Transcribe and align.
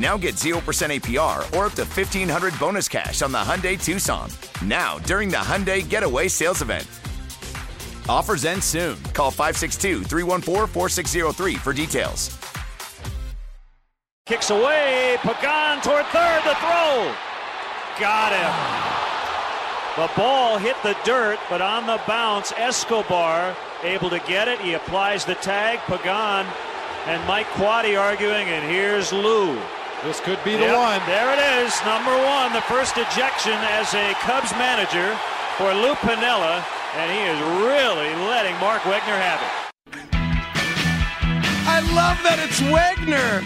Now 0.00 0.16
get 0.16 0.36
0% 0.36 0.54
APR 0.62 1.38
or 1.54 1.66
up 1.66 1.74
to 1.74 1.84
1500 1.84 2.58
bonus 2.58 2.88
cash 2.88 3.20
on 3.20 3.32
the 3.32 3.38
Hyundai 3.38 3.78
Tucson. 3.78 4.30
Now, 4.64 4.98
during 5.00 5.28
the 5.28 5.36
Hyundai 5.36 5.86
Getaway 5.86 6.26
Sales 6.28 6.62
Event. 6.62 6.88
Offers 8.08 8.46
end 8.46 8.64
soon. 8.64 8.96
Call 9.12 9.30
562 9.30 10.04
314 10.04 10.66
4603 10.72 11.54
for 11.56 11.74
details. 11.74 12.34
Kicks 14.24 14.48
away. 14.48 15.18
Pagan 15.20 15.82
toward 15.82 16.06
third. 16.06 16.40
The 16.44 16.54
throw. 16.54 17.14
Got 18.00 18.32
him. 18.32 18.56
The 19.96 20.10
ball 20.16 20.56
hit 20.56 20.76
the 20.82 20.96
dirt, 21.04 21.38
but 21.50 21.60
on 21.60 21.86
the 21.86 22.00
bounce, 22.06 22.52
Escobar 22.56 23.54
able 23.82 24.08
to 24.08 24.20
get 24.20 24.48
it. 24.48 24.60
He 24.60 24.72
applies 24.72 25.26
the 25.26 25.34
tag. 25.34 25.78
Pagan 25.80 26.46
and 27.04 27.28
Mike 27.28 27.48
Quade 27.48 27.96
arguing, 27.96 28.48
and 28.48 28.64
here's 28.70 29.12
Lou. 29.12 29.60
This 30.04 30.20
could 30.20 30.42
be 30.44 30.56
the 30.56 30.64
Yep, 30.64 30.76
one. 30.78 31.00
There 31.06 31.30
it 31.34 31.62
is, 31.62 31.74
number 31.84 32.16
one, 32.24 32.52
the 32.54 32.62
first 32.62 32.96
ejection 32.96 33.52
as 33.76 33.92
a 33.92 34.14
Cubs 34.24 34.50
manager 34.52 35.14
for 35.58 35.74
Lou 35.74 35.94
Piniella, 35.94 36.64
and 36.96 37.10
he 37.12 37.20
is 37.20 37.38
really 37.60 38.08
letting 38.26 38.56
Mark 38.60 38.80
Wegner 38.82 39.18
have 39.20 39.40
it. 39.44 39.52
I 41.68 41.80
love 41.94 42.16
that 42.24 42.38
it's 42.38 42.60
Wegner. 42.72 43.44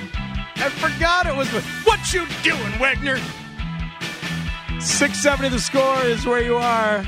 I 0.57 0.69
forgot 0.71 1.27
it 1.27 1.35
was. 1.37 1.51
What 1.85 2.13
you 2.13 2.25
doing, 2.45 2.73
Wegner? 2.79 3.19
670 4.81 5.49
the 5.49 5.59
score 5.59 6.01
is 6.05 6.25
where 6.25 6.43
you 6.43 6.57
are. 6.57 7.05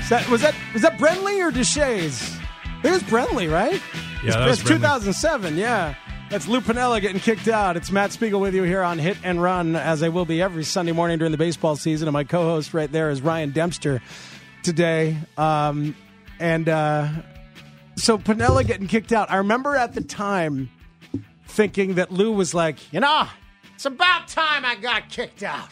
Is 0.00 0.08
that, 0.08 0.28
was 0.30 0.40
that 0.42 0.54
was 0.72 0.82
that 0.82 0.98
Brenly 0.98 1.44
or 1.44 1.50
Deshaies? 1.50 2.38
It 2.84 2.90
was 2.90 3.02
Brenly, 3.02 3.50
right? 3.50 3.82
Yeah, 4.24 4.38
that 4.38 4.46
was 4.48 4.60
it's 4.60 4.70
Brenly. 4.70 4.76
2007. 4.76 5.56
Yeah, 5.56 5.94
that's 6.30 6.46
Lou 6.46 6.60
Piniella 6.60 7.00
getting 7.00 7.18
kicked 7.18 7.48
out. 7.48 7.76
It's 7.76 7.90
Matt 7.90 8.12
Spiegel 8.12 8.40
with 8.40 8.54
you 8.54 8.62
here 8.62 8.82
on 8.82 9.00
Hit 9.00 9.16
and 9.24 9.42
Run, 9.42 9.74
as 9.74 10.00
I 10.04 10.10
will 10.10 10.24
be 10.24 10.40
every 10.40 10.62
Sunday 10.62 10.92
morning 10.92 11.18
during 11.18 11.32
the 11.32 11.38
baseball 11.38 11.74
season. 11.74 12.06
And 12.06 12.12
my 12.12 12.22
co-host 12.22 12.72
right 12.72 12.90
there 12.90 13.10
is 13.10 13.20
Ryan 13.20 13.50
Dempster 13.50 14.00
today. 14.62 15.18
Um, 15.36 15.96
and 16.38 16.68
uh, 16.68 17.08
so 17.96 18.16
Piniella 18.16 18.64
getting 18.64 18.86
kicked 18.86 19.12
out. 19.12 19.28
I 19.28 19.38
remember 19.38 19.74
at 19.74 19.94
the 19.94 20.02
time 20.02 20.70
thinking 21.48 21.96
that 21.96 22.12
Lou 22.12 22.30
was 22.30 22.54
like, 22.54 22.92
you 22.92 23.00
know, 23.00 23.26
it's 23.74 23.86
about 23.86 24.28
time 24.28 24.64
I 24.64 24.76
got 24.76 25.08
kicked 25.08 25.42
out. 25.42 25.68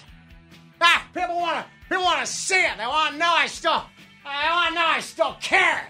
Ah, 0.80 1.06
people 1.14 1.36
want 1.36 1.64
to 1.64 1.64
people 1.88 2.04
want 2.04 2.26
to 2.26 2.26
see 2.26 2.60
it. 2.60 2.72
They 2.76 2.86
want 2.86 3.12
to 3.12 3.18
know 3.18 3.32
I 3.32 3.46
still, 3.46 3.84
I 4.26 4.52
want 4.52 4.68
to 4.70 4.74
know 4.74 4.86
I 4.86 5.00
still 5.00 5.36
care. 5.40 5.86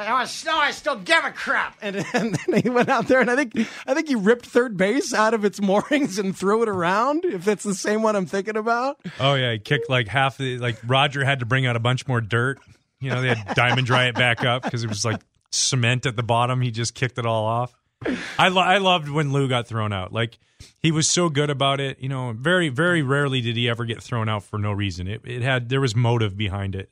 I 0.00 0.12
want 0.12 0.28
to 0.28 0.46
know 0.46 0.56
I 0.56 0.70
still 0.70 0.96
give 0.96 1.24
a 1.24 1.30
crap. 1.30 1.76
And, 1.82 1.96
and 2.12 2.34
then 2.34 2.62
he 2.62 2.70
went 2.70 2.88
out 2.88 3.08
there, 3.08 3.20
and 3.20 3.30
I 3.30 3.36
think 3.36 3.56
I 3.86 3.94
think 3.94 4.08
he 4.08 4.14
ripped 4.14 4.46
third 4.46 4.76
base 4.76 5.12
out 5.12 5.34
of 5.34 5.44
its 5.44 5.60
moorings 5.60 6.18
and 6.18 6.36
threw 6.36 6.62
it 6.62 6.68
around. 6.68 7.24
If 7.24 7.44
that's 7.44 7.64
the 7.64 7.74
same 7.74 8.02
one 8.02 8.16
I'm 8.16 8.26
thinking 8.26 8.56
about. 8.56 8.98
Oh 9.18 9.34
yeah, 9.34 9.52
he 9.52 9.58
kicked 9.58 9.88
like 9.88 10.08
half 10.08 10.38
the 10.38 10.58
like 10.58 10.78
Roger 10.86 11.24
had 11.24 11.40
to 11.40 11.46
bring 11.46 11.66
out 11.66 11.76
a 11.76 11.80
bunch 11.80 12.06
more 12.08 12.20
dirt. 12.20 12.58
You 13.00 13.10
know, 13.10 13.22
they 13.22 13.34
had 13.34 13.54
diamond 13.54 13.86
dry 13.86 14.08
it 14.08 14.14
back 14.14 14.44
up 14.44 14.62
because 14.62 14.84
it 14.84 14.88
was 14.88 15.04
like 15.04 15.20
cement 15.50 16.06
at 16.06 16.16
the 16.16 16.22
bottom. 16.22 16.60
He 16.60 16.70
just 16.70 16.94
kicked 16.94 17.18
it 17.18 17.26
all 17.26 17.46
off. 17.46 17.74
I 18.38 18.48
lo- 18.48 18.62
I 18.62 18.78
loved 18.78 19.08
when 19.10 19.32
Lou 19.32 19.48
got 19.48 19.66
thrown 19.66 19.92
out. 19.92 20.12
Like 20.12 20.38
he 20.80 20.90
was 20.90 21.10
so 21.10 21.28
good 21.28 21.50
about 21.50 21.80
it. 21.80 22.00
You 22.00 22.08
know, 22.08 22.32
very 22.32 22.68
very 22.70 23.02
rarely 23.02 23.40
did 23.40 23.56
he 23.56 23.68
ever 23.68 23.84
get 23.84 24.02
thrown 24.02 24.28
out 24.28 24.42
for 24.44 24.58
no 24.58 24.72
reason. 24.72 25.06
It 25.06 25.20
it 25.24 25.42
had 25.42 25.68
there 25.68 25.80
was 25.80 25.94
motive 25.94 26.36
behind 26.36 26.74
it. 26.74 26.90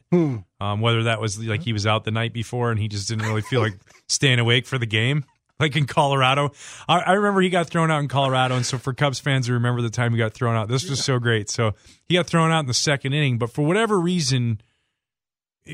Um, 0.60 0.80
whether 0.80 1.04
that 1.04 1.20
was 1.20 1.42
like 1.42 1.62
he 1.62 1.72
was 1.72 1.86
out 1.86 2.04
the 2.04 2.10
night 2.10 2.32
before 2.32 2.70
and 2.70 2.78
he 2.78 2.88
just 2.88 3.08
didn't 3.08 3.26
really 3.26 3.42
feel 3.42 3.60
like 3.60 3.78
staying 4.08 4.38
awake 4.38 4.66
for 4.66 4.76
the 4.76 4.86
game. 4.86 5.24
Like 5.60 5.74
in 5.74 5.86
Colorado, 5.86 6.52
I, 6.88 6.98
I 7.00 7.12
remember 7.14 7.41
he 7.41 7.48
got 7.50 7.68
thrown 7.68 7.91
out 7.91 7.98
in 7.98 8.06
Colorado, 8.06 8.54
and 8.54 8.64
so 8.64 8.78
for 8.78 8.92
Cubs 8.92 9.18
fans 9.18 9.48
who 9.48 9.54
remember 9.54 9.82
the 9.82 9.91
time 9.91 10.12
he 10.12 10.18
got 10.18 10.32
thrown 10.32 10.54
out, 10.54 10.68
this 10.68 10.88
was 10.88 11.02
so 11.02 11.18
great. 11.18 11.50
So 11.50 11.74
he 12.06 12.14
got 12.14 12.28
thrown 12.28 12.52
out 12.52 12.60
in 12.60 12.66
the 12.66 12.74
second 12.74 13.12
inning, 13.12 13.38
but 13.38 13.50
for 13.50 13.62
whatever 13.66 13.98
reason, 13.98 14.60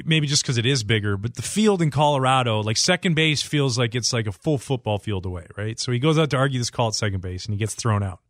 maybe 0.05 0.27
just 0.27 0.43
because 0.43 0.59
it 0.59 0.66
is 0.66 0.82
bigger, 0.82 1.16
but 1.16 1.34
the 1.34 1.43
field 1.43 1.82
in 1.82 1.91
Colorado, 1.91 2.60
like 2.60 2.77
second 2.77 3.15
base, 3.15 3.43
feels 3.43 3.78
like 3.78 3.94
it's 3.94 4.12
like 4.12 4.27
a 4.27 4.32
full 4.32 4.59
football 4.59 4.99
field 4.99 5.27
away, 5.27 5.47
right? 5.56 5.78
So 5.78 5.93
he 5.93 5.99
goes 5.99 6.19
out 6.19 6.31
to 6.31 6.37
argue 6.37 6.59
this 6.59 6.71
call 6.71 6.88
at 6.88 6.94
second 6.94 7.21
base, 7.21 7.47
and 7.47 7.55
he 7.55 7.59
gets 7.59 7.75
thrown 7.75 8.03
out. 8.03 8.21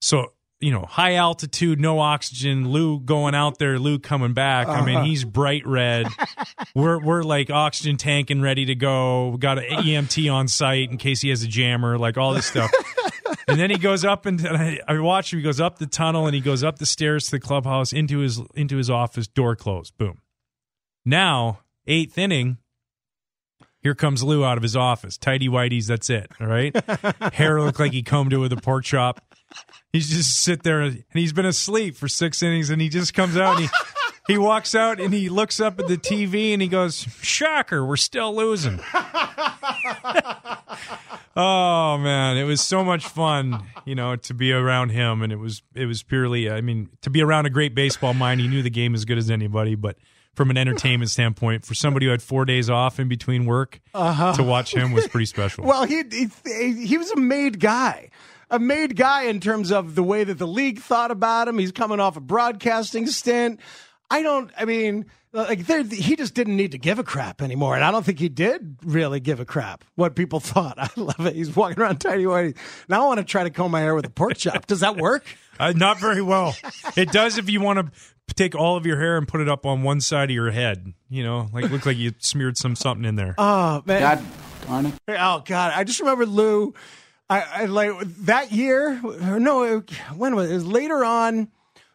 So 0.00 0.32
you 0.60 0.72
know, 0.72 0.82
high 0.82 1.14
altitude, 1.14 1.80
no 1.80 2.00
oxygen. 2.00 2.68
Lou 2.68 2.98
going 2.98 3.34
out 3.34 3.58
there, 3.58 3.78
Lou 3.78 3.98
coming 3.98 4.32
back. 4.32 4.66
I 4.66 4.84
mean, 4.84 4.96
uh-huh. 4.96 5.06
he's 5.06 5.24
bright 5.24 5.64
red. 5.66 6.08
we're 6.74 6.98
we're 6.98 7.22
like 7.22 7.50
oxygen 7.50 7.96
tank 7.96 8.30
and 8.30 8.42
ready 8.42 8.64
to 8.66 8.74
go. 8.74 9.28
We 9.28 9.38
got 9.38 9.58
an 9.58 9.64
EMT 9.64 10.32
on 10.32 10.48
site 10.48 10.90
in 10.90 10.98
case 10.98 11.20
he 11.20 11.28
has 11.30 11.42
a 11.42 11.46
jammer, 11.46 11.96
like 11.96 12.18
all 12.18 12.34
this 12.34 12.46
stuff. 12.46 12.72
and 13.46 13.58
then 13.58 13.70
he 13.70 13.78
goes 13.78 14.04
up 14.04 14.26
and, 14.26 14.44
and 14.44 14.56
I, 14.56 14.80
I 14.88 14.98
watch 14.98 15.32
him. 15.32 15.38
He 15.38 15.44
goes 15.44 15.60
up 15.60 15.78
the 15.78 15.86
tunnel 15.86 16.26
and 16.26 16.34
he 16.34 16.40
goes 16.40 16.64
up 16.64 16.78
the 16.78 16.86
stairs 16.86 17.26
to 17.26 17.32
the 17.32 17.40
clubhouse 17.40 17.92
into 17.92 18.18
his 18.18 18.40
into 18.54 18.76
his 18.76 18.90
office. 18.90 19.28
Door 19.28 19.56
closed. 19.56 19.96
Boom. 19.96 20.20
Now 21.08 21.60
eighth 21.86 22.18
inning. 22.18 22.58
Here 23.80 23.94
comes 23.94 24.22
Lou 24.22 24.44
out 24.44 24.58
of 24.58 24.62
his 24.62 24.76
office. 24.76 25.16
Tidy 25.16 25.48
whiteys, 25.48 25.86
that's 25.86 26.10
it. 26.10 26.30
All 26.38 26.46
right. 26.46 26.76
Hair 27.32 27.62
looked 27.62 27.80
like 27.80 27.92
he 27.92 28.02
combed 28.02 28.34
it 28.34 28.36
with 28.36 28.52
a 28.52 28.58
pork 28.58 28.84
chop. 28.84 29.22
He's 29.90 30.10
just 30.10 30.38
sit 30.44 30.64
there 30.64 30.82
and 30.82 31.04
he's 31.14 31.32
been 31.32 31.46
asleep 31.46 31.96
for 31.96 32.08
six 32.08 32.42
innings 32.42 32.68
and 32.68 32.82
he 32.82 32.90
just 32.90 33.14
comes 33.14 33.38
out 33.38 33.56
and 33.56 33.64
he 33.64 33.70
he 34.34 34.36
walks 34.36 34.74
out 34.74 35.00
and 35.00 35.14
he 35.14 35.30
looks 35.30 35.60
up 35.60 35.80
at 35.80 35.88
the 35.88 35.96
TV 35.96 36.52
and 36.52 36.60
he 36.60 36.68
goes, 36.68 37.06
Shocker, 37.22 37.86
we're 37.86 37.96
still 37.96 38.36
losing. 38.36 38.78
oh 41.34 41.96
man, 41.96 42.36
it 42.36 42.44
was 42.44 42.60
so 42.60 42.84
much 42.84 43.06
fun, 43.06 43.62
you 43.86 43.94
know, 43.94 44.14
to 44.16 44.34
be 44.34 44.52
around 44.52 44.90
him 44.90 45.22
and 45.22 45.32
it 45.32 45.38
was 45.38 45.62
it 45.74 45.86
was 45.86 46.02
purely 46.02 46.50
I 46.50 46.60
mean, 46.60 46.90
to 47.00 47.08
be 47.08 47.22
around 47.22 47.46
a 47.46 47.50
great 47.50 47.74
baseball 47.74 48.12
mind. 48.12 48.42
He 48.42 48.48
knew 48.48 48.62
the 48.62 48.68
game 48.68 48.94
as 48.94 49.06
good 49.06 49.16
as 49.16 49.30
anybody, 49.30 49.74
but 49.74 49.96
from 50.38 50.50
an 50.50 50.56
entertainment 50.56 51.10
standpoint, 51.10 51.66
for 51.66 51.74
somebody 51.74 52.06
who 52.06 52.12
had 52.12 52.22
four 52.22 52.44
days 52.44 52.70
off 52.70 53.00
in 53.00 53.08
between 53.08 53.44
work, 53.44 53.80
to 53.92 54.44
watch 54.44 54.72
him 54.72 54.92
was 54.92 55.08
pretty 55.08 55.26
special. 55.26 55.64
Well, 55.64 55.84
he, 55.84 56.04
he 56.44 56.86
he 56.86 56.96
was 56.96 57.10
a 57.10 57.16
made 57.16 57.58
guy. 57.58 58.10
A 58.48 58.60
made 58.60 58.94
guy 58.96 59.24
in 59.24 59.40
terms 59.40 59.72
of 59.72 59.96
the 59.96 60.02
way 60.02 60.22
that 60.22 60.38
the 60.38 60.46
league 60.46 60.78
thought 60.78 61.10
about 61.10 61.48
him. 61.48 61.58
He's 61.58 61.72
coming 61.72 61.98
off 61.98 62.16
a 62.16 62.20
broadcasting 62.20 63.08
stint. 63.08 63.58
I 64.10 64.22
don't. 64.22 64.52
I 64.56 64.64
mean, 64.64 65.06
like 65.32 65.66
there, 65.66 65.82
he 65.82 66.14
just 66.14 66.34
didn't 66.34 66.56
need 66.56 66.70
to 66.72 66.78
give 66.78 67.00
a 67.00 67.04
crap 67.04 67.42
anymore, 67.42 67.74
and 67.74 67.84
I 67.84 67.90
don't 67.90 68.06
think 68.06 68.20
he 68.20 68.28
did 68.28 68.76
really 68.84 69.18
give 69.18 69.40
a 69.40 69.44
crap 69.44 69.82
what 69.96 70.14
people 70.14 70.38
thought. 70.54 70.78
I 70.78 70.88
love 70.94 71.26
it. 71.26 71.34
He's 71.34 71.54
walking 71.54 71.82
around 71.82 71.98
tidy 71.98 72.24
whitey. 72.24 72.56
Now 72.88 73.02
I 73.02 73.06
want 73.08 73.18
to 73.18 73.24
try 73.24 73.42
to 73.42 73.50
comb 73.50 73.72
my 73.72 73.80
hair 73.80 73.94
with 73.94 74.06
a 74.06 74.10
pork 74.10 74.36
chop. 74.36 74.68
Does 74.68 74.80
that 74.80 74.96
work? 74.96 75.24
Uh, 75.60 75.72
not 75.74 75.98
very 75.98 76.22
well. 76.22 76.54
It 76.96 77.10
does 77.10 77.36
if 77.36 77.50
you 77.50 77.60
want 77.60 77.80
to 77.80 77.92
take 78.38 78.54
all 78.54 78.76
of 78.76 78.86
your 78.86 78.98
hair 78.98 79.18
and 79.18 79.26
put 79.28 79.40
it 79.40 79.48
up 79.48 79.66
on 79.66 79.82
one 79.82 80.00
side 80.00 80.30
of 80.30 80.34
your 80.34 80.50
head. 80.50 80.94
You 81.10 81.22
know, 81.24 81.48
like 81.52 81.70
look 81.70 81.84
like 81.84 81.96
you 81.96 82.12
smeared 82.18 82.56
some 82.56 82.76
something 82.76 83.04
in 83.04 83.16
there. 83.16 83.34
Oh 83.36 83.82
man. 83.84 84.00
God 84.00 84.24
darn 84.66 84.86
it. 84.86 84.94
Oh 85.08 85.42
God! 85.44 85.72
I 85.74 85.84
just 85.84 86.00
remember 86.00 86.24
Lou. 86.24 86.72
I, 87.28 87.40
I 87.40 87.64
like 87.66 87.92
that 88.24 88.52
year. 88.52 88.98
No, 89.02 89.62
it- 89.64 89.90
when 90.16 90.34
was 90.34 90.48
it? 90.48 90.52
It 90.52 90.56
was 90.56 90.66
later 90.66 91.04
on. 91.04 91.48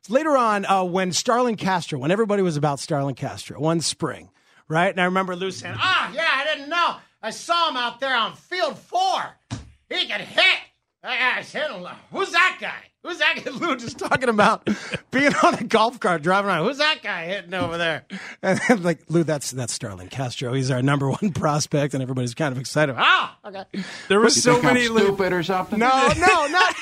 Later 0.10 0.36
on 0.36 0.66
uh, 0.66 0.84
when 0.84 1.14
Starlin 1.14 1.56
Castro, 1.56 1.98
when 1.98 2.12
everybody 2.12 2.42
was 2.44 2.58
about 2.58 2.82
Starlin 2.82 3.16
Castro, 3.16 3.58
one 3.58 3.80
spring, 3.80 4.30
right? 4.68 4.90
And 4.90 5.00
I 5.00 5.06
remember 5.06 5.34
Lou 5.34 5.50
saying, 5.50 5.76
"Ah, 5.78 6.12
yeah, 6.14 6.28
I 6.30 6.44
didn't 6.44 6.68
know. 6.68 6.98
I 7.22 7.30
saw 7.30 7.70
him 7.70 7.78
out 7.78 8.02
there 8.02 8.14
on 8.14 8.36
field 8.36 8.78
four. 8.78 9.24
He 9.90 10.06
could 10.08 10.20
hit." 10.20 10.60
I 11.06 11.42
said 11.42 11.70
who's 12.12 12.32
that 12.32 12.58
guy? 12.60 12.93
Who's 13.04 13.18
that 13.20 13.42
guy? 13.44 13.52
Lou 13.60 13.76
just 13.76 14.00
talking 14.00 14.30
about 14.30 14.68
being 15.12 15.34
on 15.44 15.56
a 15.56 15.64
golf 15.64 16.00
cart 16.00 16.22
driving 16.22 16.50
around. 16.50 16.66
Who's 16.66 16.78
that 16.78 17.02
guy 17.04 17.26
hitting 17.26 17.54
over 17.54 17.78
there? 17.78 18.06
And 18.42 18.60
then, 18.68 18.84
like 18.84 19.00
Lou, 19.10 19.24
that's 19.24 19.52
that's 19.52 19.74
Starlin 19.74 20.10
Castro. 20.10 20.54
He's 20.54 20.70
our 20.72 20.82
number 20.82 21.10
one 21.10 21.32
prospect, 21.36 21.94
and 21.94 22.02
everybody's 22.04 22.34
kind 22.34 22.52
of 22.52 22.58
excited. 22.60 22.96
Ah, 22.98 23.38
okay. 23.46 23.64
There 24.10 24.20
was 24.20 24.42
so 24.42 24.62
many. 24.62 24.88
Lou- 24.90 25.00
stupid 25.06 25.32
or 25.34 25.44
something? 25.44 25.80
No, 25.80 25.90
no, 26.18 26.48
not. 26.48 26.76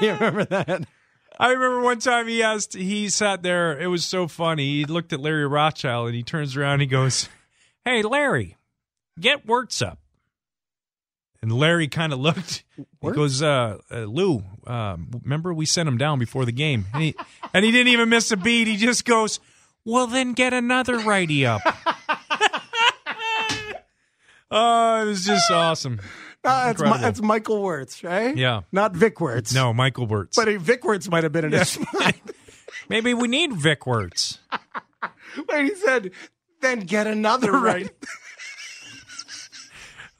you 0.00 0.12
remember 0.12 0.44
that? 0.44 0.86
I 1.40 1.48
remember 1.50 1.80
one 1.80 1.98
time 1.98 2.28
he 2.28 2.42
asked, 2.42 2.74
he 2.74 3.08
sat 3.08 3.42
there. 3.42 3.76
It 3.80 3.88
was 3.88 4.04
so 4.04 4.28
funny. 4.28 4.64
He 4.64 4.84
looked 4.84 5.12
at 5.12 5.18
Larry 5.20 5.46
Rothschild 5.46 6.06
and 6.06 6.14
he 6.14 6.22
turns 6.22 6.56
around. 6.56 6.74
And 6.74 6.82
he 6.82 6.86
goes, 6.88 7.28
"Hey, 7.84 8.02
Larry, 8.02 8.56
get 9.18 9.44
Wuertz 9.46 9.84
up." 9.84 9.98
And 11.42 11.52
Larry 11.52 11.88
kind 11.88 12.12
of 12.12 12.20
looked. 12.20 12.62
He 12.76 13.10
goes, 13.10 13.42
uh, 13.42 13.78
uh, 13.90 13.98
"Lou, 14.04 14.44
um, 14.64 15.10
remember 15.24 15.52
we 15.52 15.66
sent 15.66 15.88
him 15.88 15.98
down 15.98 16.20
before 16.20 16.44
the 16.44 16.52
game, 16.52 16.86
and 16.94 17.02
he, 17.02 17.16
and 17.52 17.64
he 17.64 17.72
didn't 17.72 17.92
even 17.92 18.08
miss 18.08 18.30
a 18.30 18.36
beat. 18.36 18.68
He 18.68 18.76
just 18.76 19.04
goes, 19.04 19.40
well, 19.84 20.06
then 20.06 20.34
get 20.34 20.52
another 20.52 20.98
righty 20.98 21.44
up." 21.44 21.62
oh, 24.50 25.02
it 25.02 25.06
was 25.06 25.24
just 25.26 25.50
awesome. 25.50 26.00
It's, 26.44 26.80
Incredible. 26.80 27.08
it's 27.08 27.22
Michael 27.22 27.62
Wuertz, 27.62 28.02
right? 28.02 28.36
Yeah. 28.36 28.62
Not 28.72 28.96
Vic 28.96 29.20
Wertz. 29.20 29.54
No, 29.54 29.72
Michael 29.72 30.08
Wuertz. 30.08 30.34
But 30.34 30.48
Vic 30.60 30.82
Wertz 30.82 31.08
might 31.08 31.22
have 31.22 31.30
been 31.30 31.44
in 31.44 31.52
his 31.52 31.78
mind. 31.92 32.20
Maybe 32.88 33.14
we 33.14 33.28
need 33.28 33.52
Vic 33.52 33.86
Wertz. 33.86 34.40
But 35.00 35.62
he 35.62 35.72
said, 35.76 36.10
then 36.60 36.80
get 36.80 37.06
another 37.06 37.52
right. 37.52 37.92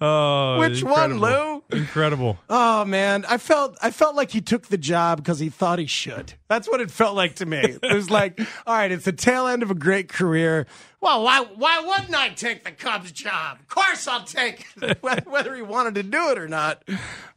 Oh, 0.05 0.59
Which 0.59 0.83
one. 0.83 1.21
Lou? 1.21 1.63
Incredible. 1.71 2.37
Oh 2.51 2.85
man, 2.85 3.25
I 3.29 3.39
felt 3.39 3.79
I 3.81 3.91
felt 3.93 4.17
like 4.17 4.31
he 4.33 4.41
took 4.41 4.67
the 4.67 4.77
job 4.77 5.19
because 5.19 5.39
he 5.39 5.49
thought 5.49 5.79
he 5.79 5.87
should. 5.87 6.35
That's 6.49 6.69
what 6.69 6.81
it 6.81 6.91
felt 6.91 7.15
like 7.15 7.37
to 7.37 7.47
me. 7.47 7.59
It 7.83 7.95
was 7.95 8.11
like, 8.19 8.41
all 8.67 8.75
right, 8.75 8.91
it's 8.91 9.05
the 9.05 9.13
tail 9.13 9.47
end 9.47 9.63
of 9.63 9.71
a 9.71 9.75
great 9.75 10.09
career. 10.09 10.67
Well, 11.01 11.23
why 11.23 11.41
why 11.55 11.81
wouldn't 11.81 12.15
I 12.15 12.31
take 12.31 12.65
the 12.65 12.73
Cubs 12.73 13.13
job? 13.13 13.59
Of 13.61 13.69
course 13.69 14.09
I'll 14.09 14.25
take 14.25 14.67
it, 14.83 14.99
whether- 15.03 15.31
whether 15.31 15.55
he 15.55 15.63
wanted 15.63 15.95
to 15.95 16.03
do 16.03 16.31
it 16.31 16.39
or 16.39 16.49
not. 16.49 16.83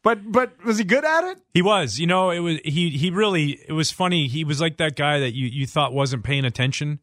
But 0.02 0.32
but 0.32 0.64
was 0.66 0.78
he 0.80 0.84
good 0.84 1.06
at 1.06 1.24
it? 1.24 1.38
He 1.54 1.62
was, 1.62 2.00
you 2.00 2.08
know, 2.08 2.32
it 2.32 2.40
was 2.40 2.60
he 2.66 2.90
he 2.90 3.12
really 3.12 3.60
it 3.68 3.74
was 3.74 3.92
funny. 3.92 4.28
He 4.28 4.44
was 4.44 4.60
like 4.60 4.78
that 4.78 4.96
guy 4.96 5.20
that 5.20 5.34
you 5.36 5.48
you 5.48 5.68
thought 5.68 5.94
wasn't 5.94 6.24
paying 6.24 6.46
attention, 6.46 7.00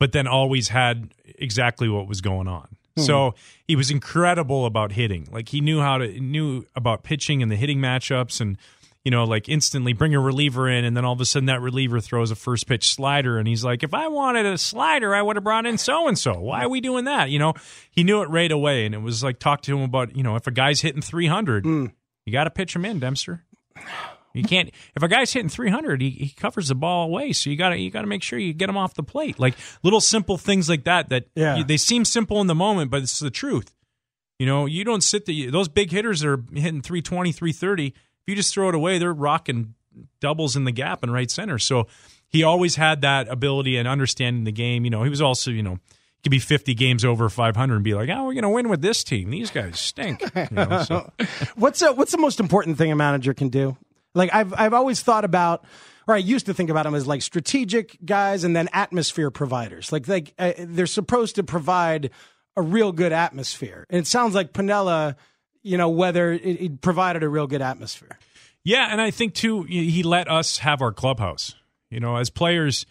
but 0.00 0.10
then 0.12 0.26
always 0.26 0.68
had 0.68 1.14
exactly 1.24 1.88
what 1.88 2.08
was 2.08 2.20
going 2.20 2.48
on. 2.48 2.68
Hmm. 3.00 3.06
So 3.06 3.34
he 3.66 3.76
was 3.76 3.90
incredible 3.90 4.66
about 4.66 4.92
hitting. 4.92 5.28
Like 5.30 5.48
he 5.48 5.60
knew 5.60 5.80
how 5.80 5.98
to 5.98 6.20
knew 6.20 6.64
about 6.74 7.02
pitching 7.02 7.42
and 7.42 7.50
the 7.50 7.56
hitting 7.56 7.78
matchups 7.78 8.40
and 8.40 8.56
you 9.04 9.10
know, 9.10 9.24
like 9.24 9.48
instantly 9.48 9.94
bring 9.94 10.14
a 10.14 10.20
reliever 10.20 10.68
in 10.68 10.84
and 10.84 10.94
then 10.94 11.06
all 11.06 11.14
of 11.14 11.20
a 11.20 11.24
sudden 11.24 11.46
that 11.46 11.62
reliever 11.62 12.00
throws 12.00 12.30
a 12.30 12.34
first 12.34 12.66
pitch 12.66 12.94
slider 12.94 13.38
and 13.38 13.48
he's 13.48 13.64
like, 13.64 13.82
if 13.82 13.94
I 13.94 14.08
wanted 14.08 14.44
a 14.44 14.58
slider, 14.58 15.14
I 15.14 15.22
would 15.22 15.36
have 15.36 15.44
brought 15.44 15.64
in 15.64 15.78
so 15.78 16.06
and 16.06 16.18
so. 16.18 16.38
Why 16.38 16.64
are 16.64 16.68
we 16.68 16.82
doing 16.82 17.06
that? 17.06 17.30
You 17.30 17.38
know, 17.38 17.54
he 17.90 18.04
knew 18.04 18.20
it 18.20 18.28
right 18.28 18.52
away 18.52 18.84
and 18.84 18.94
it 18.94 19.00
was 19.00 19.24
like 19.24 19.38
talk 19.38 19.62
to 19.62 19.76
him 19.76 19.82
about, 19.82 20.14
you 20.14 20.22
know, 20.22 20.36
if 20.36 20.46
a 20.46 20.50
guy's 20.50 20.82
hitting 20.82 21.00
300, 21.00 21.64
hmm. 21.64 21.86
you 22.26 22.32
got 22.32 22.44
to 22.44 22.50
pitch 22.50 22.76
him 22.76 22.84
in, 22.84 22.98
Dempster. 22.98 23.42
You 24.32 24.44
can't. 24.44 24.70
If 24.94 25.02
a 25.02 25.08
guy's 25.08 25.32
hitting 25.32 25.48
300, 25.48 26.00
he, 26.00 26.10
he 26.10 26.28
covers 26.30 26.68
the 26.68 26.74
ball 26.74 27.04
away. 27.06 27.32
So 27.32 27.50
you 27.50 27.56
got 27.56 27.70
to 27.70 27.78
you 27.78 27.90
got 27.90 28.02
to 28.02 28.06
make 28.06 28.22
sure 28.22 28.38
you 28.38 28.52
get 28.52 28.68
him 28.68 28.76
off 28.76 28.94
the 28.94 29.02
plate. 29.02 29.38
Like 29.40 29.54
little 29.82 30.00
simple 30.00 30.38
things 30.38 30.68
like 30.68 30.84
that. 30.84 31.08
That 31.08 31.24
Yeah. 31.34 31.56
you- 31.56 31.64
they 31.64 31.76
seem 31.76 32.04
simple 32.04 32.40
in 32.40 32.46
the 32.46 32.54
moment, 32.54 32.90
but 32.90 33.02
it's 33.02 33.18
the 33.18 33.30
truth. 33.30 33.74
You 34.38 34.46
know, 34.46 34.66
you 34.66 34.84
don't 34.84 35.02
sit 35.02 35.26
the 35.26 35.50
those 35.50 35.68
big 35.68 35.90
hitters 35.90 36.20
that 36.20 36.28
are 36.28 36.42
hitting 36.54 36.80
320, 36.80 37.32
330. 37.32 37.86
If 37.88 37.94
you 38.26 38.34
just 38.36 38.54
throw 38.54 38.68
it 38.68 38.74
away, 38.74 38.98
they're 38.98 39.12
rocking 39.12 39.74
doubles 40.20 40.54
in 40.56 40.64
the 40.64 40.72
gap 40.72 41.02
and 41.02 41.12
right 41.12 41.30
center. 41.30 41.58
So 41.58 41.88
he 42.28 42.42
always 42.44 42.76
had 42.76 43.00
that 43.00 43.26
ability 43.28 43.76
and 43.76 43.88
understanding 43.88 44.44
the 44.44 44.52
game. 44.52 44.84
You 44.84 44.90
know, 44.90 45.02
he 45.02 45.10
was 45.10 45.20
also 45.20 45.50
you 45.50 45.62
know. 45.62 45.78
Could 46.22 46.28
be 46.28 46.38
50 46.38 46.74
games 46.74 47.02
over 47.02 47.30
500 47.30 47.74
and 47.76 47.82
be 47.82 47.94
like, 47.94 48.10
oh, 48.10 48.24
we're 48.26 48.34
going 48.34 48.42
to 48.42 48.50
win 48.50 48.68
with 48.68 48.82
this 48.82 49.02
team. 49.02 49.30
These 49.30 49.50
guys 49.50 49.80
stink. 49.80 50.20
You 50.36 50.48
know, 50.50 50.82
so. 50.82 51.10
What's 51.54 51.80
uh 51.80 51.94
what's 51.94 52.12
the 52.12 52.18
most 52.18 52.40
important 52.40 52.76
thing 52.76 52.92
a 52.92 52.94
manager 52.94 53.32
can 53.32 53.48
do? 53.48 53.78
Like 54.14 54.34
I've 54.34 54.52
I've 54.54 54.74
always 54.74 55.00
thought 55.00 55.24
about, 55.24 55.64
or 56.06 56.14
I 56.14 56.18
used 56.18 56.46
to 56.46 56.54
think 56.54 56.70
about 56.70 56.84
them 56.84 56.94
as 56.94 57.06
like 57.06 57.22
strategic 57.22 57.98
guys 58.04 58.44
and 58.44 58.54
then 58.54 58.68
atmosphere 58.72 59.30
providers. 59.30 59.92
Like 59.92 60.08
like 60.08 60.34
uh, 60.38 60.52
they're 60.58 60.86
supposed 60.86 61.36
to 61.36 61.42
provide 61.42 62.10
a 62.56 62.62
real 62.62 62.92
good 62.92 63.12
atmosphere. 63.12 63.86
And 63.88 64.00
it 64.00 64.06
sounds 64.06 64.34
like 64.34 64.52
Piniella, 64.52 65.16
you 65.62 65.76
know, 65.76 65.88
whether 65.88 66.32
it, 66.32 66.42
it 66.42 66.80
provided 66.80 67.22
a 67.22 67.28
real 67.28 67.46
good 67.46 67.62
atmosphere. 67.62 68.18
Yeah, 68.64 68.88
and 68.90 69.00
I 69.00 69.10
think 69.10 69.34
too 69.34 69.62
he 69.62 70.02
let 70.02 70.28
us 70.28 70.58
have 70.58 70.82
our 70.82 70.92
clubhouse. 70.92 71.54
You 71.88 72.00
know, 72.00 72.16
as 72.16 72.30
players 72.30 72.86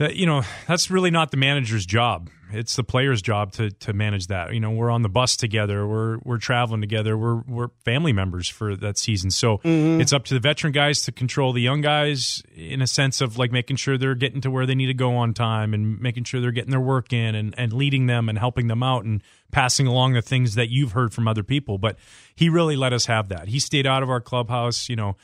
that 0.00 0.16
you 0.16 0.24
know, 0.24 0.42
that's 0.66 0.90
really 0.90 1.10
not 1.10 1.30
the 1.30 1.36
manager's 1.36 1.84
job. 1.84 2.30
It's 2.52 2.74
the 2.74 2.82
player's 2.82 3.20
job 3.20 3.52
to 3.52 3.70
to 3.70 3.92
manage 3.92 4.28
that. 4.28 4.54
You 4.54 4.58
know, 4.58 4.70
we're 4.70 4.90
on 4.90 5.02
the 5.02 5.10
bus 5.10 5.36
together, 5.36 5.86
we're 5.86 6.18
we're 6.24 6.38
traveling 6.38 6.80
together, 6.80 7.18
we're 7.18 7.42
we're 7.46 7.68
family 7.84 8.14
members 8.14 8.48
for 8.48 8.74
that 8.76 8.96
season. 8.96 9.30
So 9.30 9.60
it's 10.00 10.14
up 10.14 10.24
to 10.24 10.34
the 10.34 10.40
veteran 10.40 10.72
guys 10.72 11.02
to 11.02 11.12
control 11.12 11.52
the 11.52 11.60
young 11.60 11.82
guys 11.82 12.42
in 12.56 12.80
a 12.80 12.86
sense 12.86 13.20
of 13.20 13.36
like 13.36 13.52
making 13.52 13.76
sure 13.76 13.98
they're 13.98 14.14
getting 14.14 14.40
to 14.40 14.50
where 14.50 14.64
they 14.64 14.74
need 14.74 14.86
to 14.86 14.94
go 14.94 15.16
on 15.16 15.34
time 15.34 15.74
and 15.74 16.00
making 16.00 16.24
sure 16.24 16.40
they're 16.40 16.50
getting 16.50 16.70
their 16.70 16.80
work 16.80 17.12
in 17.12 17.34
and, 17.34 17.54
and 17.58 17.74
leading 17.74 18.06
them 18.06 18.30
and 18.30 18.38
helping 18.38 18.68
them 18.68 18.82
out 18.82 19.04
and 19.04 19.22
passing 19.52 19.86
along 19.86 20.14
the 20.14 20.22
things 20.22 20.54
that 20.54 20.70
you've 20.70 20.92
heard 20.92 21.12
from 21.12 21.28
other 21.28 21.42
people. 21.42 21.76
But 21.76 21.98
he 22.34 22.48
really 22.48 22.74
let 22.74 22.94
us 22.94 23.04
have 23.04 23.28
that. 23.28 23.48
He 23.48 23.60
stayed 23.60 23.86
out 23.86 24.02
of 24.02 24.08
our 24.08 24.20
clubhouse, 24.22 24.88
you 24.88 24.96
know. 24.96 25.16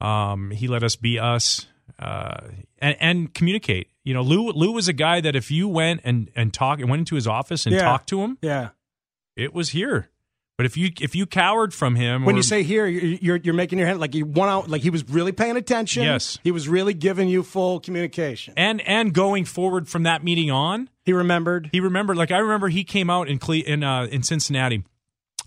Um, 0.00 0.50
he 0.50 0.66
let 0.66 0.82
us 0.82 0.96
be 0.96 1.20
us 1.20 1.66
uh, 2.00 2.48
and, 2.80 2.96
and 3.00 3.32
communicate. 3.32 3.88
You 4.04 4.12
know, 4.14 4.22
Lou 4.22 4.50
Lou 4.52 4.72
was 4.72 4.86
a 4.88 4.92
guy 4.92 5.20
that 5.20 5.34
if 5.34 5.50
you 5.50 5.66
went 5.68 6.02
and 6.04 6.30
and 6.36 6.52
talked 6.52 6.80
and 6.80 6.90
went 6.90 7.00
into 7.00 7.14
his 7.14 7.26
office 7.26 7.66
and 7.66 7.74
Yeah. 7.74 7.82
talked 7.82 8.08
to 8.10 8.20
him, 8.22 8.38
Yeah. 8.42 8.70
it 9.36 9.54
was 9.54 9.70
here. 9.70 10.10
But 10.56 10.66
if 10.66 10.76
you 10.76 10.90
if 11.00 11.16
you 11.16 11.26
cowered 11.26 11.74
from 11.74 11.96
him, 11.96 12.24
When 12.24 12.36
or- 12.36 12.38
you 12.38 12.42
say 12.44 12.62
here, 12.62 12.86
you're 12.86 13.36
you're, 13.42 13.54
making 13.54 13.78
your 13.78 13.88
hand 13.88 13.98
like 13.98 14.14
you 14.14 14.24
want 14.24 14.50
out, 14.50 14.70
like 14.70 14.82
he 14.82 14.90
was 14.90 15.08
really 15.08 15.32
paying 15.32 15.56
attention. 15.56 16.04
Yes. 16.04 16.38
he 16.44 16.52
was 16.52 16.68
really 16.68 16.94
giving 16.94 17.28
you 17.28 17.42
full 17.42 17.80
communication. 17.80 18.54
and 18.56 18.80
and 18.82 19.12
going 19.12 19.46
forward 19.46 19.88
from 19.88 20.04
that 20.04 20.22
meeting 20.22 20.50
on, 20.52 20.90
He 21.04 21.12
remembered. 21.12 21.70
he 21.72 21.80
remembered. 21.80 22.16
Like 22.16 22.30
I 22.30 22.38
remember, 22.38 22.68
he 22.68 22.84
came 22.84 23.10
out 23.10 23.26
in 23.28 23.38
Cle- 23.38 23.64
in 23.66 23.82
uh, 23.82 24.04
in 24.04 24.22
Cincinnati. 24.22 24.84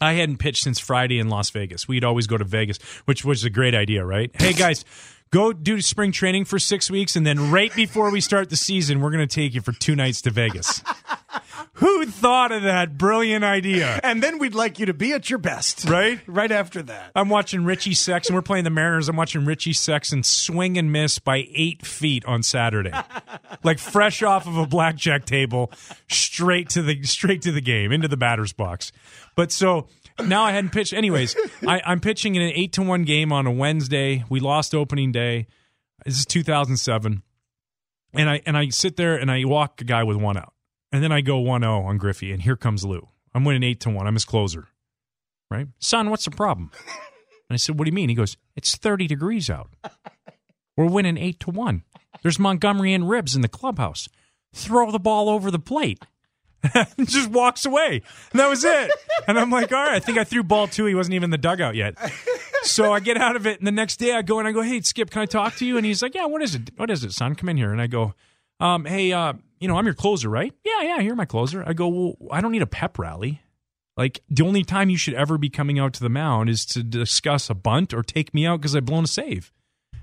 I 0.01 0.13
hadn't 0.13 0.37
pitched 0.37 0.63
since 0.63 0.77
Friday 0.79 1.17
in 1.19 1.29
Las 1.29 1.49
Vegas. 1.51 1.87
We'd 1.87 2.03
always 2.03 2.27
go 2.27 2.37
to 2.37 2.43
Vegas, 2.43 2.77
which 3.05 3.23
was 3.25 3.43
a 3.45 3.49
great 3.49 3.73
idea, 3.75 4.03
right? 4.05 4.29
Hey 4.35 4.53
guys, 4.53 4.83
go 5.31 5.53
do 5.53 5.81
spring 5.81 6.11
training 6.11 6.45
for 6.45 6.59
six 6.59 6.89
weeks, 6.89 7.15
and 7.15 7.25
then 7.25 7.51
right 7.51 7.73
before 7.75 8.11
we 8.11 8.21
start 8.21 8.49
the 8.49 8.57
season, 8.57 9.01
we're 9.01 9.11
going 9.11 9.27
to 9.27 9.33
take 9.35 9.53
you 9.53 9.61
for 9.61 9.71
two 9.71 9.95
nights 9.95 10.21
to 10.21 10.31
Vegas. 10.31 10.81
Who 11.73 12.05
thought 12.05 12.51
of 12.51 12.63
that 12.63 12.97
brilliant 12.97 13.43
idea? 13.43 13.99
And 14.03 14.21
then 14.21 14.39
we'd 14.39 14.55
like 14.55 14.79
you 14.79 14.85
to 14.87 14.93
be 14.93 15.13
at 15.13 15.29
your 15.29 15.39
best. 15.39 15.87
Right? 15.89 16.19
Right 16.27 16.51
after 16.51 16.81
that. 16.83 17.11
I'm 17.15 17.29
watching 17.29 17.63
Richie 17.63 17.93
Sexson. 17.93 18.31
We're 18.31 18.41
playing 18.41 18.63
the 18.63 18.69
Mariners. 18.69 19.09
I'm 19.09 19.15
watching 19.15 19.45
Richie 19.45 19.73
Sexson 19.73 20.23
swing 20.23 20.77
and 20.77 20.91
miss 20.91 21.19
by 21.19 21.47
eight 21.53 21.85
feet 21.85 22.25
on 22.25 22.43
Saturday, 22.43 22.93
like 23.63 23.79
fresh 23.79 24.23
off 24.23 24.47
of 24.47 24.57
a 24.57 24.65
blackjack 24.65 25.25
table, 25.25 25.71
straight 26.09 26.69
to 26.69 26.81
the 26.81 27.03
straight 27.03 27.41
to 27.43 27.51
the 27.51 27.61
game 27.61 27.91
into 27.91 28.07
the 28.07 28.17
batter's 28.17 28.53
box. 28.53 28.91
But 29.35 29.51
so 29.51 29.87
now 30.25 30.43
I 30.43 30.51
hadn't 30.51 30.71
pitched. 30.71 30.93
Anyways, 30.93 31.35
I, 31.67 31.81
I'm 31.85 31.99
pitching 31.99 32.35
in 32.35 32.41
an 32.41 32.51
eight 32.55 32.73
to 32.73 32.81
one 32.81 33.03
game 33.03 33.31
on 33.31 33.45
a 33.45 33.51
Wednesday. 33.51 34.23
We 34.29 34.39
lost 34.39 34.73
opening 34.73 35.11
day. 35.11 35.47
This 36.05 36.19
is 36.19 36.25
2007, 36.25 37.21
and 38.13 38.29
I 38.29 38.41
and 38.45 38.57
I 38.57 38.69
sit 38.69 38.95
there 38.97 39.17
and 39.17 39.29
I 39.31 39.43
walk 39.45 39.81
a 39.81 39.83
guy 39.83 40.03
with 40.03 40.17
one 40.17 40.37
out, 40.37 40.53
and 40.91 41.03
then 41.03 41.11
I 41.11 41.21
go 41.21 41.41
1-0 41.41 41.85
on 41.85 41.97
Griffey, 41.97 42.31
and 42.31 42.41
here 42.41 42.55
comes 42.55 42.83
Lou. 42.85 43.07
I'm 43.33 43.43
winning 43.43 43.63
eight 43.63 43.79
to 43.81 43.89
one. 43.89 44.07
I'm 44.07 44.15
his 44.15 44.25
closer 44.25 44.67
right? 45.49 45.67
Son, 45.79 46.09
what's 46.09 46.25
the 46.25 46.31
problem? 46.31 46.71
And 47.49 47.55
I 47.55 47.57
said, 47.57 47.77
What 47.77 47.85
do 47.85 47.89
you 47.89 47.95
mean? 47.95 48.09
He 48.09 48.15
goes, 48.15 48.37
It's 48.55 48.75
30 48.75 49.07
degrees 49.07 49.49
out. 49.49 49.69
We're 50.75 50.85
winning 50.85 51.17
eight 51.17 51.39
to 51.41 51.51
one. 51.51 51.83
There's 52.21 52.39
Montgomery 52.39 52.93
Inn 52.93 53.05
Ribs 53.05 53.35
in 53.35 53.41
the 53.41 53.47
clubhouse. 53.47 54.09
Throw 54.53 54.91
the 54.91 54.99
ball 54.99 55.29
over 55.29 55.49
the 55.49 55.59
plate. 55.59 55.99
just 57.05 57.29
walks 57.29 57.65
away. 57.65 58.01
And 58.31 58.39
that 58.39 58.49
was 58.49 58.63
it. 58.63 58.91
And 59.27 59.39
I'm 59.39 59.49
like, 59.49 59.71
all 59.71 59.83
right, 59.83 59.95
I 59.95 59.99
think 59.99 60.17
I 60.17 60.23
threw 60.23 60.43
ball 60.43 60.67
two. 60.67 60.85
He 60.85 60.95
wasn't 60.95 61.13
even 61.13 61.25
in 61.25 61.31
the 61.31 61.37
dugout 61.37 61.75
yet. 61.75 61.95
So 62.63 62.91
I 62.91 62.99
get 62.99 63.17
out 63.17 63.35
of 63.35 63.47
it, 63.47 63.59
and 63.59 63.67
the 63.67 63.71
next 63.71 63.97
day 63.97 64.13
I 64.13 64.23
go 64.23 64.39
and 64.39 64.47
I 64.47 64.51
go, 64.51 64.61
hey, 64.61 64.81
Skip, 64.81 65.09
can 65.09 65.21
I 65.21 65.25
talk 65.25 65.55
to 65.57 65.65
you? 65.65 65.77
And 65.77 65.85
he's 65.85 66.01
like, 66.01 66.15
yeah, 66.15 66.25
what 66.25 66.41
is 66.41 66.55
it? 66.55 66.71
What 66.75 66.89
is 66.89 67.03
it, 67.03 67.13
son? 67.13 67.35
Come 67.35 67.49
in 67.49 67.55
here. 67.55 67.71
And 67.71 67.79
I 67.79 67.87
go, 67.87 68.13
um, 68.59 68.83
hey, 68.83 69.13
uh, 69.13 69.33
you 69.59 69.67
know, 69.67 69.77
I'm 69.77 69.85
your 69.85 69.93
closer, 69.93 70.29
right? 70.29 70.53
Yeah, 70.63 70.81
yeah, 70.81 70.99
you're 70.99 71.15
my 71.15 71.25
closer. 71.25 71.63
I 71.65 71.73
go, 71.73 71.87
well, 71.87 72.15
I 72.31 72.41
don't 72.41 72.51
need 72.51 72.61
a 72.61 72.67
pep 72.67 72.97
rally. 72.99 73.41
Like 73.95 74.21
the 74.29 74.43
only 74.43 74.63
time 74.63 74.89
you 74.89 74.97
should 74.97 75.15
ever 75.15 75.37
be 75.37 75.49
coming 75.49 75.79
out 75.79 75.93
to 75.93 76.01
the 76.01 76.09
mound 76.09 76.49
is 76.49 76.65
to 76.67 76.83
discuss 76.83 77.49
a 77.49 77.55
bunt 77.55 77.93
or 77.93 78.03
take 78.03 78.33
me 78.33 78.45
out 78.45 78.61
because 78.61 78.75
I've 78.75 78.85
blown 78.85 79.03
a 79.03 79.07
save. 79.07 79.51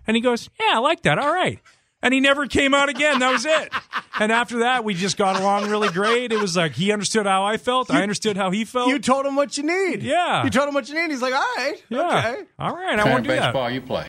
And 0.06 0.16
he 0.16 0.20
goes, 0.20 0.50
"Yeah, 0.58 0.72
I 0.74 0.78
like 0.78 1.02
that. 1.02 1.18
All 1.18 1.32
right." 1.32 1.60
And 2.02 2.12
he 2.12 2.20
never 2.20 2.46
came 2.46 2.74
out 2.74 2.90
again. 2.90 3.20
That 3.20 3.32
was 3.32 3.46
it. 3.46 3.72
And 4.20 4.30
after 4.30 4.58
that, 4.58 4.84
we 4.84 4.92
just 4.92 5.16
got 5.16 5.40
along 5.40 5.70
really 5.70 5.88
great. 5.88 6.32
It 6.32 6.38
was 6.38 6.54
like 6.54 6.72
he 6.72 6.92
understood 6.92 7.24
how 7.24 7.44
I 7.44 7.56
felt. 7.56 7.90
I 7.90 8.02
understood 8.02 8.36
how 8.36 8.50
he 8.50 8.66
felt. 8.66 8.90
You 8.90 8.98
told 8.98 9.24
him 9.24 9.36
what 9.36 9.56
you 9.56 9.62
need. 9.62 10.02
Yeah. 10.02 10.44
You 10.44 10.50
told 10.50 10.68
him 10.68 10.74
what 10.74 10.86
you 10.86 10.94
need. 10.94 11.10
He's 11.10 11.22
like, 11.22 11.32
all 11.32 11.40
right. 11.56 11.82
yeah. 11.88 12.18
Okay. 12.18 12.42
All 12.58 12.74
right. 12.74 12.98
I 12.98 13.02
kind 13.02 13.10
won't 13.10 13.20
of 13.20 13.24
do 13.24 13.28
that. 13.30 13.52
baseball 13.54 13.70
you 13.70 13.80
play. 13.80 14.06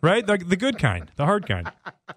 Right? 0.00 0.24
The, 0.24 0.36
the 0.38 0.56
good 0.56 0.78
kind, 0.78 1.10
the 1.16 1.24
hard 1.24 1.48
kind. 1.48 1.72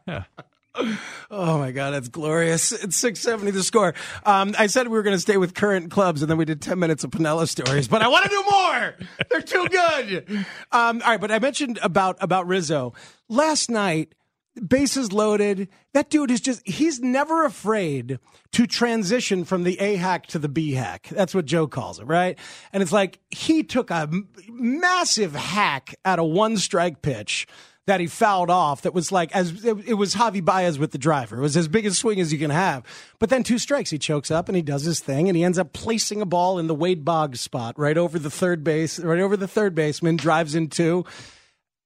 Yeah. 0.07 0.25
Oh 0.73 1.57
my 1.57 1.71
God, 1.71 1.91
that's 1.91 2.07
glorious! 2.07 2.71
It's 2.71 2.95
six 2.95 3.19
seventy 3.19 3.51
the 3.51 3.63
score. 3.63 3.93
Um, 4.25 4.55
I 4.57 4.67
said 4.67 4.87
we 4.87 4.93
were 4.93 5.03
going 5.03 5.15
to 5.15 5.21
stay 5.21 5.37
with 5.37 5.53
current 5.53 5.91
clubs, 5.91 6.21
and 6.21 6.29
then 6.29 6.37
we 6.37 6.45
did 6.45 6.61
ten 6.61 6.79
minutes 6.79 7.03
of 7.03 7.11
Piniella 7.11 7.47
stories. 7.47 7.87
But 7.87 8.01
I 8.01 8.07
want 8.07 8.23
to 8.23 8.29
do 8.29 8.43
more. 8.49 8.95
They're 9.29 9.41
too 9.41 9.67
good. 9.69 10.45
Um, 10.71 11.01
all 11.01 11.09
right, 11.11 11.19
but 11.19 11.31
I 11.31 11.39
mentioned 11.39 11.79
about 11.81 12.17
about 12.21 12.47
Rizzo 12.47 12.93
last 13.27 13.69
night. 13.69 14.15
Bases 14.67 15.13
loaded. 15.13 15.69
That 15.93 16.09
dude 16.09 16.29
is 16.29 16.41
just—he's 16.41 16.99
never 16.99 17.45
afraid 17.45 18.19
to 18.51 18.67
transition 18.67 19.45
from 19.45 19.63
the 19.63 19.79
A 19.79 19.95
hack 19.95 20.27
to 20.27 20.39
the 20.39 20.49
B 20.49 20.73
hack. 20.73 21.07
That's 21.09 21.33
what 21.33 21.45
Joe 21.45 21.67
calls 21.67 22.01
it, 22.01 22.03
right? 22.05 22.37
And 22.73 22.83
it's 22.83 22.91
like 22.91 23.19
he 23.29 23.63
took 23.63 23.89
a 23.91 24.09
massive 24.49 25.35
hack 25.35 25.95
at 26.03 26.19
a 26.19 26.23
one 26.25 26.57
strike 26.57 27.01
pitch 27.01 27.47
that 27.87 27.99
he 27.99 28.07
fouled 28.07 28.49
off 28.49 28.83
that 28.83 28.93
was 28.93 29.11
like 29.11 29.35
as 29.35 29.65
it, 29.65 29.77
it 29.87 29.93
was 29.95 30.15
Javi 30.15 30.43
Baez 30.43 30.77
with 30.77 30.91
the 30.91 30.97
driver. 30.97 31.37
It 31.37 31.41
was 31.41 31.57
as 31.57 31.67
big 31.67 31.85
a 31.85 31.91
swing 31.91 32.19
as 32.19 32.31
you 32.31 32.39
can 32.39 32.51
have. 32.51 32.83
But 33.19 33.29
then 33.29 33.43
two 33.43 33.57
strikes, 33.57 33.89
he 33.89 33.97
chokes 33.97 34.29
up 34.29 34.49
and 34.49 34.55
he 34.55 34.61
does 34.61 34.83
his 34.83 34.99
thing 34.99 35.27
and 35.27 35.35
he 35.35 35.43
ends 35.43 35.57
up 35.57 35.73
placing 35.73 36.21
a 36.21 36.25
ball 36.25 36.59
in 36.59 36.67
the 36.67 36.75
Wade 36.75 37.03
Boggs 37.03 37.41
spot 37.41 37.77
right 37.77 37.97
over 37.97 38.19
the 38.19 38.29
third 38.29 38.63
base, 38.63 38.99
right 38.99 39.19
over 39.19 39.35
the 39.35 39.47
third 39.47 39.73
baseman, 39.73 40.15
drives 40.15 40.53
in 40.55 40.67
two. 40.67 41.05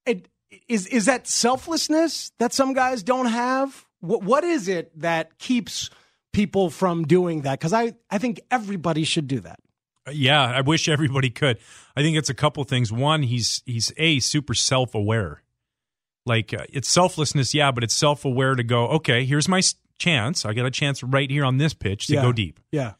It, 0.04 0.28
is 0.68 0.86
is 0.86 1.06
that 1.06 1.26
selflessness 1.26 2.32
that 2.38 2.52
some 2.52 2.72
guys 2.72 3.02
don't 3.02 3.26
have? 3.26 3.84
What 4.00 4.22
what 4.22 4.44
is 4.44 4.68
it 4.68 4.98
that 5.00 5.38
keeps 5.38 5.90
people 6.32 6.70
from 6.70 7.04
doing 7.06 7.42
that? 7.42 7.58
Because 7.58 7.72
I, 7.72 7.94
I 8.10 8.18
think 8.18 8.40
everybody 8.50 9.04
should 9.04 9.26
do 9.26 9.40
that. 9.40 9.58
Yeah, 10.12 10.42
I 10.42 10.60
wish 10.60 10.88
everybody 10.88 11.30
could. 11.30 11.58
I 11.96 12.02
think 12.02 12.16
it's 12.16 12.30
a 12.30 12.34
couple 12.34 12.62
things. 12.64 12.92
One, 12.92 13.22
he's 13.22 13.62
he's 13.66 13.92
a 13.96 14.20
super 14.20 14.54
self 14.54 14.94
aware. 14.94 15.42
Like 16.26 16.52
uh, 16.52 16.64
it's 16.70 16.88
selflessness, 16.88 17.54
yeah, 17.54 17.70
but 17.70 17.84
it's 17.84 17.94
self 17.94 18.24
aware 18.24 18.54
to 18.54 18.62
go. 18.62 18.88
Okay, 18.88 19.24
here's 19.24 19.48
my 19.48 19.62
chance. 19.98 20.44
I 20.44 20.52
got 20.52 20.66
a 20.66 20.70
chance 20.70 21.02
right 21.02 21.30
here 21.30 21.44
on 21.44 21.56
this 21.58 21.72
pitch 21.72 22.08
to 22.08 22.14
Yeah. 22.14 22.22
go 22.22 22.32
deep. 22.32 22.60
Yeah. 22.70 22.92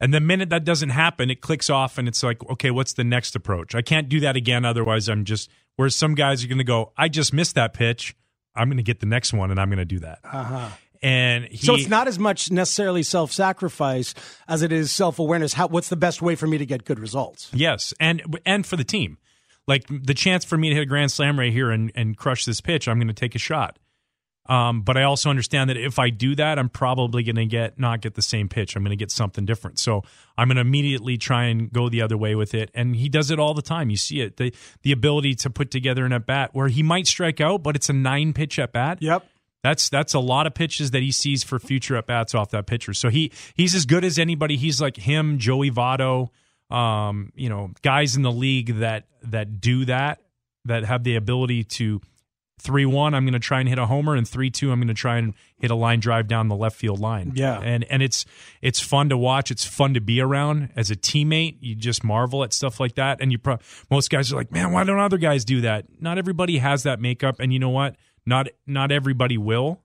And 0.00 0.14
the 0.14 0.20
minute 0.20 0.48
that 0.48 0.64
doesn't 0.64 0.88
happen, 0.88 1.30
it 1.30 1.42
clicks 1.42 1.68
off, 1.68 1.98
and 1.98 2.08
it's 2.08 2.22
like, 2.22 2.42
okay, 2.50 2.70
what's 2.70 2.94
the 2.94 3.04
next 3.04 3.36
approach? 3.36 3.74
I 3.74 3.82
can't 3.82 4.08
do 4.08 4.20
that 4.20 4.34
again. 4.34 4.64
Otherwise, 4.64 5.08
I'm 5.08 5.24
just. 5.24 5.50
Whereas 5.76 5.94
some 5.94 6.14
guys 6.14 6.42
are 6.44 6.48
going 6.48 6.58
to 6.58 6.64
go, 6.64 6.92
I 6.96 7.08
just 7.08 7.32
missed 7.32 7.54
that 7.54 7.72
pitch. 7.72 8.14
I'm 8.54 8.68
going 8.68 8.76
to 8.78 8.82
get 8.82 9.00
the 9.00 9.06
next 9.06 9.32
one, 9.32 9.50
and 9.50 9.58
I'm 9.60 9.68
going 9.68 9.78
to 9.78 9.84
do 9.86 10.00
that. 10.00 10.18
Uh-huh. 10.24 10.68
And 11.02 11.44
he, 11.44 11.56
So 11.58 11.74
it's 11.74 11.88
not 11.88 12.06
as 12.08 12.18
much 12.18 12.50
necessarily 12.50 13.02
self 13.02 13.32
sacrifice 13.32 14.14
as 14.48 14.60
it 14.62 14.72
is 14.72 14.90
self 14.92 15.18
awareness. 15.18 15.54
How 15.54 15.68
what's 15.68 15.88
the 15.88 15.96
best 15.96 16.20
way 16.20 16.34
for 16.34 16.46
me 16.46 16.58
to 16.58 16.66
get 16.66 16.84
good 16.84 16.98
results? 16.98 17.50
Yes, 17.54 17.94
and 18.00 18.22
and 18.44 18.66
for 18.66 18.76
the 18.76 18.84
team, 18.84 19.16
like 19.66 19.84
the 19.88 20.14
chance 20.14 20.44
for 20.44 20.56
me 20.56 20.68
to 20.70 20.74
hit 20.74 20.82
a 20.82 20.86
grand 20.86 21.12
slam 21.12 21.38
right 21.38 21.52
here 21.52 21.70
and 21.70 21.92
and 21.94 22.16
crush 22.16 22.44
this 22.44 22.60
pitch, 22.60 22.88
I'm 22.88 22.98
going 22.98 23.08
to 23.08 23.14
take 23.14 23.34
a 23.34 23.38
shot. 23.38 23.78
Um, 24.46 24.82
but 24.82 24.96
I 24.96 25.04
also 25.04 25.30
understand 25.30 25.70
that 25.70 25.76
if 25.76 26.00
I 26.00 26.10
do 26.10 26.34
that, 26.34 26.58
I'm 26.58 26.68
probably 26.68 27.22
going 27.22 27.36
to 27.36 27.46
get 27.46 27.78
not 27.78 28.00
get 28.00 28.14
the 28.14 28.22
same 28.22 28.48
pitch. 28.48 28.74
I'm 28.74 28.82
going 28.82 28.90
to 28.90 28.96
get 28.96 29.12
something 29.12 29.44
different. 29.44 29.78
So 29.78 30.02
I'm 30.36 30.48
going 30.48 30.56
to 30.56 30.62
immediately 30.62 31.18
try 31.18 31.44
and 31.44 31.72
go 31.72 31.88
the 31.88 32.02
other 32.02 32.16
way 32.16 32.34
with 32.34 32.52
it. 32.52 32.70
And 32.74 32.96
he 32.96 33.08
does 33.08 33.30
it 33.30 33.38
all 33.38 33.54
the 33.54 33.62
time. 33.62 33.90
You 33.90 33.96
see 33.96 34.20
it 34.20 34.38
the 34.38 34.52
the 34.82 34.90
ability 34.90 35.36
to 35.36 35.50
put 35.50 35.70
together 35.70 36.04
an 36.04 36.12
at 36.12 36.26
bat 36.26 36.50
where 36.52 36.68
he 36.68 36.82
might 36.82 37.06
strike 37.06 37.40
out, 37.40 37.62
but 37.62 37.76
it's 37.76 37.88
a 37.88 37.92
nine 37.92 38.32
pitch 38.32 38.58
at 38.58 38.72
bat. 38.72 38.98
Yep. 39.00 39.24
That's 39.62 39.88
that's 39.88 40.14
a 40.14 40.20
lot 40.20 40.46
of 40.46 40.54
pitches 40.54 40.90
that 40.92 41.02
he 41.02 41.12
sees 41.12 41.44
for 41.44 41.58
future 41.58 41.94
at 41.96 42.06
bats 42.06 42.34
off 42.34 42.50
that 42.50 42.66
pitcher. 42.66 42.94
So 42.94 43.08
he 43.08 43.30
he's 43.54 43.74
as 43.74 43.86
good 43.86 44.04
as 44.04 44.18
anybody. 44.18 44.56
He's 44.56 44.80
like 44.80 44.96
him, 44.96 45.38
Joey 45.38 45.70
Votto, 45.70 46.30
um, 46.70 47.32
you 47.34 47.48
know, 47.48 47.72
guys 47.82 48.16
in 48.16 48.22
the 48.22 48.32
league 48.32 48.78
that 48.78 49.06
that 49.22 49.60
do 49.60 49.84
that, 49.86 50.20
that 50.64 50.84
have 50.84 51.04
the 51.04 51.16
ability 51.16 51.64
to 51.64 52.00
three 52.60 52.86
one. 52.86 53.14
I'm 53.14 53.24
going 53.24 53.32
to 53.32 53.38
try 53.38 53.60
and 53.60 53.68
hit 53.68 53.78
a 53.78 53.86
homer, 53.86 54.14
and 54.14 54.28
three 54.28 54.50
two. 54.50 54.70
I'm 54.70 54.78
going 54.78 54.88
to 54.88 54.94
try 54.94 55.18
and 55.18 55.34
hit 55.56 55.70
a 55.70 55.74
line 55.74 56.00
drive 56.00 56.28
down 56.28 56.48
the 56.48 56.56
left 56.56 56.76
field 56.76 57.00
line. 57.00 57.32
Yeah. 57.34 57.58
and 57.60 57.84
and 57.84 58.02
it's 58.02 58.24
it's 58.62 58.80
fun 58.80 59.08
to 59.08 59.16
watch. 59.16 59.50
It's 59.50 59.64
fun 59.64 59.94
to 59.94 60.00
be 60.00 60.20
around 60.20 60.70
as 60.76 60.90
a 60.90 60.96
teammate. 60.96 61.56
You 61.60 61.74
just 61.74 62.04
marvel 62.04 62.44
at 62.44 62.52
stuff 62.52 62.78
like 62.78 62.94
that, 62.94 63.20
and 63.20 63.32
you 63.32 63.38
pro- 63.38 63.58
most 63.90 64.10
guys 64.10 64.32
are 64.32 64.36
like, 64.36 64.52
man, 64.52 64.72
why 64.72 64.84
don't 64.84 65.00
other 65.00 65.18
guys 65.18 65.44
do 65.44 65.62
that? 65.62 65.86
Not 66.00 66.18
everybody 66.18 66.58
has 66.58 66.82
that 66.84 67.00
makeup, 67.00 67.40
and 67.40 67.52
you 67.52 67.58
know 67.58 67.70
what? 67.70 67.96
Not 68.26 68.48
not 68.66 68.92
everybody 68.92 69.38
will, 69.38 69.80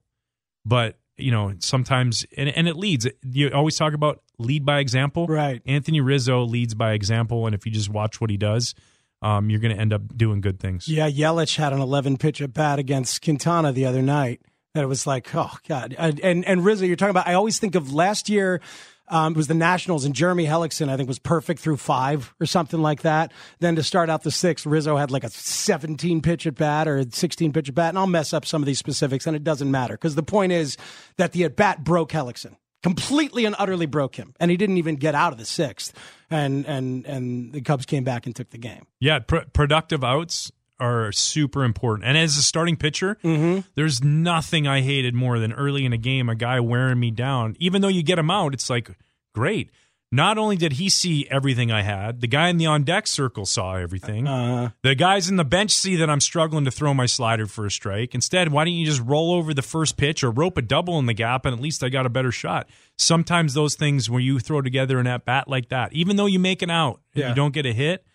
but 0.66 0.98
you 1.18 1.32
know 1.32 1.54
sometimes 1.60 2.26
and, 2.38 2.50
and 2.50 2.68
it 2.68 2.76
leads. 2.76 3.08
You 3.24 3.50
always 3.52 3.76
talk 3.78 3.94
about 3.94 4.22
lead 4.38 4.66
by 4.66 4.80
example, 4.80 5.28
Right. 5.28 5.62
Anthony 5.66 6.02
Rizzo 6.02 6.44
leads 6.44 6.74
by 6.74 6.94
example, 6.94 7.46
and 7.46 7.56
if 7.56 7.66
you 7.66 7.72
just 7.72 7.90
watch 7.90 8.20
what 8.20 8.30
he 8.30 8.38
does, 8.38 8.76
um, 9.22 9.50
you're 9.50 9.60
going 9.62 9.74
to 9.76 9.82
end 9.82 9.94
up 9.94 10.18
doing 10.18 10.42
good 10.42 10.60
things. 10.60 10.88
Yeah, 10.88 11.10
Yelich 11.10 11.56
had 11.56 11.74
an 11.74 11.80
11 11.80 12.18
pitch 12.18 12.42
at 12.42 12.54
bat 12.54 12.80
against 12.80 13.22
Quintana 13.22 13.72
the 13.72 13.86
other 13.86 14.02
night. 14.02 14.42
That 14.74 14.84
it 14.84 14.88
was 14.88 15.08
like, 15.08 15.34
oh 15.34 15.58
god. 15.68 15.96
And 15.98 16.20
and, 16.20 16.46
and 16.46 16.66
Rizzo, 16.66 16.84
you're 16.86 16.98
talking 16.98 17.12
about. 17.12 17.28
I 17.28 17.34
always 17.36 17.60
think 17.60 17.76
of 17.76 17.94
last 17.94 18.28
year. 18.30 18.60
Um, 19.08 19.34
it 19.34 19.38
was 19.38 19.48
the 19.48 19.54
Nationals 19.54 20.06
and 20.06 20.16
Jeremy 20.16 20.46
Hellickson. 20.46 20.90
I 20.90 20.98
think 20.98 21.08
was 21.08 21.20
perfect 21.20 21.60
through 21.60 21.78
five 21.78 22.34
or 22.40 22.46
something 22.46 22.82
like 22.82 23.02
that. 23.02 23.32
Then 23.60 23.76
to 23.76 23.84
start 23.84 24.10
out 24.10 24.24
the 24.24 24.32
sixth, 24.32 24.66
Rizzo 24.66 24.98
had 24.98 25.12
like 25.12 25.24
a 25.24 25.30
17 25.30 26.22
pitch 26.22 26.48
at 26.48 26.56
bat 26.56 26.88
or 26.88 26.98
a 26.98 27.06
16 27.10 27.54
pitch 27.54 27.70
at 27.70 27.76
bat. 27.76 27.90
And 27.90 28.00
I'll 28.00 28.08
mess 28.08 28.34
up 28.34 28.46
some 28.46 28.62
of 28.62 28.66
these 28.66 28.80
specifics, 28.80 29.28
and 29.28 29.36
it 29.36 29.44
doesn't 29.44 29.70
matter 29.70 29.94
because 29.94 30.16
the 30.16 30.24
point 30.24 30.52
is 30.52 30.78
that 31.18 31.34
the 31.34 31.44
at 31.44 31.56
bat 31.56 31.84
broke 31.84 32.12
Hellickson 32.12 32.56
completely 32.84 33.46
and 33.46 33.56
utterly 33.58 33.88
broke 33.88 34.16
him, 34.16 34.34
and 34.40 34.52
he 34.52 34.58
didn't 34.58 34.78
even 34.78 34.96
get 34.96 35.16
out 35.16 35.34
of 35.34 35.40
the 35.40 35.46
sixth. 35.46 35.94
And 36.30 36.66
and 36.66 37.06
and 37.06 37.54
the 37.54 37.62
Cubs 37.62 37.86
came 37.86 38.04
back 38.04 38.26
and 38.26 38.36
took 38.36 38.50
the 38.50 38.58
game. 38.58 38.86
Yeah, 39.00 39.20
pr- 39.20 39.46
productive 39.54 40.04
outs 40.04 40.52
are 40.80 41.12
super 41.12 41.64
important. 41.64 42.08
And 42.08 42.18
as 42.18 42.38
a 42.38 42.42
starting 42.42 42.76
pitcher, 42.76 43.18
mm-hmm. 43.24 43.62
there's 43.76 44.04
nothing 44.04 44.68
I 44.68 44.82
hated 44.82 45.14
more 45.16 45.40
than 45.40 45.54
early 45.54 45.86
in 45.86 45.94
a 45.94 45.98
game 45.98 46.30
a 46.30 46.36
guy 46.36 46.60
wearing 46.60 47.00
me 47.00 47.12
down. 47.12 47.56
Even 47.60 47.82
though 47.82 47.88
you 47.88 48.04
get 48.04 48.20
him 48.20 48.32
out, 48.32 48.54
it's 48.54 48.70
like 48.70 48.90
great. 49.34 49.72
Not 50.12 50.38
only 50.38 50.56
did 50.56 50.74
he 50.74 50.88
see 50.88 51.28
everything 51.30 51.72
I 51.72 51.82
had, 51.82 52.22
the 52.22 52.28
guy 52.28 52.48
in 52.48 52.58
the 52.58 52.68
on 52.68 52.84
deck 52.84 53.06
circle 53.06 53.46
saw 53.46 53.76
everything. 53.76 54.28
Uh-huh. 54.28 54.70
The 54.82 54.96
guys 54.96 55.30
in 55.30 55.36
the 55.36 55.44
bench 55.44 55.72
see 55.72 55.96
that 55.98 56.10
I'm 56.10 56.22
struggling 56.22 56.64
to 56.66 56.72
throw 56.72 56.94
my 56.94 57.06
slider 57.06 57.48
for 57.48 57.66
a 57.66 57.72
strike. 57.72 58.16
Instead, 58.16 58.52
why 58.52 58.64
don't 58.64 58.76
you 58.76 58.86
just 58.86 59.02
roll 59.02 59.34
over 59.34 59.54
the 59.54 59.62
first 59.62 59.98
pitch 59.98 60.24
or 60.24 60.32
rope 60.32 60.58
a 60.58 60.62
double 60.62 61.00
in 61.00 61.06
the 61.08 61.14
gap 61.14 61.46
and 61.46 61.54
at 61.54 61.62
least 61.62 61.84
I 61.84 61.90
got 61.90 62.06
a 62.06 62.10
better 62.10 62.32
shot? 62.32 62.70
Sometimes 62.98 63.56
those 63.56 63.76
things 63.76 64.10
where 64.10 64.22
you 64.22 64.40
throw 64.40 64.62
together 64.62 65.00
an 65.00 65.08
at 65.08 65.26
bat 65.26 65.50
like 65.50 65.70
that, 65.70 65.92
even 65.92 66.16
though 66.16 66.28
you 66.28 66.40
make 66.40 66.62
an 66.62 66.70
out, 66.70 67.02
Yeah. 67.14 67.30
you 67.30 67.36
don't 67.36 67.54
get 67.54 67.66
a 67.66 67.74
hit, 67.74 68.06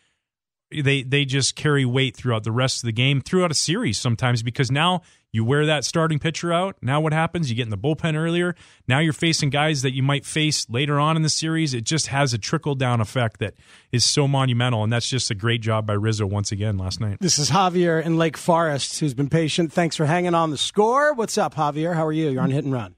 they 0.71 1.03
they 1.03 1.25
just 1.25 1.57
carry 1.57 1.85
weight 1.85 2.17
throughout 2.17 2.45
the 2.45 2.53
rest 2.53 2.83
of 2.83 2.87
the 2.87 2.93
game, 2.93 3.21
throughout 3.21 3.51
a 3.51 3.55
series 3.55 3.99
sometimes 3.99 4.43
because 4.43 4.71
now 4.71 5.03
you 5.33 5.45
wear 5.45 5.67
that 5.67 5.85
starting 5.85 6.19
pitcher 6.19 6.53
out. 6.53 6.77
Now 6.83 7.01
what 7.01 7.13
happens? 7.13 7.51
You 7.51 7.57
get 7.57 7.65
in 7.65 7.71
the 7.71 7.79
bullpen 7.79 8.17
earlier. 8.17 8.55
Now 8.89 8.99
you're 8.99 9.13
facing 9.13 9.51
guys 9.51 9.83
that 9.83 9.95
you 9.95 10.03
might 10.03 10.25
face 10.25 10.69
later 10.69 10.99
on 10.99 11.17
in 11.17 11.23
the 11.23 11.29
series. 11.29 11.75
It 11.75 11.85
just 11.85 12.09
has 12.09 12.35
a 12.35 12.39
trickle 12.39 12.75
down 12.75 13.01
effect 13.01 13.39
that 13.41 13.55
is 13.93 14.05
so 14.05 14.27
monumental, 14.27 14.83
and 14.83 14.93
that's 14.93 15.09
just 15.09 15.31
a 15.31 15.35
great 15.35 15.61
job 15.61 15.87
by 15.87 15.95
Rizzo 15.95 16.27
once 16.27 16.53
again 16.53 16.79
last 16.79 17.01
night. 17.01 17.19
This 17.21 17.39
is 17.39 17.51
Javier 17.51 18.05
in 18.05 18.17
Lake 18.17 18.37
Forest, 18.37 19.01
who's 19.01 19.15
been 19.15 19.29
patient. 19.29 19.73
Thanks 19.73 19.97
for 19.97 20.07
hanging 20.07 20.35
on 20.35 20.51
the 20.51 20.59
score. 20.59 21.15
What's 21.15 21.39
up, 21.39 21.55
Javier? 21.55 21.95
How 21.95 22.07
are 22.07 22.13
you? 22.13 22.31
You're 22.31 22.43
on 22.43 22.51
Hit 22.51 22.65
and 22.65 22.73
Run. 22.73 22.95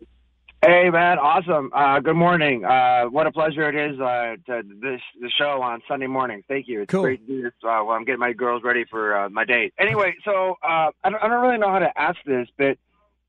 Hey 0.64 0.90
man, 0.90 1.19
awesome. 1.19 1.73
Uh, 1.75 1.99
good 1.99 2.14
morning. 2.14 2.64
Uh, 2.64 3.07
what 3.07 3.26
a 3.26 3.33
pleasure 3.33 3.69
it 3.69 3.75
is 3.75 3.99
uh, 3.99 4.37
to 4.47 4.62
this 4.81 5.00
the 5.21 5.28
show 5.37 5.61
on 5.61 5.83
Sunday 5.88 6.07
morning. 6.07 6.45
Thank 6.47 6.69
you. 6.69 6.83
It's 6.83 6.90
Cool. 6.92 7.02
great 7.02 7.26
to 7.26 7.33
do 7.33 7.42
this 7.42 7.52
uh, 7.64 7.83
while 7.83 7.97
I'm 7.97 8.04
getting 8.04 8.21
my 8.21 8.33
girls 8.33 8.62
ready 8.62 8.85
for 8.88 9.25
uh, 9.25 9.28
my 9.28 9.45
date. 9.45 9.75
Anyway, 9.76 10.14
so 10.25 10.54
uh, 10.62 10.90
I, 11.02 11.11
don't, 11.11 11.21
I 11.21 11.26
don't 11.26 11.42
really 11.42 11.59
know 11.59 11.69
how 11.69 11.81
to 11.81 11.90
ask 12.00 12.16
this, 12.25 12.47
but 12.57 12.78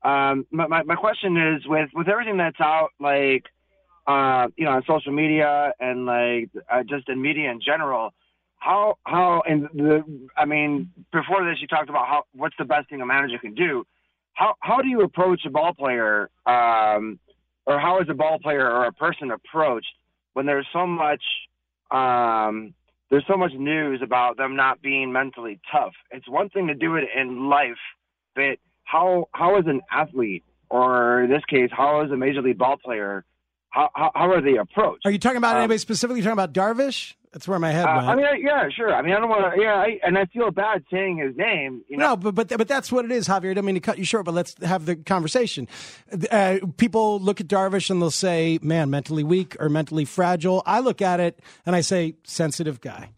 um, 0.08 0.46
my, 0.52 0.68
my 0.68 0.84
my 0.84 0.94
question 0.94 1.36
is 1.36 1.66
with 1.66 1.90
with 1.92 2.08
everything 2.08 2.36
that's 2.36 2.60
out, 2.60 2.90
like 3.00 3.46
uh, 4.06 4.46
you 4.56 4.64
know, 4.64 4.70
on 4.70 4.84
social 4.86 5.12
media 5.12 5.72
and 5.80 6.06
like 6.06 6.50
uh, 6.70 6.84
just 6.88 7.08
in 7.08 7.20
media 7.20 7.50
in 7.50 7.60
general. 7.60 8.14
How 8.58 8.96
how 9.02 9.42
and 9.44 9.64
the 9.74 10.04
I 10.36 10.44
mean 10.44 10.92
before 11.12 11.44
this 11.44 11.60
you 11.60 11.66
talked 11.66 11.90
about 11.90 12.06
how 12.06 12.22
what's 12.32 12.54
the 12.60 12.64
best 12.64 12.90
thing 12.90 13.00
a 13.00 13.06
manager 13.06 13.38
can 13.38 13.54
do. 13.54 13.84
How 14.34 14.54
how 14.60 14.82
do 14.82 14.88
you 14.88 15.00
approach 15.00 15.40
a 15.46 15.50
ball 15.50 15.74
player 15.74 16.30
um, 16.46 17.18
or 17.66 17.78
how 17.78 18.00
is 18.00 18.08
a 18.08 18.14
ball 18.14 18.38
player 18.38 18.68
or 18.70 18.86
a 18.86 18.92
person 18.92 19.30
approached 19.30 19.94
when 20.34 20.46
there's 20.46 20.66
so 20.72 20.86
much 20.86 21.22
um, 21.90 22.74
there's 23.10 23.24
so 23.28 23.36
much 23.36 23.52
news 23.52 24.00
about 24.02 24.36
them 24.36 24.56
not 24.56 24.82
being 24.82 25.12
mentally 25.12 25.60
tough. 25.70 25.92
It's 26.10 26.28
one 26.28 26.48
thing 26.48 26.66
to 26.68 26.74
do 26.74 26.96
it 26.96 27.04
in 27.16 27.48
life, 27.48 27.78
but 28.34 28.58
how 28.84 29.28
how 29.32 29.58
is 29.58 29.66
an 29.66 29.80
athlete 29.90 30.42
or 30.70 31.22
in 31.22 31.30
this 31.30 31.44
case 31.48 31.70
how 31.72 32.04
is 32.04 32.10
a 32.10 32.16
major 32.16 32.42
league 32.42 32.58
ball 32.58 32.76
player 32.76 33.24
how 33.70 33.90
how, 33.94 34.10
how 34.14 34.30
are 34.30 34.40
they 34.40 34.56
approached? 34.56 35.04
Are 35.06 35.10
you 35.10 35.18
talking 35.18 35.38
about 35.38 35.52
Um, 35.52 35.58
anybody 35.58 35.78
specifically? 35.78 36.20
You 36.20 36.24
talking 36.24 36.32
about 36.44 36.52
Darvish? 36.52 37.14
That's 37.34 37.48
where 37.48 37.58
my 37.58 37.72
head 37.72 37.84
Uh, 37.84 37.94
went. 37.96 38.08
I 38.08 38.14
mean, 38.14 38.24
I, 38.26 38.34
yeah, 38.40 38.68
sure. 38.74 38.94
I 38.94 39.02
mean, 39.02 39.12
I 39.12 39.18
don't 39.18 39.28
want 39.28 39.56
to. 39.56 39.60
Yeah, 39.60 39.74
I, 39.74 39.98
and 40.04 40.16
I 40.16 40.24
feel 40.26 40.52
bad 40.52 40.84
saying 40.88 41.18
his 41.18 41.36
name. 41.36 41.82
You 41.88 41.96
know, 41.96 42.10
No, 42.10 42.16
but 42.16 42.34
but 42.36 42.48
but 42.56 42.68
that's 42.68 42.92
what 42.92 43.04
it 43.04 43.10
is, 43.10 43.26
Javier. 43.26 43.50
I 43.50 43.54
don't 43.54 43.64
mean 43.64 43.74
to 43.74 43.80
cut 43.80 43.98
you 43.98 44.04
short, 44.04 44.24
but 44.24 44.34
let's 44.34 44.54
have 44.62 44.86
the 44.86 44.94
conversation. 44.94 45.66
Uh, 46.30 46.58
people 46.76 47.18
look 47.18 47.40
at 47.40 47.48
Darvish 47.48 47.90
and 47.90 48.00
they'll 48.00 48.12
say, 48.12 48.60
"Man, 48.62 48.88
mentally 48.88 49.24
weak 49.24 49.56
or 49.58 49.68
mentally 49.68 50.04
fragile." 50.04 50.62
I 50.64 50.78
look 50.78 51.02
at 51.02 51.18
it 51.18 51.40
and 51.66 51.74
I 51.74 51.80
say, 51.80 52.14
"Sensitive 52.22 52.80
guy," 52.80 53.10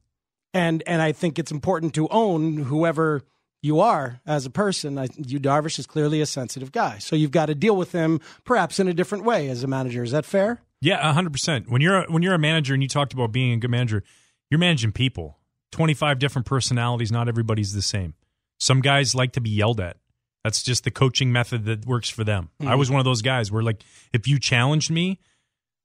and 0.54 0.82
and 0.86 1.02
I 1.02 1.12
think 1.12 1.38
it's 1.38 1.52
important 1.52 1.92
to 1.96 2.08
own 2.08 2.56
whoever 2.56 3.20
you 3.60 3.80
are 3.80 4.20
as 4.26 4.46
a 4.46 4.50
person. 4.50 4.96
I, 4.98 5.08
you 5.18 5.38
Darvish 5.38 5.78
is 5.78 5.86
clearly 5.86 6.22
a 6.22 6.26
sensitive 6.26 6.72
guy, 6.72 6.96
so 6.98 7.16
you've 7.16 7.32
got 7.32 7.46
to 7.46 7.54
deal 7.54 7.76
with 7.76 7.92
him 7.92 8.20
perhaps 8.44 8.80
in 8.80 8.88
a 8.88 8.94
different 8.94 9.24
way 9.24 9.50
as 9.50 9.62
a 9.62 9.66
manager. 9.66 10.02
Is 10.02 10.12
that 10.12 10.24
fair? 10.24 10.62
Yeah, 10.80 11.12
hundred 11.12 11.32
percent. 11.32 11.70
When 11.70 11.80
you're 11.80 12.02
a, 12.02 12.12
when 12.12 12.22
you're 12.22 12.34
a 12.34 12.38
manager 12.38 12.74
and 12.74 12.82
you 12.82 12.88
talked 12.88 13.12
about 13.12 13.32
being 13.32 13.52
a 13.52 13.56
good 13.56 13.70
manager, 13.70 14.02
you're 14.50 14.60
managing 14.60 14.92
people. 14.92 15.38
Twenty 15.72 15.94
five 15.94 16.18
different 16.18 16.46
personalities. 16.46 17.10
Not 17.10 17.28
everybody's 17.28 17.72
the 17.72 17.82
same. 17.82 18.14
Some 18.58 18.80
guys 18.80 19.14
like 19.14 19.32
to 19.32 19.40
be 19.40 19.50
yelled 19.50 19.80
at. 19.80 19.96
That's 20.44 20.62
just 20.62 20.84
the 20.84 20.90
coaching 20.90 21.32
method 21.32 21.64
that 21.64 21.86
works 21.86 22.08
for 22.08 22.22
them. 22.22 22.50
I 22.64 22.76
was 22.76 22.90
one 22.90 23.00
of 23.00 23.04
those 23.04 23.20
guys 23.20 23.50
where 23.50 23.62
like 23.62 23.82
if 24.12 24.28
you 24.28 24.38
challenged 24.38 24.90
me, 24.90 25.18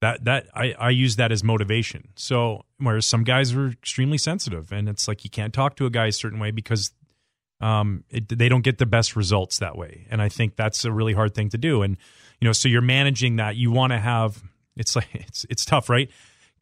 that 0.01 0.23
that 0.25 0.47
I, 0.53 0.73
I 0.73 0.89
use 0.89 1.15
that 1.15 1.31
as 1.31 1.43
motivation. 1.43 2.09
So 2.15 2.65
whereas 2.77 3.05
some 3.05 3.23
guys 3.23 3.53
are 3.53 3.69
extremely 3.69 4.17
sensitive 4.17 4.71
and 4.71 4.89
it's 4.89 5.07
like 5.07 5.23
you 5.23 5.29
can't 5.29 5.53
talk 5.53 5.77
to 5.77 5.85
a 5.85 5.89
guy 5.89 6.07
a 6.07 6.11
certain 6.11 6.39
way 6.39 6.51
because 6.51 6.91
um, 7.59 8.03
it, 8.09 8.27
they 8.29 8.49
don't 8.49 8.63
get 8.63 8.79
the 8.79 8.85
best 8.85 9.15
results 9.15 9.59
that 9.59 9.77
way. 9.77 10.07
And 10.09 10.21
I 10.21 10.29
think 10.29 10.55
that's 10.55 10.83
a 10.83 10.91
really 10.91 11.13
hard 11.13 11.33
thing 11.33 11.49
to 11.49 11.57
do. 11.57 11.81
And 11.83 11.97
you 12.39 12.47
know, 12.47 12.53
so 12.53 12.67
you're 12.67 12.81
managing 12.81 13.37
that. 13.37 13.55
You 13.55 13.71
want 13.71 13.93
to 13.93 13.99
have. 13.99 14.43
It's 14.75 14.95
like 14.95 15.09
it's 15.13 15.45
it's 15.49 15.65
tough, 15.65 15.89
right? 15.89 16.09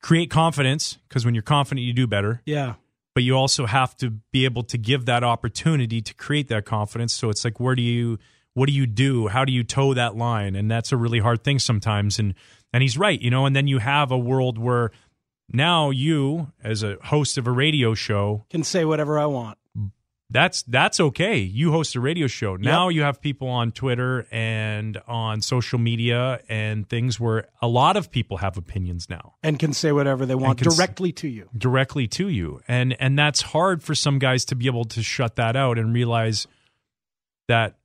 Create 0.01 0.29
confidence 0.29 0.97
because 1.07 1.25
when 1.25 1.35
you're 1.35 1.41
confident, 1.41 1.85
you 1.85 1.93
do 1.93 2.07
better. 2.07 2.41
Yeah. 2.45 2.75
But 3.13 3.23
you 3.23 3.33
also 3.35 3.65
have 3.65 3.97
to 3.97 4.11
be 4.31 4.45
able 4.45 4.63
to 4.63 4.77
give 4.77 5.05
that 5.05 5.23
opportunity 5.23 6.01
to 6.01 6.13
create 6.13 6.47
that 6.49 6.65
confidence. 6.65 7.11
So 7.11 7.29
it's 7.29 7.43
like, 7.43 7.59
where 7.59 7.75
do 7.75 7.81
you, 7.81 8.17
what 8.53 8.67
do 8.67 8.71
you 8.71 8.85
do? 8.85 9.27
How 9.27 9.43
do 9.43 9.51
you 9.51 9.63
toe 9.63 9.93
that 9.93 10.15
line? 10.15 10.55
And 10.55 10.71
that's 10.71 10.93
a 10.93 10.97
really 10.97 11.19
hard 11.19 11.43
thing 11.43 11.59
sometimes. 11.59 12.17
And 12.17 12.33
and 12.71 12.81
he's 12.81 12.97
right, 12.97 13.19
you 13.19 13.29
know. 13.29 13.45
And 13.45 13.55
then 13.55 13.67
you 13.67 13.79
have 13.79 14.11
a 14.11 14.17
world 14.17 14.57
where 14.57 14.91
now 15.51 15.89
you, 15.89 16.51
as 16.63 16.83
a 16.83 16.97
host 17.03 17.37
of 17.37 17.47
a 17.47 17.51
radio 17.51 17.93
show, 17.93 18.45
Can 18.49 18.63
say 18.63 18.85
whatever 18.85 19.19
I 19.19 19.25
want. 19.25 19.57
That's 20.31 20.61
that's 20.63 20.99
okay. 20.99 21.37
You 21.37 21.71
host 21.71 21.95
a 21.95 21.99
radio 21.99 22.27
show. 22.27 22.55
Now 22.55 22.89
you 22.89 23.01
have 23.01 23.19
people 23.19 23.47
on 23.47 23.71
Twitter 23.71 24.27
and 24.31 25.01
on 25.07 25.41
social 25.41 25.79
media 25.79 26.39
and 26.47 26.87
things 26.87 27.19
where 27.19 27.47
a 27.61 27.67
lot 27.67 27.97
of 27.97 28.11
people 28.11 28.37
have 28.37 28.55
opinions 28.57 29.09
now 29.09 29.33
And 29.41 29.57
can 29.57 29.73
say 29.73 29.91
whatever 29.91 30.25
they 30.27 30.35
want 30.35 30.59
can 30.59 30.67
s- 30.67 30.75
directly 30.77 31.11
to 31.13 31.27
you. 31.27 31.49
directly 31.57 32.07
to 32.09 32.27
you. 32.27 32.61
And 32.67 32.95
and 33.01 33.17
that's 33.17 33.41
hard 33.41 33.81
for 33.81 33.95
some 33.95 34.19
guys 34.19 34.45
to 34.45 34.55
be 34.55 34.67
able 34.67 34.85
to 34.85 35.01
shut 35.01 35.35
that 35.37 35.55
out 35.55 35.79
and 35.79 35.93
realize 35.95 36.45
that 37.47 37.77